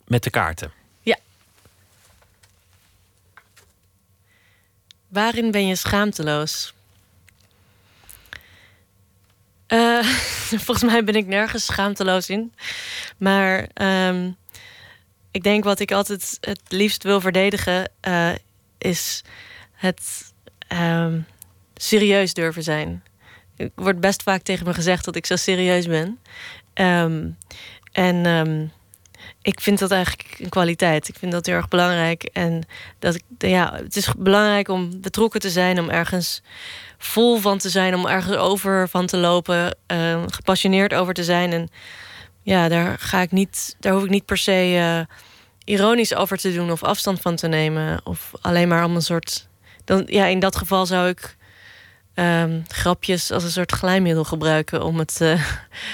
[0.07, 0.73] met de kaarten?
[5.13, 6.75] Waarin ben je schaamteloos?
[9.67, 10.05] Eh,
[10.67, 12.53] volgens mij ben ik nergens schaamteloos in.
[13.17, 14.31] Maar ehm,
[15.31, 17.91] ik denk wat ik altijd het liefst wil verdedigen...
[18.01, 18.33] eh,
[18.79, 19.23] is
[19.73, 20.33] het
[20.69, 21.21] ehm,
[21.75, 23.03] serieus durven zijn.
[23.57, 26.19] Er wordt best vaak tegen me gezegd dat ik zo serieus ben.
[26.73, 27.29] Ehm,
[27.93, 28.27] en
[29.43, 31.09] ik vind dat eigenlijk een kwaliteit.
[31.09, 32.23] Ik vind dat heel erg belangrijk.
[32.33, 32.63] En
[32.99, 36.43] dat ik, ja, het is belangrijk om betrokken te zijn, om ergens
[36.99, 41.53] vol van te zijn, om ergens over van te lopen, eh, gepassioneerd over te zijn.
[41.53, 41.69] En
[42.43, 45.17] ja, daar ga ik niet, daar hoef ik niet per se eh,
[45.65, 48.01] ironisch over te doen of afstand van te nemen.
[48.05, 49.49] Of alleen maar om een soort.
[49.85, 51.37] Dan, ja, in dat geval zou ik
[52.15, 55.45] ehm, grapjes als een soort glijmiddel gebruiken om het eh,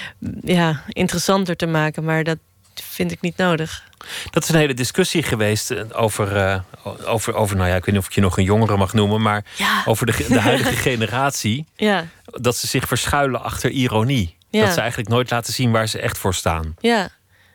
[0.58, 2.04] ja, interessanter te maken.
[2.04, 2.38] Maar dat
[2.82, 3.86] vind ik niet nodig.
[4.30, 6.60] Dat is een hele discussie geweest eh, over, eh,
[7.04, 9.20] over, over, nou ja, ik weet niet of ik je nog een jongere mag noemen,
[9.22, 9.82] maar Ja.
[9.84, 11.66] over de, de huidige generatie.
[11.76, 14.36] Ja, Dat ze zich verschuilen achter ironie.
[14.50, 14.64] Ja.
[14.64, 16.74] Dat ze eigenlijk nooit laten zien waar ze echt voor staan.
[16.80, 17.08] ja,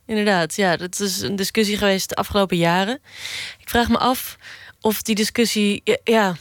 [0.06, 0.56] inderdaad.
[0.56, 3.00] Ja, dat is een discussie geweest de afgelopen jaren.
[3.60, 4.38] Ik vraag me af
[4.82, 6.36] of die discussie, ja, ja,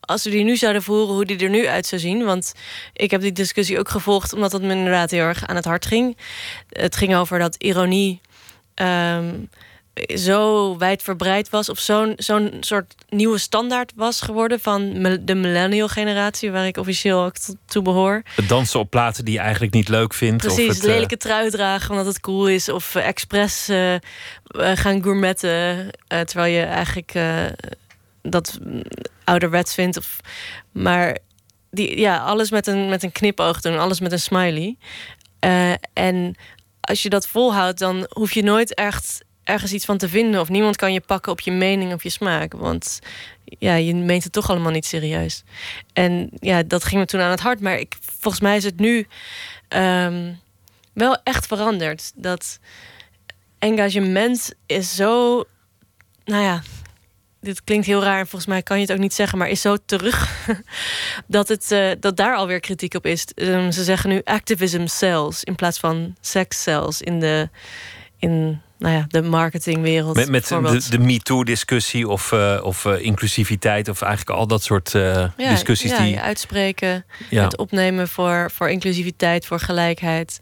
[0.00, 2.24] als we die nu zouden voeren, hoe die er nu uit zou zien.
[2.24, 2.52] Want
[2.92, 5.86] ik heb die discussie ook gevolgd omdat het me inderdaad heel erg aan het hart
[5.86, 6.16] ging.
[6.68, 8.20] Het ging over dat ironie
[8.78, 9.34] ehm,
[10.06, 16.50] zo wijdverbreid was, of zo'n zo'n soort nieuwe standaard was geworden van de millennial generatie,
[16.50, 17.34] waar ik officieel ook
[17.66, 18.22] toe behoor.
[18.34, 20.42] Het dansen op platen die je eigenlijk niet leuk vindt.
[20.42, 22.68] Precies, of het, eh, lelijke trui dragen omdat het cool is.
[22.68, 23.94] Of eh, expres eh,
[24.74, 25.90] gaan gourmetten.
[26.06, 27.12] terwijl je eigenlijk
[28.22, 28.82] dat mm,
[29.24, 29.96] ouderwets vindt.
[29.96, 30.20] Of,
[30.72, 31.18] maar
[31.70, 33.78] die, ja, alles met een, met een knipoog doen.
[33.78, 34.76] Alles met een smiley.
[35.92, 36.36] En
[36.88, 40.40] als je dat volhoudt, dan hoef je nooit echt ergens iets van te vinden.
[40.40, 42.52] Of niemand kan je pakken op je mening of je smaak.
[42.52, 42.98] Want
[43.44, 45.42] ja, je meent het toch allemaal niet serieus.
[45.92, 47.60] En ja, dat ging me toen aan het hart.
[47.60, 49.06] Maar ik, volgens mij is het nu
[49.68, 50.32] ehm,
[50.92, 52.12] wel echt veranderd.
[52.14, 52.58] Dat
[53.58, 55.44] engagement is zo.
[56.24, 56.62] Nou ja,
[57.40, 58.18] dit klinkt heel raar.
[58.18, 60.46] en Volgens mij kan je het ook niet zeggen, maar is zo terug.
[61.26, 63.24] dat, het, eh, dat daar alweer kritiek op is.
[63.34, 67.48] Ehm, ze zeggen nu activism cells in plaats van sex cells in de,
[68.18, 70.16] in, nou ja, de marketingwereld.
[70.16, 73.88] Met, met de, de MeToo-discussie of, eh, of eh, inclusiviteit...
[73.88, 76.10] of eigenlijk al dat soort ja, discussies ja, die...
[76.10, 77.44] je uitspreken, Ja.
[77.44, 80.38] het opnemen voor, voor inclusiviteit, voor gelijkheid.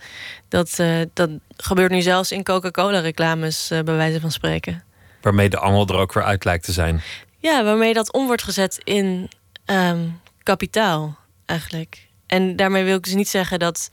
[0.48, 0.81] Dat,
[1.12, 4.85] dat gebeurt nu zelfs in Coca-Cola-reclames, bij wijze van spreken.
[5.26, 7.02] Waarmee de angel er ook weer uit lijkt te zijn.
[7.38, 9.30] Ja, waarmee dat om wordt gezet in
[9.64, 10.08] ehm,
[10.42, 12.06] kapitaal, eigenlijk.
[12.26, 13.90] En daarmee wil ik dus niet zeggen dat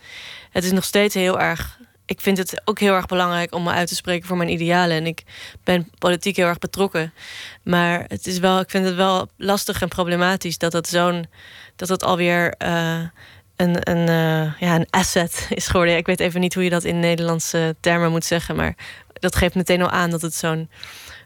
[0.51, 1.79] het is nog steeds heel erg.
[2.05, 4.97] Ik vind het ook heel erg belangrijk om me uit te spreken voor mijn idealen.
[4.97, 5.23] En ik
[5.63, 7.13] ben politiek heel erg betrokken.
[7.63, 11.25] Maar het is wel, ik vind het wel lastig en problematisch dat dat zo'n.
[11.75, 12.99] dat dat alweer eh,
[13.55, 15.97] een, een, eh, ja, een asset is geworden.
[15.97, 18.55] Ik weet even niet hoe je dat in Nederlandse termen moet zeggen.
[18.55, 18.75] Maar
[19.23, 20.69] dat geeft meteen al aan dat het zo'n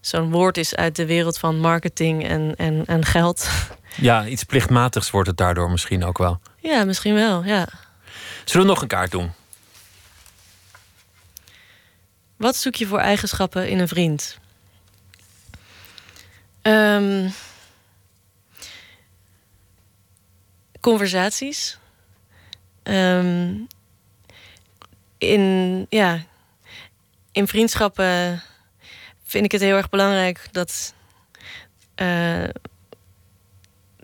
[0.07, 3.49] zo'n woord is uit de wereld van marketing en, en, en geld.
[3.95, 6.39] Ja, iets plichtmatigs wordt het daardoor misschien ook wel.
[6.59, 7.67] Ja, misschien wel, ja.
[8.45, 9.31] Zullen we nog een kaart doen?
[12.35, 14.37] Wat zoek je voor eigenschappen in een vriend?
[16.61, 17.29] Ehm,
[20.79, 21.77] conversaties.
[22.83, 23.53] Ehm,
[25.17, 26.23] in, ja,
[27.31, 28.43] in vriendschappen
[29.27, 30.93] vind ik het heel erg belangrijk dat,
[31.95, 32.43] eh,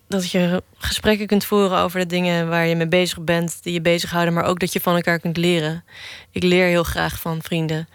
[0.08, 3.82] dat je gesprekken kunt voeren over de dingen waar je mee bezig bent, die je
[3.82, 5.84] bezighouden, maar ook dat je van elkaar kunt leren.
[6.32, 7.88] Ik leer heel graag van vrienden.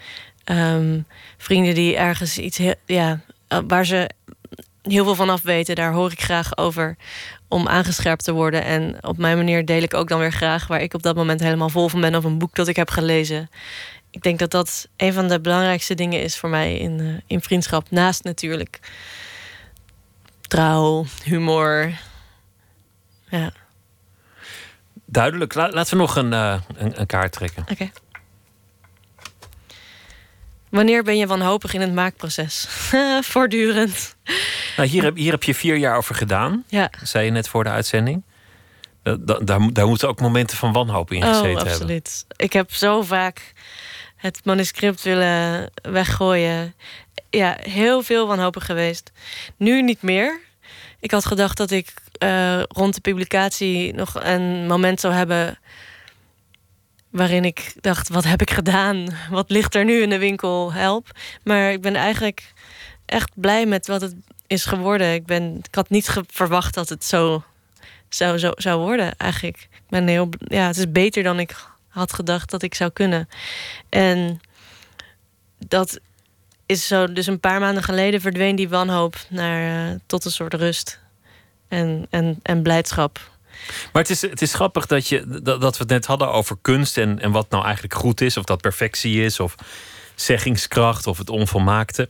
[0.45, 1.01] Ehm,
[1.37, 3.21] vrienden die ergens iets, heel- ja,
[3.67, 4.11] waar ze
[4.83, 6.97] heel veel van af weten, daar hoor ik graag over
[7.49, 8.65] om aangescherpt te worden.
[8.65, 11.41] En op mijn manier deel ik ook dan weer graag waar ik op dat moment
[11.41, 13.51] helemaal vol van ben of een boek dat ik heb gelezen.
[14.11, 17.41] Ik denk dat dat een van de belangrijkste dingen is voor mij in, eh, in
[17.41, 17.91] vriendschap.
[17.91, 18.81] Naast natuurlijk
[20.41, 21.93] trouw, humor.
[23.29, 23.53] Ja,
[25.05, 25.55] Duidelijk.
[25.55, 27.65] La- laten we nog een, eh, een, een kaart trekken.
[27.71, 27.91] oké.
[30.69, 32.67] Wanneer ben je wanhopig in het maakproces?
[33.33, 34.17] Voortdurend.
[34.77, 37.65] Nou, hier, heb, hier heb je vier jaar over gedaan, Ja, zei je net voor
[37.65, 38.23] de uitzending.
[39.17, 41.73] Da- da- daar, daar moeten ook momenten van wanhoop in gezeten oh, hebben.
[41.73, 42.27] absoluut.
[42.37, 43.53] Ik heb zo vaak
[44.17, 46.75] het manuscript willen weggooien.
[47.31, 49.11] Ja, heel veel wanhopig geweest.
[49.57, 50.41] Nu niet meer.
[51.01, 55.59] Ik had gedacht dat ik eh, rond de publicatie nog een moment zou hebben
[57.11, 59.07] waarin ik dacht: wat heb ik gedaan?
[59.31, 60.73] Wat ligt er nu in de winkel?
[60.73, 61.11] Help.
[61.45, 62.53] Maar ik ben eigenlijk
[63.07, 64.15] echt blij met wat het
[64.47, 65.15] is geworden.
[65.15, 67.43] Ik, ben, ik had niet verwacht dat het zo
[68.09, 69.69] zou, zo, zou worden, eigenlijk.
[69.73, 71.57] Ik ben heel, ja, het is beter dan ik
[71.89, 73.29] had gedacht dat ik zou kunnen.
[73.89, 74.41] En
[75.59, 76.01] dat
[76.67, 80.55] is zo, dus een paar maanden geleden verdween die wanhoop naar, eh, tot een soort
[80.55, 80.99] rust
[81.69, 83.31] en, en, en blijdschap.
[83.93, 86.57] Maar het is, het is grappig dat, je, dat, dat we het net hadden over
[86.63, 88.37] kunst en, en wat nou eigenlijk goed is.
[88.37, 89.55] Of dat perfectie is, of
[90.15, 92.09] zeggingskracht, of het onvolmaakte.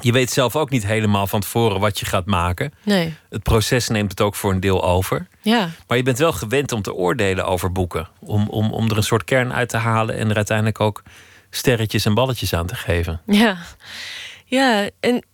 [0.00, 2.72] Je weet zelf ook niet helemaal van tevoren wat je gaat maken.
[2.82, 5.26] Nee, Het proces neemt het ook voor een deel over.
[5.42, 8.08] ja, Maar je bent wel gewend om te oordelen over boeken.
[8.20, 11.02] Om, om, om er een soort kern uit te halen en er uiteindelijk ook
[11.50, 13.20] sterretjes en balletjes aan te geven.
[13.26, 13.58] ja.
[14.44, 15.26] Ja, en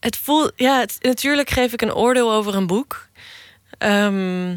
[0.00, 3.08] het voelt, ja, het- natuurlijk geef ik een oordeel over een boek.
[3.78, 4.56] Ehm,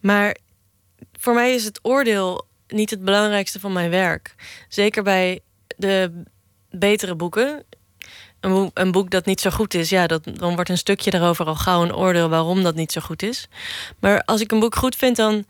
[0.00, 0.36] Maar
[1.18, 4.34] voor mij is het oordeel niet het belangrijkste van mijn werk.
[4.68, 5.40] Zeker bij
[5.76, 6.22] de
[6.70, 7.64] betere boeken.
[8.74, 11.54] Een boek, dat niet zo goed is, ja, dat, dan wordt een stukje daarover al
[11.54, 13.48] gauw een oordeel waarom dat niet zo goed is.
[13.98, 15.44] Maar als ik een boek goed vind, dan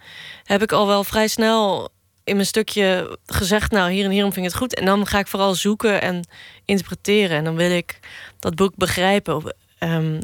[0.44, 1.90] heb ik al wel vrij snel
[2.27, 4.74] in mijn stukje gezegd, nou hier en hierom vind ik het goed.
[4.74, 6.28] En dan ga ik vooral zoeken en
[6.64, 7.36] interpreteren.
[7.36, 7.98] En dan wil ik
[8.39, 9.55] dat boek begrijpen.
[9.78, 10.20] Ehm,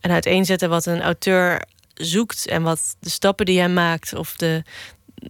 [0.00, 1.62] en uiteenzetten wat een auteur
[1.94, 4.14] zoekt en wat de stappen die hij maakt.
[4.14, 4.62] Of de,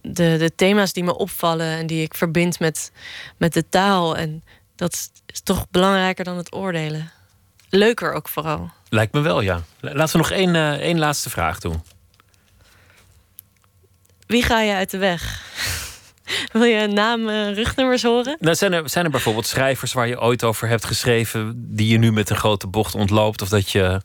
[0.01, 2.91] de, de thema's die me opvallen en die ik verbind met,
[3.37, 4.17] met de taal.
[4.17, 4.43] En
[4.77, 7.11] dat is toch belangrijker dan het oordelen.
[7.69, 8.71] Leuker ook vooral.
[8.89, 9.61] Lijkt me wel, ja.
[9.79, 11.83] Laten we nog één, eh, één laatste vraag doen.
[14.27, 15.45] Wie ga je uit de weg?
[16.51, 18.37] Wil je naam, eh, rugnummers horen?
[18.39, 21.53] Nou, zijn, er, zijn er bijvoorbeeld schrijvers waar je ooit over hebt geschreven...
[21.75, 23.41] die je nu met een grote bocht ontloopt?
[23.41, 24.01] Of dat je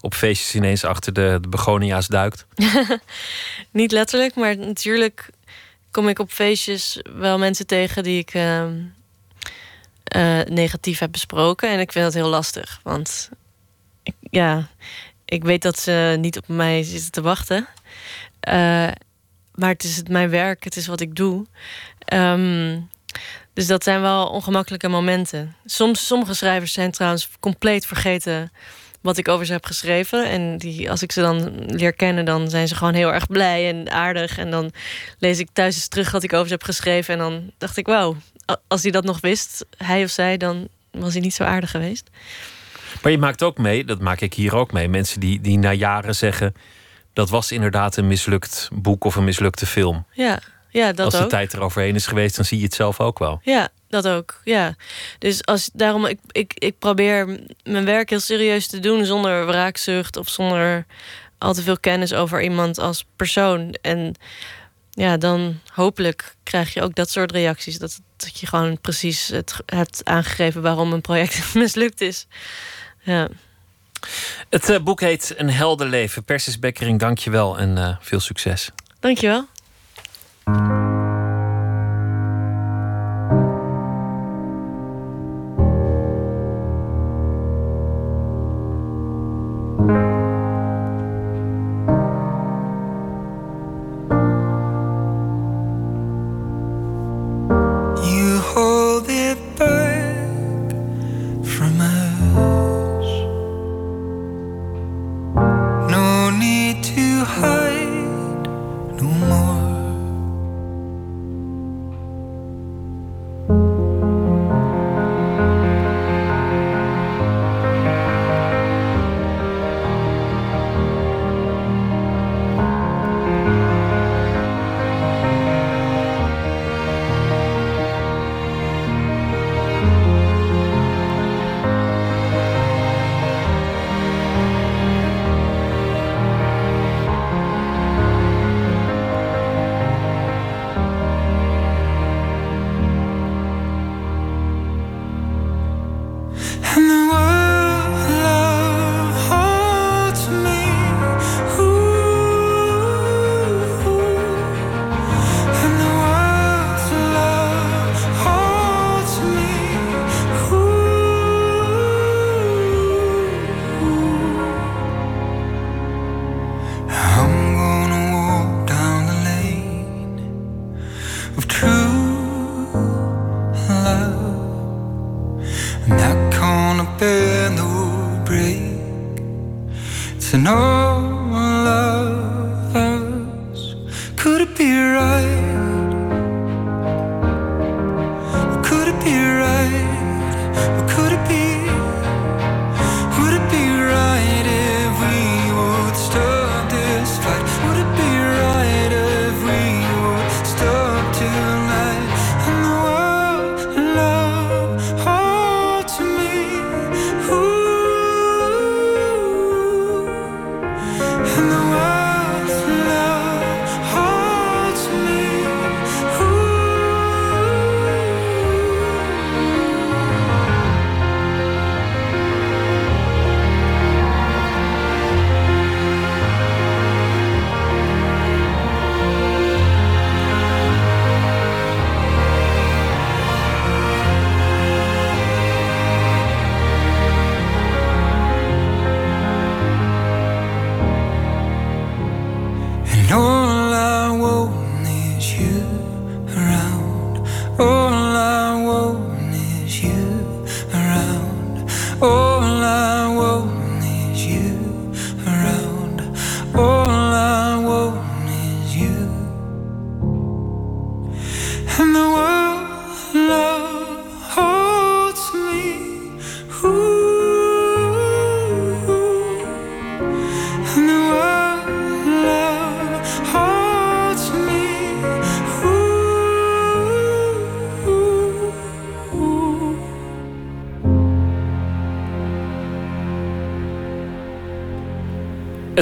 [0.00, 2.46] op feestjes ineens achter de, de begonia's duikt?
[3.70, 5.30] Niet letterlijk, maar natuurlijk
[5.90, 8.72] kom ik op feestjes wel mensen tegen die ik ehm,
[10.14, 11.70] eh, negatief heb besproken.
[11.70, 12.80] En ik vind dat heel lastig.
[12.82, 13.30] Want
[14.02, 14.68] ik, ja,
[15.24, 17.68] ik weet dat ze niet op mij zitten te wachten.
[18.40, 18.88] Eh,
[19.54, 21.46] maar het is mijn werk, het is wat ik doe.
[21.98, 22.80] Ehm,
[23.52, 25.56] dus dat zijn wel ongemakkelijke momenten.
[25.64, 28.52] Soms, sommige schrijvers zijn trouwens compleet vergeten
[29.00, 30.28] wat ik over ze heb geschreven.
[30.28, 33.68] En die, als ik ze dan leer kennen, dan zijn ze gewoon heel erg blij
[33.68, 34.38] en aardig.
[34.38, 34.72] En dan
[35.18, 37.14] lees ik thuis eens terug wat ik over ze heb geschreven.
[37.14, 38.16] En dan dacht ik, wauw,
[38.68, 42.10] als hij dat nog wist, hij of zij, dan was hij niet zo aardig geweest.
[43.02, 44.88] Maar je maakt ook mee, dat maak ik hier ook mee...
[44.88, 46.54] mensen die, die na jaren zeggen...
[47.12, 50.06] dat was inderdaad een mislukt boek of een mislukte film.
[50.12, 50.40] Ja,
[50.70, 51.28] ja dat Als de ook.
[51.28, 53.40] tijd eroverheen is geweest, dan zie je het zelf ook wel.
[53.42, 54.40] Ja, dat ook.
[54.44, 54.74] Ja.
[55.18, 60.16] Dus als, daarom, ik, ik, ik probeer mijn werk heel serieus te doen zonder wraakzucht
[60.16, 60.86] of zonder
[61.38, 63.74] al te veel kennis over iemand als persoon.
[63.80, 64.14] En
[64.94, 67.78] ja, dan hopelijk krijg je ook dat soort reacties.
[67.78, 72.26] Dat, dat je gewoon precies het hebt aangegeven waarom een project mislukt is.
[73.00, 73.28] Ja.
[74.50, 76.24] Het eh, boek heet Een helder leven.
[76.24, 78.70] Persis Bekkering, dank je wel en eh, veel succes.
[79.00, 79.46] Dankjewel.
[80.44, 81.03] You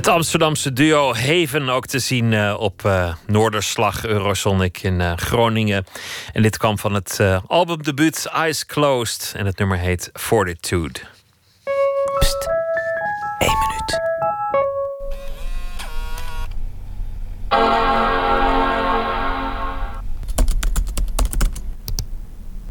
[0.03, 5.87] Het Amsterdamse duo Haven ook te zien eh, op eh, Noorderslag Eurosonic in eh, Groningen.
[6.33, 9.35] En dit kwam van het albumdebuut Eyes Closed.
[9.37, 11.01] En het nummer heet Fortitude.
[12.19, 12.49] Pst,
[13.39, 14.01] één minuut.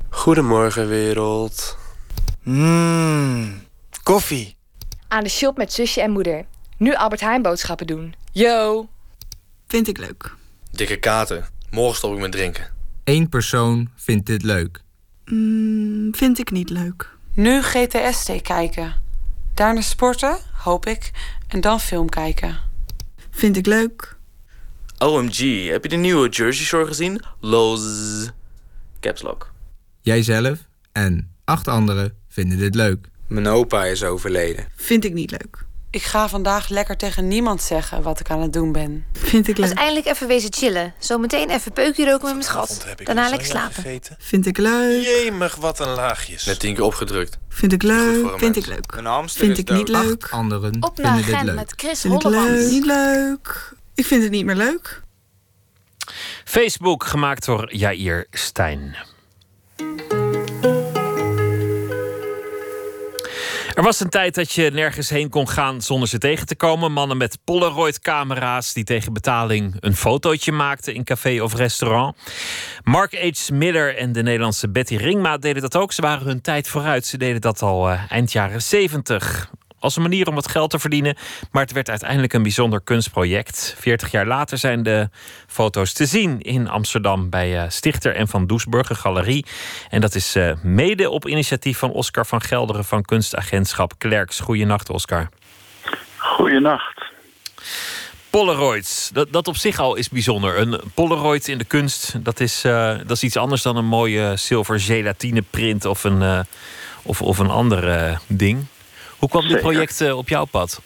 [0.09, 1.77] Goedemorgen wereld.
[2.43, 3.63] Mmm,
[4.03, 4.55] koffie.
[5.07, 6.45] Aan de shop met zusje en moeder.
[6.81, 8.13] Nu Albert Heijn boodschappen doen.
[8.31, 8.89] Yo!
[9.67, 10.35] Vind ik leuk.
[10.71, 11.45] Dikke katen.
[11.69, 12.67] Morgen stop ik met drinken.
[13.03, 14.81] Eén persoon vindt dit leuk.
[15.25, 17.09] Mm, vind ik niet leuk.
[17.33, 18.93] Nu GTST kijken.
[19.53, 21.11] Daarna sporten, hoop ik.
[21.47, 22.59] En dan film kijken.
[23.29, 24.17] Vind ik leuk.
[24.97, 27.21] OMG, heb je de nieuwe Jersey Shore gezien?
[27.39, 28.27] Loz.
[28.99, 29.51] Caps Lock.
[29.99, 30.59] Jijzelf
[30.91, 33.07] en acht anderen vinden dit leuk.
[33.27, 34.67] Mijn opa is overleden.
[34.75, 35.69] Vind ik niet leuk.
[35.91, 39.05] Ik ga vandaag lekker tegen niemand zeggen wat ik aan het doen ben.
[39.13, 39.77] Vind ik Dus leuk.
[39.77, 40.93] eindelijk even wezen chillen.
[40.99, 42.85] Zometeen even peukje roken met mijn schat.
[43.03, 43.99] Daarna lekker slapen.
[44.17, 45.03] Vind ik leuk.
[45.03, 46.45] Jemig, wat een laagjes.
[46.45, 47.37] Net tien keer opgedrukt.
[47.49, 48.39] Vind ik leuk.
[48.39, 48.93] Vind ik leuk.
[48.97, 50.27] Een hamster Vind ik niet leuk.
[50.29, 51.55] Anderen Op naar Gent leuk.
[51.55, 52.69] met Chris Vind ik leuk.
[52.69, 53.73] Niet leuk.
[53.95, 55.01] Ik vind het niet meer leuk.
[56.45, 58.95] Facebook gemaakt door Jair Stijn.
[63.75, 66.91] Er was een tijd dat je nergens heen kon gaan zonder ze tegen te komen.
[66.91, 72.17] Mannen met Polaroid-camera's die tegen betaling een fotootje maakten in café of restaurant.
[72.83, 73.49] Mark H.
[73.49, 75.91] Miller en de Nederlandse Betty Ringma deden dat ook.
[75.91, 77.05] Ze waren hun tijd vooruit.
[77.05, 79.49] Ze deden dat al eh, eind jaren 70
[79.81, 81.15] als een manier om wat geld te verdienen.
[81.51, 83.75] Maar het werd uiteindelijk een bijzonder kunstproject.
[83.79, 85.09] 40 jaar later zijn de
[85.47, 89.45] foto's te zien in Amsterdam bij eh, Stichter en van Doesburg, een galerie.
[89.89, 94.39] En dat is eh, mede op initiatief van Oscar van Gelderen van kunstagentschap Klerks.
[94.39, 95.29] Goeienacht, Oscar.
[96.17, 97.09] Goeienacht.
[98.29, 100.57] Polaroids, dat, dat op zich al is bijzonder.
[100.57, 104.33] Een Polaroid in de kunst, dat is, eh, dat is iets anders dan een mooie
[104.35, 106.45] zilver gelatine print of een,
[107.03, 108.65] of, of een ander ding.
[109.21, 110.81] Hoe kwam dit project eh, op jouw pad?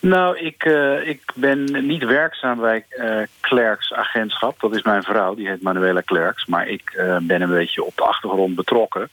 [0.00, 4.60] Nou, ik, eh, ik ben niet werkzaam bij eh Klerks agentschap.
[4.60, 6.46] Dat is mijn vrouw, die heet Manuela Klerks.
[6.46, 9.08] Maar ik ben een beetje op de achtergrond betrokken.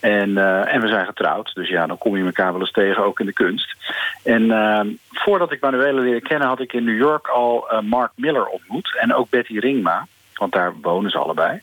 [0.00, 0.38] En,
[0.68, 1.54] en we zijn getrouwd.
[1.54, 3.76] Dus ja, dan kom je elkaar wel eens tegen, ook in de kunst.
[4.22, 4.80] En eh,
[5.12, 8.96] voordat ik Manuela leerde kennen, had ik in New York al Mark Miller ontmoet.
[8.98, 10.06] En ook Betty Ringma.
[10.34, 11.60] Want daar wonen ze allebei.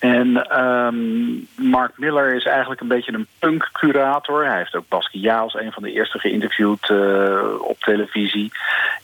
[0.00, 4.46] En ehm, Mark Miller is eigenlijk een beetje een punk-curator.
[4.46, 8.52] Hij heeft ook Basquiat als een van de eerste geïnterviewd eh, op televisie.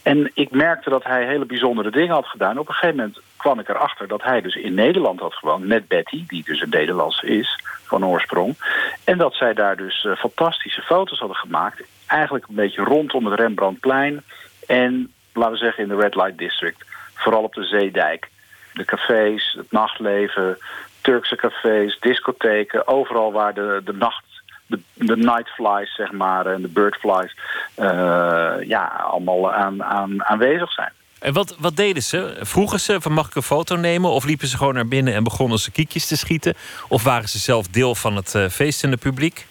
[0.02, 2.58] En ik merkte dat hij hele bijzondere dingen had gedaan.
[2.58, 5.88] Op een gegeven moment kwam ik erachter dat hij dus in Nederland had gewoond met
[5.88, 8.56] Betty, die dus een Nederlandse is van oorsprong.
[9.04, 11.82] En dat zij daar dus eh, fantastische foto's hadden gemaakt.
[12.06, 14.22] Eigenlijk een beetje rondom het Rembrandtplein.
[14.66, 16.84] En laten we zeggen in de Red Light District.
[17.14, 18.28] Vooral op de Zeedijk.
[18.72, 20.58] De cafés, het nachtleven,
[21.06, 22.88] Turkse cafés, discotheken.
[22.88, 24.24] Overal waar de, de nacht,
[24.66, 27.36] de, de nightflies zeg maar en de birdflies
[27.74, 30.92] eh, ja, allemaal aan, aan, aanwezig zijn.
[31.18, 32.36] En wat, wat deden ze?
[32.40, 34.10] Vroegen ze van mag ik een foto nemen?
[34.10, 36.54] Of liepen ze gewoon naar binnen en begonnen ze kiekjes te schieten?
[36.88, 39.46] Of waren ze zelf deel van het eh, feestende publiek?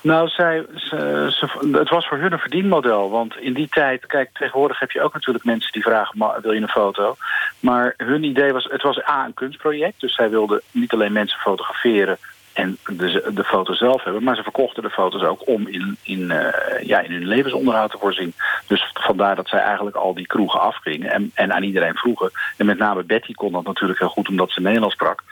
[0.00, 3.10] Nou, zij, ze, het was voor hun een verdienmodel.
[3.10, 6.52] Want in die tijd, kijk, tegenwoordig heb je ook natuurlijk mensen die vragen: "Ma- wil
[6.52, 7.16] je een foto?
[7.60, 10.00] Maar hun idee was: het was A, een kunstproject.
[10.00, 12.18] Dus zij wilden niet alleen mensen fotograferen
[12.56, 16.30] en de, de foto zelf hebben, maar ze verkochten de foto's ook om in, in,
[16.30, 18.32] eh, ja, in hun levensonderhoud te voorzien.
[18.66, 22.30] Dus vandaar dat zij eigenlijk al die kroegen afgingen en, en aan iedereen vroegen.
[22.56, 25.22] En met name Betty kon dat natuurlijk heel goed omdat ze Nederlands sprak.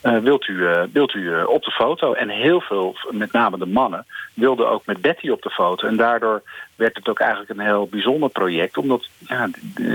[0.00, 2.12] Eh, wilt u, eh, wilt u op de foto?
[2.12, 5.88] En heel veel, met name de mannen, wilden ook met Betty op de foto.
[5.88, 6.42] En daardoor
[6.80, 8.76] werd het ook eigenlijk een heel bijzonder project.
[8.76, 9.48] Omdat ja,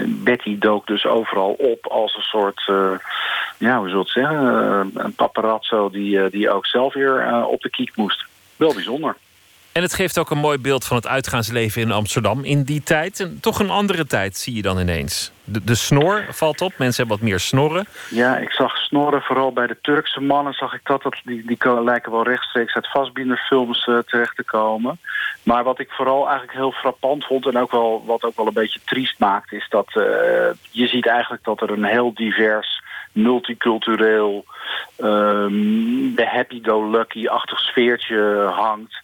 [0.06, 2.92] Betty dook dus overal op als een soort, eh,
[3.58, 7.62] ja, hoe zult het zeggen, eh, een paparazzo die, eh, die ook zelf weer op
[7.62, 8.26] de kiek moest.
[8.56, 9.16] Wel bijzonder.
[9.76, 13.20] En het geeft ook een mooi beeld van het uitgaansleven in Amsterdam in die tijd.
[13.20, 15.32] En toch een andere tijd zie je dan ineens.
[15.44, 16.74] De, snor valt op.
[16.78, 17.86] Mensen hebben wat meer snorren.
[18.10, 21.02] Ja, ik zag snorren, vooral bij de Turkse mannen zag ik dat.
[21.02, 25.00] dat die, die lijken wel rechtstreeks uit Vastbinderfilms eh, terecht te komen.
[25.44, 27.46] Maar wat ik vooral eigenlijk heel frappant vond...
[27.46, 29.52] en ook wel, wat ook wel een beetje triest maakt...
[29.52, 30.04] is dat eh,
[30.72, 32.82] je ziet eigenlijk dat er een heel divers,
[33.12, 34.46] multicultureel...
[34.96, 39.04] ehm, de happy-go-lucky-achtig sfeertje hangt...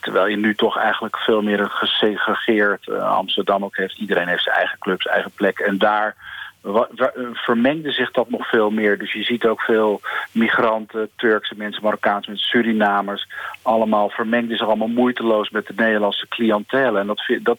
[0.00, 3.98] Terwijl je nu toch eigenlijk veel meer een gesegregeerd eh, Amsterdam ook heeft.
[3.98, 5.58] Iedereen heeft zijn eigen clubs, eigen plek.
[5.58, 6.16] En daar
[6.62, 6.82] eh,
[7.32, 8.98] vermengde zich dat nog veel meer.
[8.98, 10.00] Dus je ziet ook veel
[10.32, 13.28] migranten, Turkse mensen, Marokkaanse mensen, Surinamers.
[13.62, 16.98] Allemaal vermengden zich allemaal moeiteloos met de Nederlandse cliëntele.
[16.98, 17.58] En dat, dat,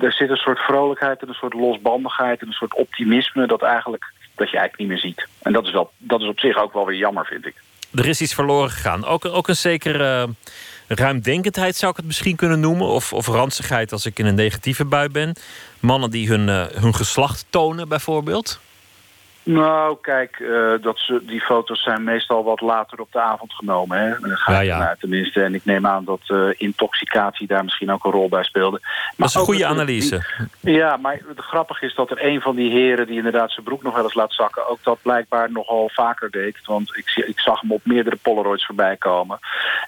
[0.00, 4.12] er zit een soort vrolijkheid en een soort losbandigheid en een soort optimisme dat eigenlijk
[4.34, 5.28] dat je eigenlijk niet meer ziet.
[5.42, 7.54] En dat is, wel, dat is op zich ook wel weer jammer, vind ik.
[7.94, 9.04] Er is iets verloren gegaan.
[9.04, 10.28] Ook, ook een zekere
[10.88, 12.86] ruimdenkendheid zou ik het misschien kunnen noemen.
[12.86, 15.36] Of, of ranzigheid als ik in een negatieve bui ben.
[15.80, 18.60] Mannen die hun, uh, hun geslacht tonen, bijvoorbeeld.
[19.50, 23.98] Nou, kijk, uh, dat ze, die foto's zijn meestal wat later op de avond genomen.
[23.98, 24.14] Hè?
[24.36, 24.76] Ga ja, ja.
[24.78, 25.42] vanuit, tenminste.
[25.42, 28.78] En ik neem aan dat uh, intoxicatie daar misschien ook een rol bij speelde.
[28.82, 30.22] Maar dat is een goede analyse.
[30.60, 33.06] die- ja, maar het grappige is dat er een van die heren...
[33.06, 34.68] die inderdaad zijn broek nog wel eens laat zakken...
[34.68, 36.56] ook dat blijkbaar nogal vaker deed.
[36.64, 39.38] Want ik, zie- ik zag hem op meerdere Polaroids voorbij komen.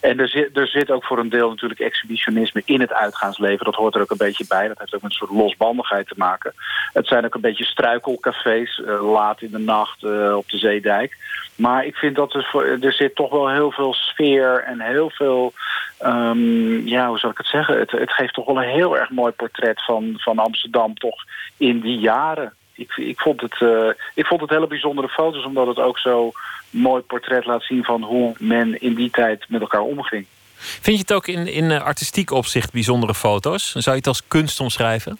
[0.00, 3.64] En er zit, er zit ook voor een deel natuurlijk exhibitionisme in het uitgaansleven.
[3.64, 4.68] Dat hoort er ook een beetje bij.
[4.68, 6.52] Dat heeft ook met een soort losbandigheid te maken.
[6.92, 11.16] Het zijn ook een beetje struikelcafés, eh, laat in de nacht eh, op de Zeedijk.
[11.56, 15.52] Maar ik vind dat er, er zit toch wel heel veel sfeer en heel veel...
[15.98, 17.78] ehm, ja, hoe zal ik het zeggen?
[17.78, 21.24] Het, het geeft toch wel een heel erg mooi portret van, van Amsterdam toch
[21.56, 22.54] in die jaren.
[22.74, 26.32] Ik, ik, vond het, eh, ik vond het hele bijzondere foto's, omdat het ook zo
[26.70, 30.26] mooi portret laat zien van hoe men in die tijd met elkaar omging.
[30.60, 33.70] Vind je het ook in, in eh, artistiek opzicht bijzondere foto's?
[33.70, 35.18] Zou je het als kunst omschrijven?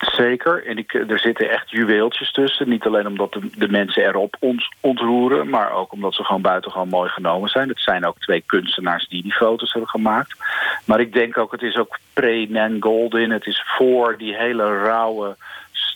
[0.00, 0.66] Zeker.
[0.66, 2.68] En ik, er zitten echt juweeltjes tussen.
[2.68, 6.88] Niet alleen omdat de, de mensen erop ons ontroeren, maar ook omdat ze gewoon buitengewoon
[6.88, 7.68] mooi genomen zijn.
[7.68, 10.36] Het zijn ook twee kunstenaars die die foto's hebben gemaakt.
[10.84, 13.30] Maar ik denk ook, het is ook pre-Nan Goldin.
[13.30, 15.36] Het is voor die hele rauwe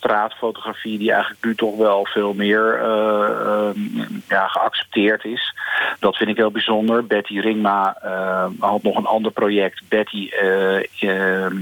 [0.04, 3.78] straatfotografie die eigenlijk nu toch wel veel meer eh, ehm,
[4.28, 5.54] ja, geaccepteerd is.
[5.98, 7.06] Dat vind ik heel bijzonder.
[7.06, 11.56] Betty Ringma eh, had nog een ander project, Betty eh, ehm,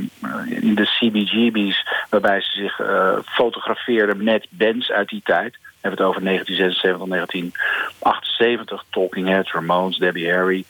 [0.49, 2.81] in de CBGB's, waarbij ze zich
[3.25, 5.57] fotografeerde met bands uit die tijd.
[5.83, 10.65] Hebben het over 1976, 1978, Talking Heads, Ramones, Debbie Harry,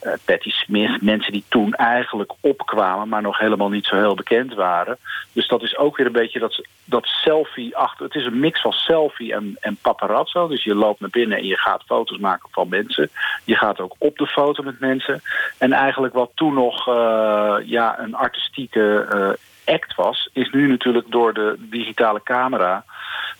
[0.00, 1.02] eh, Patti Smith.
[1.02, 4.98] Mensen die toen eigenlijk opkwamen, maar nog helemaal niet zo heel bekend waren.
[5.32, 8.04] Dus dat is ook weer een beetje dat, dat selfie achter.
[8.04, 10.48] Het is een mix van selfie en, en paparazzo.
[10.48, 13.10] Dus je loopt naar binnen en je gaat foto's maken van mensen.
[13.44, 15.22] Je gaat ook op de foto met mensen.
[15.58, 19.30] En eigenlijk wat toen nog eh, ja, een artistieke eh,
[19.64, 22.84] act was, is nu natuurlijk door de digitale camera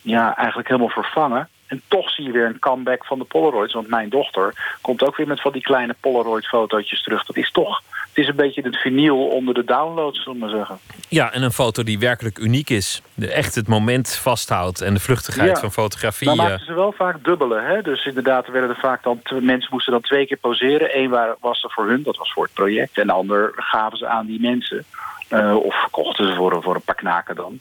[0.02, 1.48] ja, eigenlijk helemaal vervangen.
[1.72, 3.72] En toch zie je weer een comeback van de Polaroids.
[3.74, 7.24] Want mijn dochter komt ook weer met van die kleine Polaroid-fotootjes terug.
[7.24, 10.54] Dat is toch, het is een beetje het vinyl onder de downloads, zullen we maar
[10.56, 10.78] zeggen.
[11.08, 13.02] Ja, en een foto die werkelijk uniek is.
[13.14, 15.56] De, echt het moment vasthoudt en de vluchtigheid Ja.
[15.60, 16.26] van fotografie.
[16.28, 17.60] Dan eh, maakten ze wel vaak dubbele.
[17.60, 17.82] Hè?
[17.82, 20.98] Dus inderdaad, er werden er vaak dan, mensen moesten dan twee keer poseren.
[20.98, 22.98] Eén wa- was er voor hun, dat was voor het project.
[22.98, 24.84] En de ander gaven ze aan die mensen.
[25.28, 27.60] Eh, of verkochten ze voor, een- voor een paar knaken dan.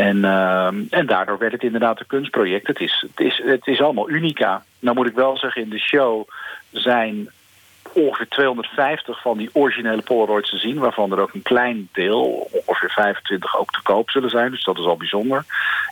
[0.00, 2.66] En, ehm, en daardoor werd het inderdaad een kunstproject.
[2.66, 4.62] Het is, het, is, het is allemaal unica.
[4.78, 6.28] Nou moet ik wel zeggen, in de show
[6.70, 7.30] zijn
[7.92, 10.78] ongeveer 250 van die originele Polaroids te zien...
[10.78, 14.50] waarvan er ook een klein deel, ongeveer 25, ook te koop zullen zijn.
[14.50, 15.44] Dus dat is al bijzonder.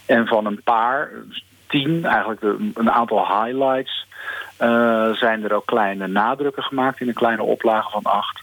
[0.07, 1.11] En van een paar,
[1.67, 2.43] tien, eigenlijk
[2.75, 4.07] een aantal highlights...
[4.57, 8.43] eh, zijn er ook kleine nadrukken gemaakt in een kleine oplage van acht.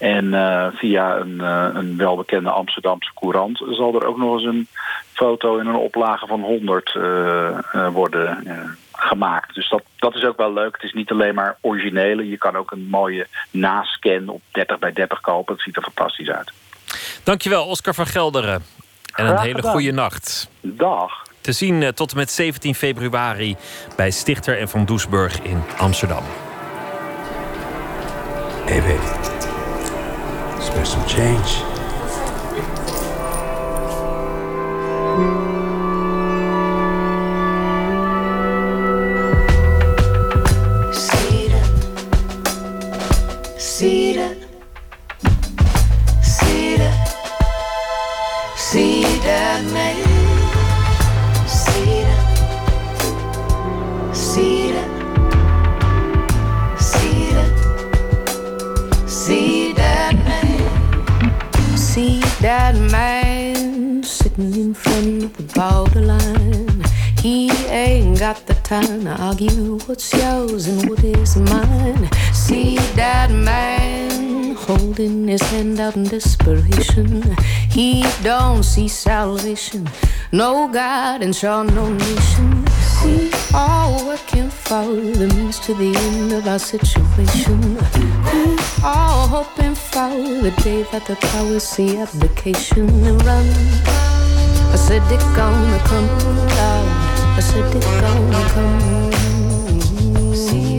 [0.00, 4.68] En eh, via een, eh, een welbekende Amsterdamse courant zal er ook nog eens een
[5.12, 8.44] foto in een oplage van 100 eh, eh, worden
[8.92, 9.54] gemaakt.
[9.54, 10.74] Dus dat, dat is ook wel leuk.
[10.74, 12.28] Het is niet alleen maar originele.
[12.28, 15.54] Je kan ook een mooie nascan op 30 bij 30 kopen.
[15.54, 16.52] Het ziet er fantastisch uit.
[17.24, 18.62] Dankjewel, Oscar van Gelderen.
[19.14, 20.50] En een hele goede nacht.
[20.60, 21.22] Dag.
[21.40, 23.56] Te zien tot en met 17 februari
[23.96, 26.24] bij Stichter en Van Doesburg in Amsterdam.
[28.64, 29.39] Hey baby,
[30.60, 31.69] spare some change.
[68.20, 72.06] Got the time to argue what's yours and what is mine.
[72.34, 77.34] See that man holding his hand out in desperation.
[77.70, 79.88] He don't see salvation,
[80.32, 82.66] no God and sure no nation.
[83.06, 87.78] We all working for the means to the end of our situation.
[88.34, 90.10] We all hoping for
[90.44, 93.46] the day that the powers see abdication and run.
[94.74, 95.00] I said
[95.34, 96.06] gonna come
[96.48, 97.09] loud.
[97.40, 99.12] I said it come.
[100.34, 100.78] See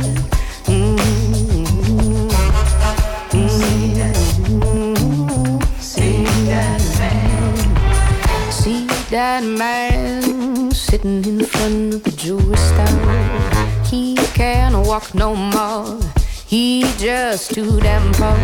[9.10, 9.10] that man?
[9.10, 13.84] that man sitting in front of the jewelry store.
[13.84, 16.00] He can't walk no more.
[16.46, 18.38] He just too damn poor.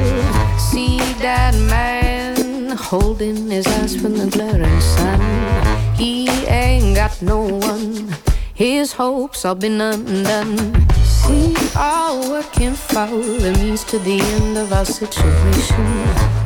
[0.58, 5.67] See that man holding his eyes from the glaring sun.
[5.98, 8.16] He ain't got no one.
[8.54, 10.88] His hopes all been undone.
[11.28, 15.86] We are working for the means to the end of our situation.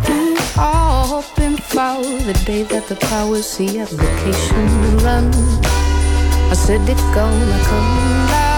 [0.07, 5.29] We are hoping for the day that the powers see application run.
[6.49, 8.50] I said it gonna come down.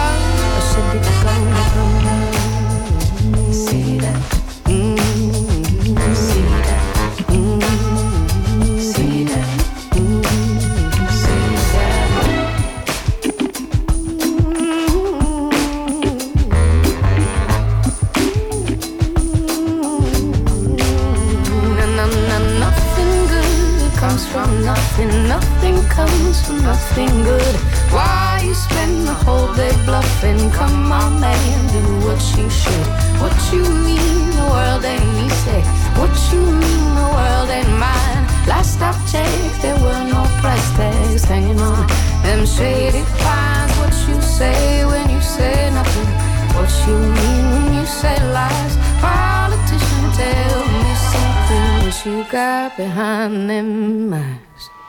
[26.84, 27.55] Nothing good.
[27.95, 30.51] Why you spend the whole day bluffing?
[30.51, 32.88] Come on, man, do what you should.
[33.22, 35.31] What you mean the world ain't?
[35.43, 35.61] Say
[35.99, 38.23] what you mean the world ain't mine.
[38.47, 41.88] Last I checked, there were no price tags hanging on
[42.23, 43.72] them shady pines.
[43.80, 46.11] What you say when you say nothing?
[46.55, 48.73] What you mean when you say lies?
[48.99, 51.69] Politician, tell me something.
[51.85, 54.82] What you got behind them eyes?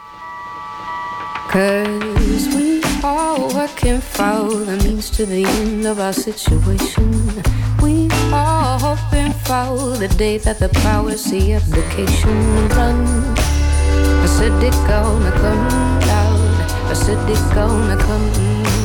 [1.54, 7.12] Cause we are working for the means to the end of our situation.
[7.80, 13.06] We are hoping for the day that the powers see application run.
[13.38, 15.68] I said it gonna come
[16.08, 16.90] loud.
[16.90, 18.34] I said it gonna come.
[18.34, 18.83] See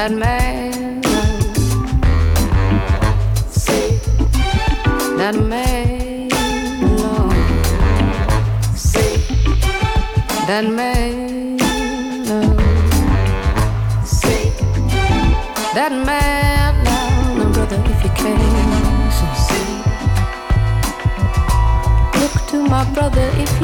[0.00, 1.02] That man,
[3.50, 3.98] see
[5.18, 6.28] that man,
[6.96, 7.36] Lord.
[8.74, 9.16] see
[10.48, 11.58] that man,
[12.24, 12.60] Lord.
[14.06, 14.48] see
[15.74, 19.70] that man, Lord, brother, if you can, so see.
[22.20, 23.59] Look to my brother if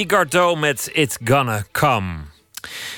[0.00, 2.16] Melody Gardot met It's Gonna Come.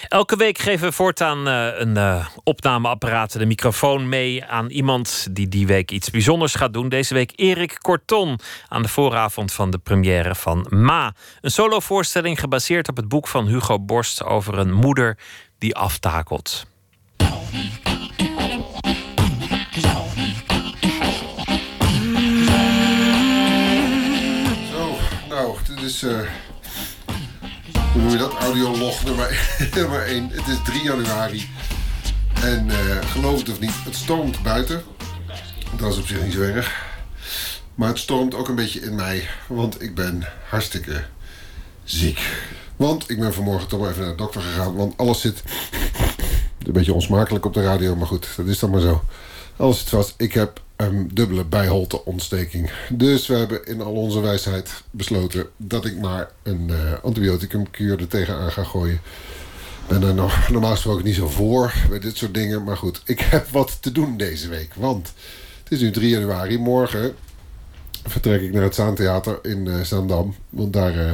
[0.08, 5.48] Elke week geven we voortaan eh, een eh, opnameapparaat, de microfoon mee aan iemand die
[5.48, 6.88] die week iets bijzonders gaat doen.
[6.88, 8.38] Deze week Erik Corton
[8.68, 11.14] aan de vooravond van de première van Ma.
[11.40, 15.18] Een solovoorstelling gebaseerd op het boek van Hugo Borst over een moeder
[15.58, 16.66] die aftakelt.
[24.72, 24.96] Zo,
[25.28, 26.02] nou, dit is.
[26.02, 26.51] eh
[28.02, 28.32] noem je dat?
[28.32, 30.28] Audiolog nummer, nummer 1.
[30.30, 31.48] Het is 3 januari.
[32.42, 34.82] En eh, geloof het of niet, het stormt buiten.
[35.76, 36.90] Dat is op zich niet zo erg.
[37.74, 39.28] Maar het stormt ook een beetje in mij.
[39.48, 41.04] Want ik ben hartstikke
[41.84, 42.20] ziek.
[42.76, 44.74] Want ik ben vanmorgen toch even naar de dokter gegaan.
[44.74, 45.42] Want alles zit
[46.62, 47.96] een beetje onsmakelijk op de radio.
[47.96, 49.04] Maar goed, dat is dan maar zo.
[49.56, 50.14] Alles zit vast.
[50.16, 52.70] Ik heb een dubbele bijholteontsteking.
[52.88, 55.46] Dus we hebben in al onze wijsheid besloten...
[55.56, 58.94] dat ik maar een eh, antibioticumkuur er tegenaan ga gooien.
[58.94, 62.64] Ik ben er nog, normaal gesproken niet zo voor bij dit soort dingen.
[62.64, 64.74] Maar goed, ik heb wat te doen deze week.
[64.74, 65.12] Want
[65.62, 66.58] het is nu 3 januari.
[66.58, 67.14] Morgen
[68.04, 70.34] vertrek ik naar het Zaantheater in eh Zaandam.
[70.50, 71.12] Want daar eh,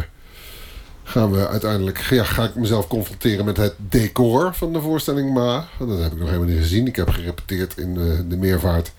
[1.02, 1.98] gaan we uiteindelijk...
[1.98, 5.68] Ja, ga ik mezelf confronteren met het decor van de voorstelling Ma.
[5.78, 6.86] Want dat heb ik nog helemaal niet gezien.
[6.86, 7.94] Ik heb gerepeteerd in
[8.28, 8.92] de meervaart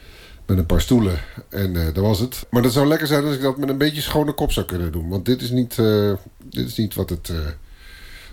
[0.50, 1.20] met een paar stoelen.
[1.50, 2.46] En eh, dat was het.
[2.50, 4.92] Maar dat zou lekker zijn als ik dat met een beetje schone kop zou kunnen
[4.92, 5.10] doen.
[5.10, 6.12] Want dit is niet, eh,
[6.50, 7.36] dit is niet wat, het, eh,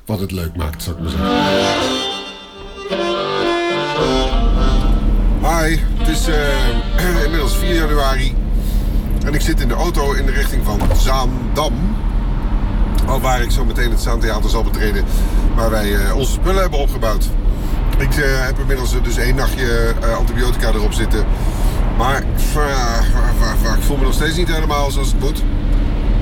[0.05, 1.28] wat het leuk maakt, zou ik maar zeggen.
[5.40, 6.26] Hi, het is
[7.24, 8.34] inmiddels 4 januari.
[9.24, 11.74] En ik zit in de auto in de richting van Zaandam.
[13.06, 15.05] Al waar ik zo meteen het Zaantheater zal betreden.
[15.55, 17.28] Waar wij onze spullen hebben opgebouwd.
[17.98, 21.24] Ik heb inmiddels dus één nachtje antibiotica erop zitten.
[21.97, 22.23] Maar
[22.56, 25.43] eh, ik voel me nog steeds niet helemaal zoals het moet.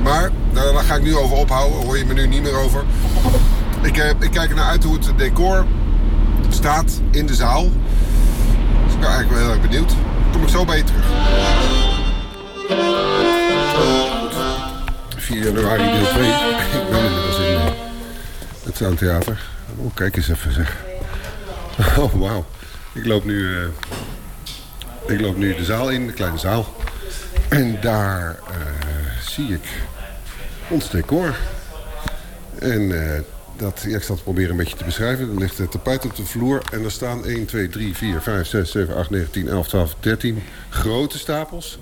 [0.03, 1.85] Maar daar, ga ik nu over ophouden.
[1.85, 2.85] Hoor je me nu niet meer over.
[3.83, 5.67] Ik, eh, ik kijk er naar uit hoe het decor
[6.49, 7.63] staat in de zaal.
[8.85, 9.93] Dus ik ben eigenlijk wel heel erg benieuwd.
[10.33, 11.05] Kom ik zo bij je terug.
[15.17, 16.29] 4 januari deel 2.
[16.83, 17.73] Ik ben inmiddels in eh,
[18.63, 19.41] het Zaantheater.
[19.77, 20.77] Oh, kijk eens even zeg.
[21.99, 22.45] Oh, wauw.
[22.93, 23.69] Ik loop nu...
[25.07, 26.75] ik loop nu de zaal in, de kleine zaal.
[27.49, 28.57] En daar eh,
[29.29, 29.69] zie ik
[30.69, 31.37] ons decor.
[32.59, 33.21] En eh,
[33.57, 35.29] dat, ik zal het proberen een beetje te beschrijven.
[35.29, 38.47] Er ligt het tapijt op de vloer en er staan 1, 2, 3, 4, 5,
[38.47, 41.79] 6, 7, 8, 9, 10, 11, 12, 13 grote stapels.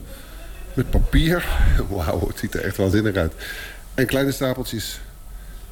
[0.74, 1.46] Met papier.
[1.90, 3.32] Wauw, het ziet er echt waanzinnig uit.
[3.94, 5.00] En kleine stapeltjes.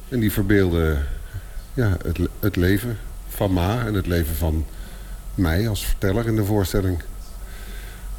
[0.09, 1.07] En die verbeelden
[1.73, 2.97] ja, het, het leven
[3.29, 4.65] van Ma en het leven van
[5.35, 7.01] mij als verteller in de voorstelling.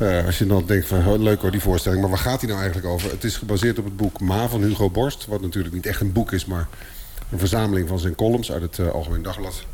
[0.03, 2.61] Eh, als je dan denkt van leuk hoor die voorstelling, maar waar gaat die nou
[2.61, 3.11] eigenlijk over?
[3.11, 6.13] Het is gebaseerd op het boek Ma van Hugo Borst, wat natuurlijk niet echt een
[6.13, 6.69] boek is, maar
[7.31, 9.65] een verzameling van zijn columns uit het eh, Algemeen Dagblad.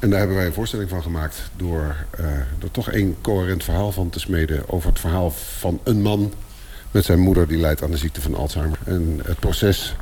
[0.00, 2.26] En daar hebben wij een voorstelling van gemaakt door, eh,
[2.58, 6.32] door toch één coherent verhaal van te smeden over het verhaal van een man
[6.90, 8.78] met zijn moeder die lijdt aan de ziekte van Alzheimer.
[8.84, 9.94] En het proces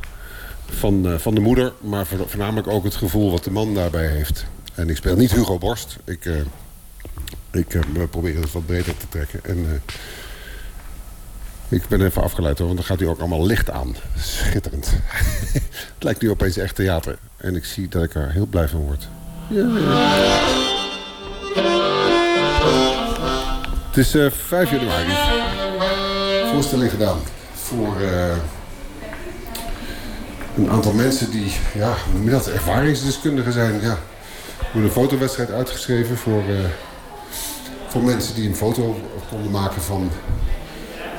[0.71, 4.45] van, van de moeder, maar vo- voornamelijk ook het gevoel wat de man daarbij heeft.
[4.75, 5.97] En ik speel niet Hugo Borst.
[6.05, 6.29] Ik,
[7.57, 9.41] ik eh, we proberen het wat breder te trekken.
[9.43, 9.95] En eh,
[11.69, 13.97] ik ben even afgeleid hoor, want dan gaat hij ook allemaal licht aan.
[14.17, 14.91] Schitterend.
[15.95, 17.19] het lijkt nu opeens echt theater.
[17.37, 19.09] En ik zie dat ik er heel blij van word.
[19.49, 19.67] Ja,
[23.97, 25.13] Het is eh 5 januari.
[26.53, 27.19] Voorstelling gedaan
[27.55, 28.37] voor eh,
[30.57, 31.95] een aantal mensen die, ja,
[32.31, 33.81] ervaringsdeskundigen zijn.
[33.81, 33.91] Ja.
[34.59, 36.65] Er wordt een fotowedstrijd uitgeschreven voor, eh,
[37.97, 40.11] voor mensen die een foto konden maken van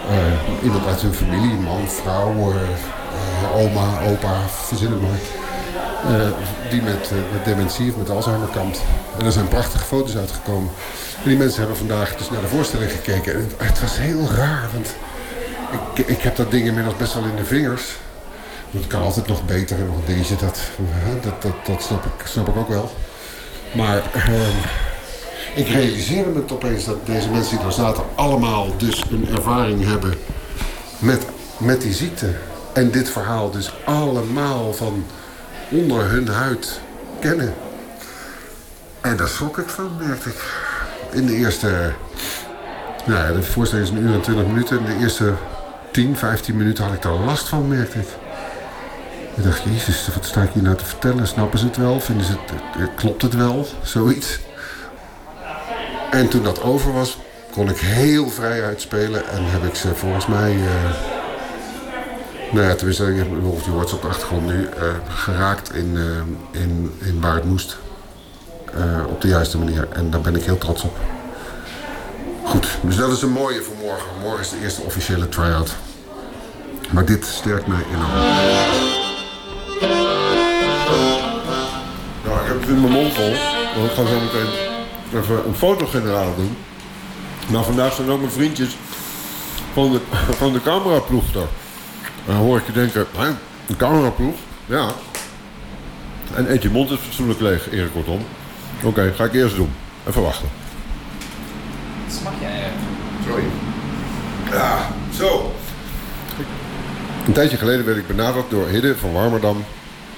[0.10, 1.54] eh, iemand uit hun familie.
[1.54, 5.20] Man, vrouw, eh, eh, oma, opa, verzin het maar.
[6.70, 8.82] Die met, met dementie of met Alzheimer kampt.
[9.20, 10.70] En er zijn prachtige foto's uitgekomen.
[11.24, 13.34] En die mensen hebben vandaag dus naar de voorstelling gekeken.
[13.34, 14.96] En het, het was heel raar, want
[15.94, 17.84] ik, ik heb dat ding inmiddels best wel in de vingers.
[18.72, 20.38] Want het kan altijd nog beter en nog een
[21.22, 22.92] dat, dat, dat snap, ik, snap ik ook wel.
[23.74, 24.58] Maar ehm,
[25.58, 28.04] ik realiseerde me opeens dat deze mensen die daar zaten...
[28.16, 30.14] allemaal dus een ervaring hebben
[31.00, 31.26] met,
[31.58, 32.34] met die ziekte.
[32.74, 35.06] En dit verhaal dus allemaal van
[35.70, 36.80] onder hun huid
[37.20, 37.54] kennen.
[39.02, 40.36] En daar schrok ik van, merkte ik.
[41.12, 41.94] In de eerste...
[43.06, 44.80] Nou ja, de voorstelling is een uur en twintig minuten.
[44.80, 45.34] In de eerste
[45.92, 48.08] 10, 15 minuten had ik daar last van, merkte ik.
[49.36, 51.28] Ik dacht, jezus, wat sta ik hier nou te vertellen?
[51.28, 52.00] Snappen ze het wel?
[52.00, 53.68] Vinden ze het, eh, klopt het wel?
[53.84, 54.40] Zoiets.
[56.12, 57.18] En toen dat over was,
[57.52, 59.30] kon ik heel vrij uitspelen.
[59.30, 60.52] En heb ik ze volgens mij...
[60.52, 60.92] eh,
[62.52, 64.66] nou ja, tenminste, je hoort ze op de achtergrond nu...
[64.66, 67.78] eh, geraakt in, eh, in, in waar het moest.
[69.10, 69.88] Op de juiste manier.
[69.94, 70.98] En daar ben ik heel trots op.
[72.44, 74.08] Goed, dus dat is een mooie voor morgen.
[74.22, 75.76] Morgen is de eerste officiële try-out.
[76.92, 78.12] Maar dit sterkt mij enorm.
[82.26, 83.34] Nou, ik heb het in mijn mond vol.
[83.76, 84.67] Want ik ga zo meteen
[85.14, 86.58] even een fotogeneraal doen.
[87.48, 88.78] Nou, vandaag zijn ook mijn vriendjes
[89.74, 90.00] van de,
[90.42, 91.48] van de cameraploeg daar.
[92.26, 93.28] En dan hoor ik je denken, hè,
[93.68, 94.36] een cameraploeg?
[94.66, 94.92] Ja.
[96.36, 98.22] En eet je mond is fatsoenlijk leeg, Erik Kortom.
[98.84, 99.70] Oké, ga ik eerst doen.
[100.08, 100.48] Even wachten.
[102.10, 102.72] Smak jij?
[103.28, 103.44] Sorry.
[104.52, 105.52] Ja, zo.
[107.26, 109.58] Een tijdje geleden werd ik benaderd door Hidde van Warmerdam.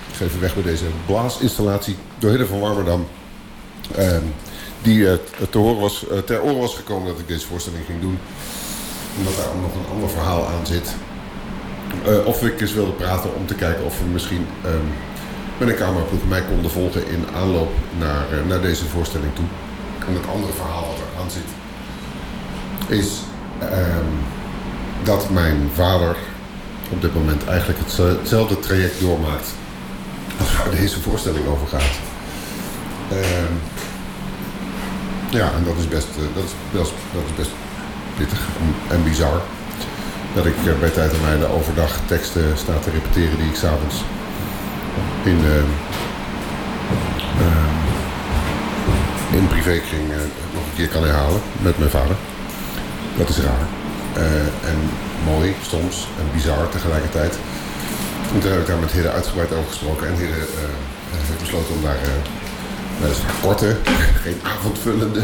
[0.10, 1.96] Ik geef weg bij deze blaasinstallatie.
[2.18, 3.08] Door Hidde van Warmerdam.
[3.96, 4.24] Ehm,
[4.82, 5.18] die eh,
[5.50, 8.20] te horen was, eh, ter oren was gekomen dat ik deze voorstelling ging doen.
[9.18, 10.96] Omdat daar nog een ander verhaal aan zit.
[12.06, 14.86] Eh, of ik eens wilde praten om te kijken of we misschien ehm,
[15.58, 19.46] met een cameraploeg mij konden volgen in aanloop naar, naar deze voorstelling toe.
[20.08, 21.50] En het andere verhaal wat er aan zit,
[23.00, 23.10] is
[23.60, 24.06] ehm,
[25.04, 26.16] dat mijn vader
[26.90, 29.48] op dit moment eigenlijk het- hetzelfde traject doormaakt
[30.40, 31.96] als waar deze voorstelling over gaat.
[33.12, 33.54] Ehm,
[35.30, 36.52] ja, en dat is best, eh, dat is,
[37.14, 37.52] dat is, best
[38.18, 38.40] pittig
[38.90, 39.42] en- bizar.
[40.36, 43.96] Dat ik eh, bij tijd en mijne overdag teksten sta te repeteren die ik s'avonds
[45.24, 45.72] in, ehm,
[47.46, 47.78] ehm,
[49.38, 50.08] in privékring
[50.54, 52.16] nog een keer kan herhalen met mijn vader.
[53.18, 53.68] Dat is raar.
[54.64, 54.78] En
[55.26, 57.38] mooi soms en bizar tegelijkertijd.
[58.34, 60.08] En toen heb ik daar met Hidde uitgebreid over gesproken.
[60.08, 60.34] En Hidde
[61.12, 61.98] heeft besloten om daar
[63.02, 63.76] dat is een korte,
[64.22, 65.24] geen avondvullende,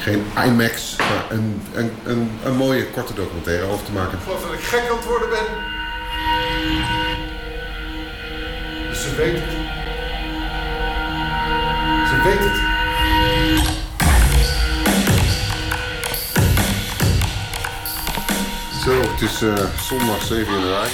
[0.00, 4.18] geen IMAX, maar een, een, een, een mooie korte documentaire over te maken.
[4.18, 5.46] Ik geloof dat ik gek aan het worden ben.
[8.88, 9.50] Dus ze weet het.
[12.08, 12.72] Ze weet het.
[18.84, 20.90] Zo, het is eh, zondag 7 januari.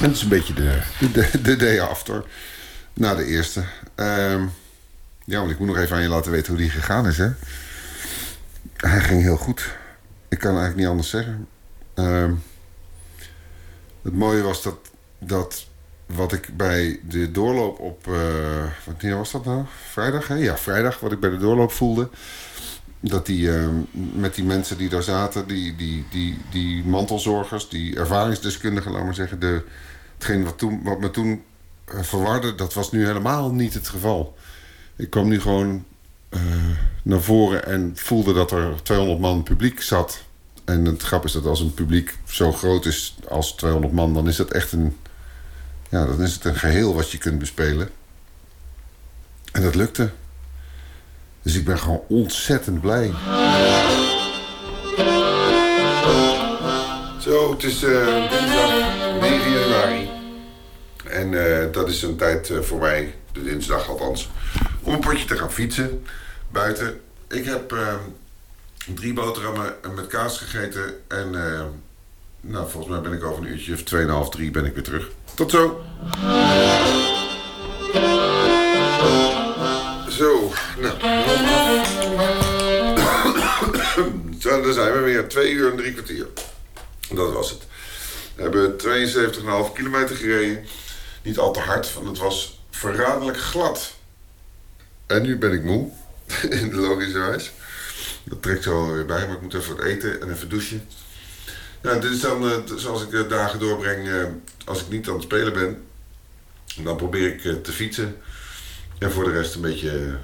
[0.00, 2.24] En het is een beetje de, de, de, de day after.
[2.92, 3.64] Na de eerste.
[3.94, 4.46] Ehm,
[5.26, 7.30] ja, want ik moet nog even aan je laten weten hoe die gegaan is, hè.
[8.76, 9.74] Hij ging heel goed.
[10.28, 11.48] Ik kan eigenlijk niet anders zeggen.
[11.94, 12.32] Ehm,
[14.02, 14.76] het mooie was dat,
[15.18, 15.66] dat
[16.06, 18.06] wat ik bij de doorloop op...
[18.06, 19.64] eh wanneer was dat nou?
[19.90, 20.34] Vrijdag, hè?
[20.34, 21.00] Ja, vrijdag.
[21.00, 22.08] Wat ik bij de doorloop voelde...
[23.00, 23.74] dat die ehm,
[24.14, 25.46] met die mensen die daar zaten...
[25.46, 29.40] die, die, die, die mantelzorgers, die ervaringsdeskundigen, laat maar zeggen...
[29.40, 29.64] De,
[30.14, 31.42] hetgeen wat, toen, wat me toen
[31.84, 34.36] eh, verwarde, dat was nu helemaal niet het geval.
[34.96, 35.84] Ik kwam nu gewoon
[36.28, 36.40] eh,
[37.02, 40.22] naar voren en voelde dat er 200 man publiek zat.
[40.64, 44.14] En het grap is dat als een publiek zo groot is als 200 man...
[44.14, 44.96] dan is dat echt een,
[45.88, 47.88] ja, dan is het een geheel wat je kunt bespelen.
[49.52, 50.10] En dat lukte.
[51.42, 53.12] Dus ik ben gewoon ontzettend blij.
[57.20, 58.70] Zo, het is eh, dinsdag
[59.20, 60.10] 9 januari.
[61.04, 64.28] En eh, dat is een tijd voor mij, de dinsdag althans,
[64.82, 66.06] om een potje te gaan fietsen
[66.50, 67.00] buiten.
[67.28, 67.94] Ik heb eh,
[68.94, 71.00] drie boterhammen met kaas gegeten.
[71.08, 71.64] En eh,
[72.40, 73.80] nou, volgens mij ben ik over een uurtje of
[74.26, 75.08] 2,5, 3 ben ik weer terug.
[75.34, 75.84] Tot zo!
[80.10, 80.94] Zo, nou.
[84.40, 85.28] Zo, daar zijn we weer.
[85.28, 86.26] Twee uur en drie kwartier.
[87.10, 87.66] Dat was het.
[88.34, 88.76] We hebben
[89.68, 90.64] 72,5 kilometer gereden.
[91.22, 93.94] Niet al te hard, want het was verraderlijk glad.
[95.06, 95.90] En nu ben ik moe.
[96.60, 97.52] In de logische wijs.
[98.24, 100.88] Dat trekt zo weer bij, maar ik moet even wat eten en even douchen.
[101.82, 104.24] Ja, dit is dan eh, zoals ik de dagen doorbreng eh,
[104.64, 105.84] als ik niet aan het spelen ben.
[106.84, 108.16] Dan probeer ik eh, te fietsen.
[108.98, 110.14] En voor de rest een beetje eh,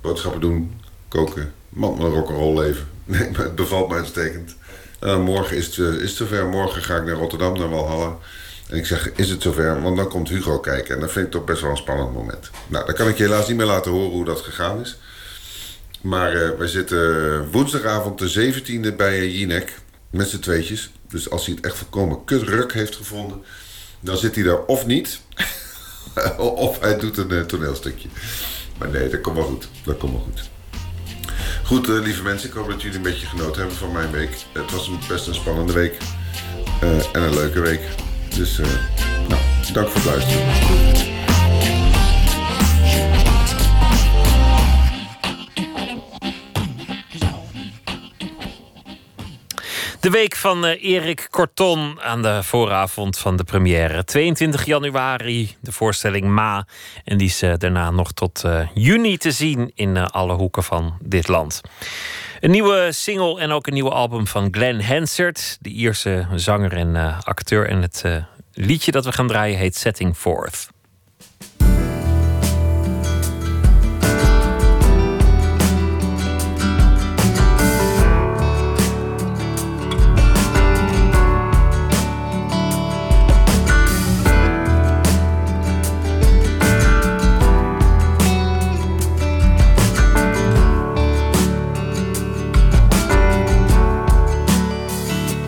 [0.00, 2.88] boodschappen doen, koken, man met rock'n'roll leven.
[3.04, 4.56] Nee, het bevalt mij uitstekend.
[4.98, 6.46] Eh, morgen is het, eh, is het zover.
[6.46, 8.18] Morgen ga ik naar Rotterdam, naar Walhalla.
[8.68, 9.82] En ik zeg, is het zover?
[9.82, 10.94] Want dan komt Hugo kijken.
[10.94, 12.50] En dat vind ik toch best wel een spannend moment.
[12.68, 14.98] Nou, dan kan ik je helaas niet meer laten horen hoe dat gegaan is.
[16.00, 19.80] Maar eh wij zitten woensdagavond de 17e bij Jinek.
[20.10, 20.90] Met z'n tweetjes.
[21.08, 23.42] Dus als hij het echt volkomen kutruk heeft gevonden...
[24.00, 25.20] dan zit hij daar of niet...
[26.38, 28.08] of hij doet een eh, toneelstukje.
[28.78, 29.68] Maar nee, dat komt wel goed.
[29.84, 30.50] Dat komt wel goed.
[31.64, 32.48] Goed, eh, lieve mensen.
[32.48, 34.30] Ik hoop dat jullie een beetje genoten hebben van mijn week.
[34.52, 35.96] Het was een, best een spannende week.
[36.80, 37.80] En een leuke week.
[38.36, 38.58] Dus,
[39.28, 39.40] nou,
[39.72, 40.44] dank voor het luisteren.
[50.00, 54.04] De week van eh, Erik Corton aan de vooravond van de première.
[54.04, 56.66] 22 januari de voorstelling Ma.
[57.04, 58.44] En die is eh, daarna nog tot
[58.74, 61.60] juni te zien in alle hoeken van dit land.
[62.40, 65.58] Een nieuwe single en ook een nieuwe album van Glenn Hansard.
[65.60, 67.68] De Ierse zanger en eh, acteur.
[67.68, 68.16] En het eh,
[68.52, 70.68] liedje dat we gaan draaien heet Setting Forth.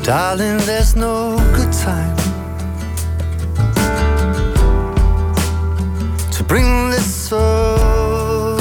[0.08, 2.16] Darling, there's no good time
[6.32, 8.58] to bring this up.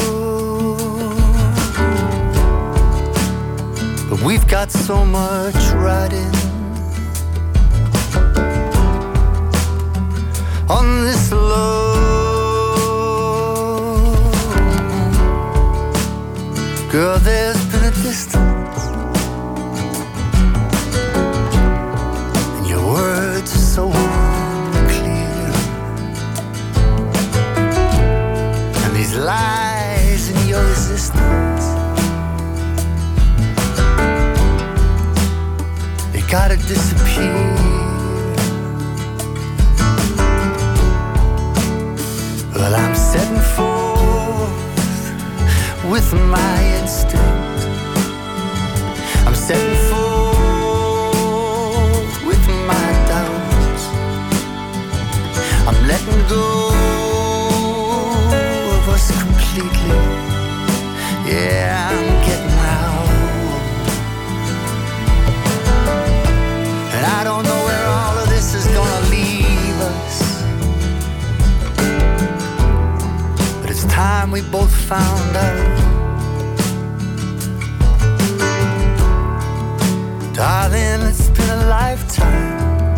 [4.10, 6.36] But we've got so much riding
[10.70, 11.87] on this love.
[30.98, 31.66] Distance.
[36.16, 37.38] You gotta disappear.
[42.56, 45.04] Well, I'm setting forth
[45.92, 47.62] with my instinct.
[49.28, 50.96] I'm setting forth
[52.30, 53.84] with my doubts.
[55.68, 56.67] I'm letting go
[74.28, 75.78] time we both found out.
[80.34, 82.96] Darling, it's been a lifetime.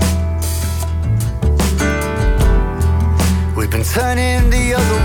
[3.56, 4.99] We've been turning the other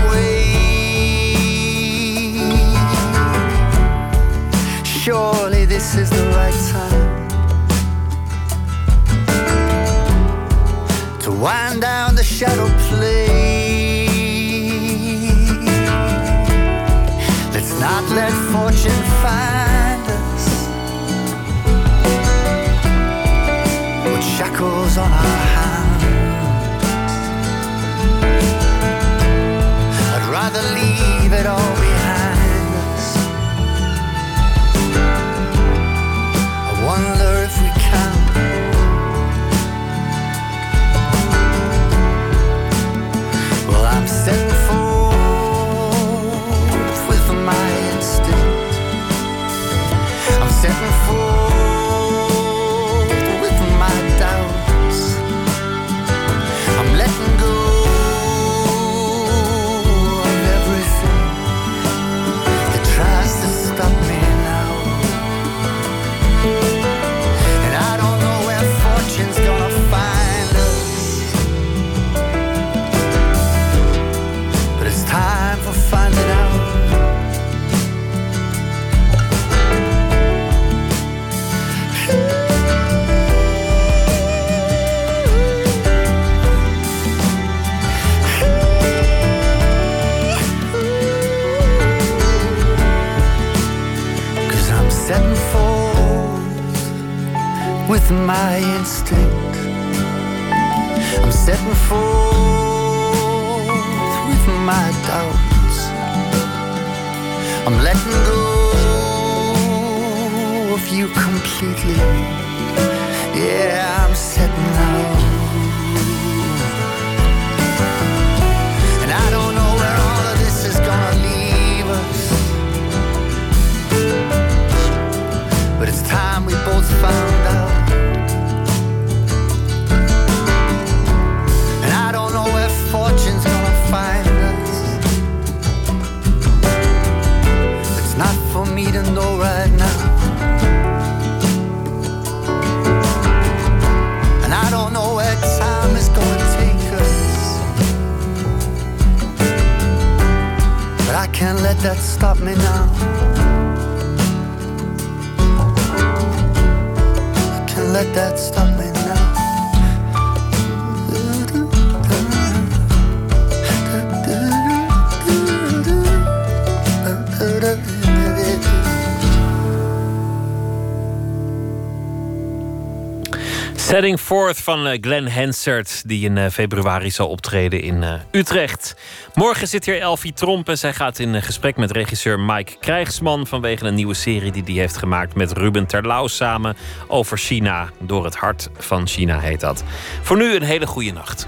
[173.95, 178.95] Setting Forth van eh, Glenn Hansard, die in eh, februari zal optreden in eh, Utrecht.
[179.33, 183.47] Morgen zit hier Elfie Tromp en zij gaat in gesprek met regisseur Mike Krijgsman...
[183.47, 186.77] vanwege een nieuwe serie die hij heeft gemaakt met Ruben Terlouw samen
[187.07, 187.89] over China.
[187.99, 189.83] Door het hart van China heet dat.
[190.21, 191.47] Voor nu een hele goede nacht.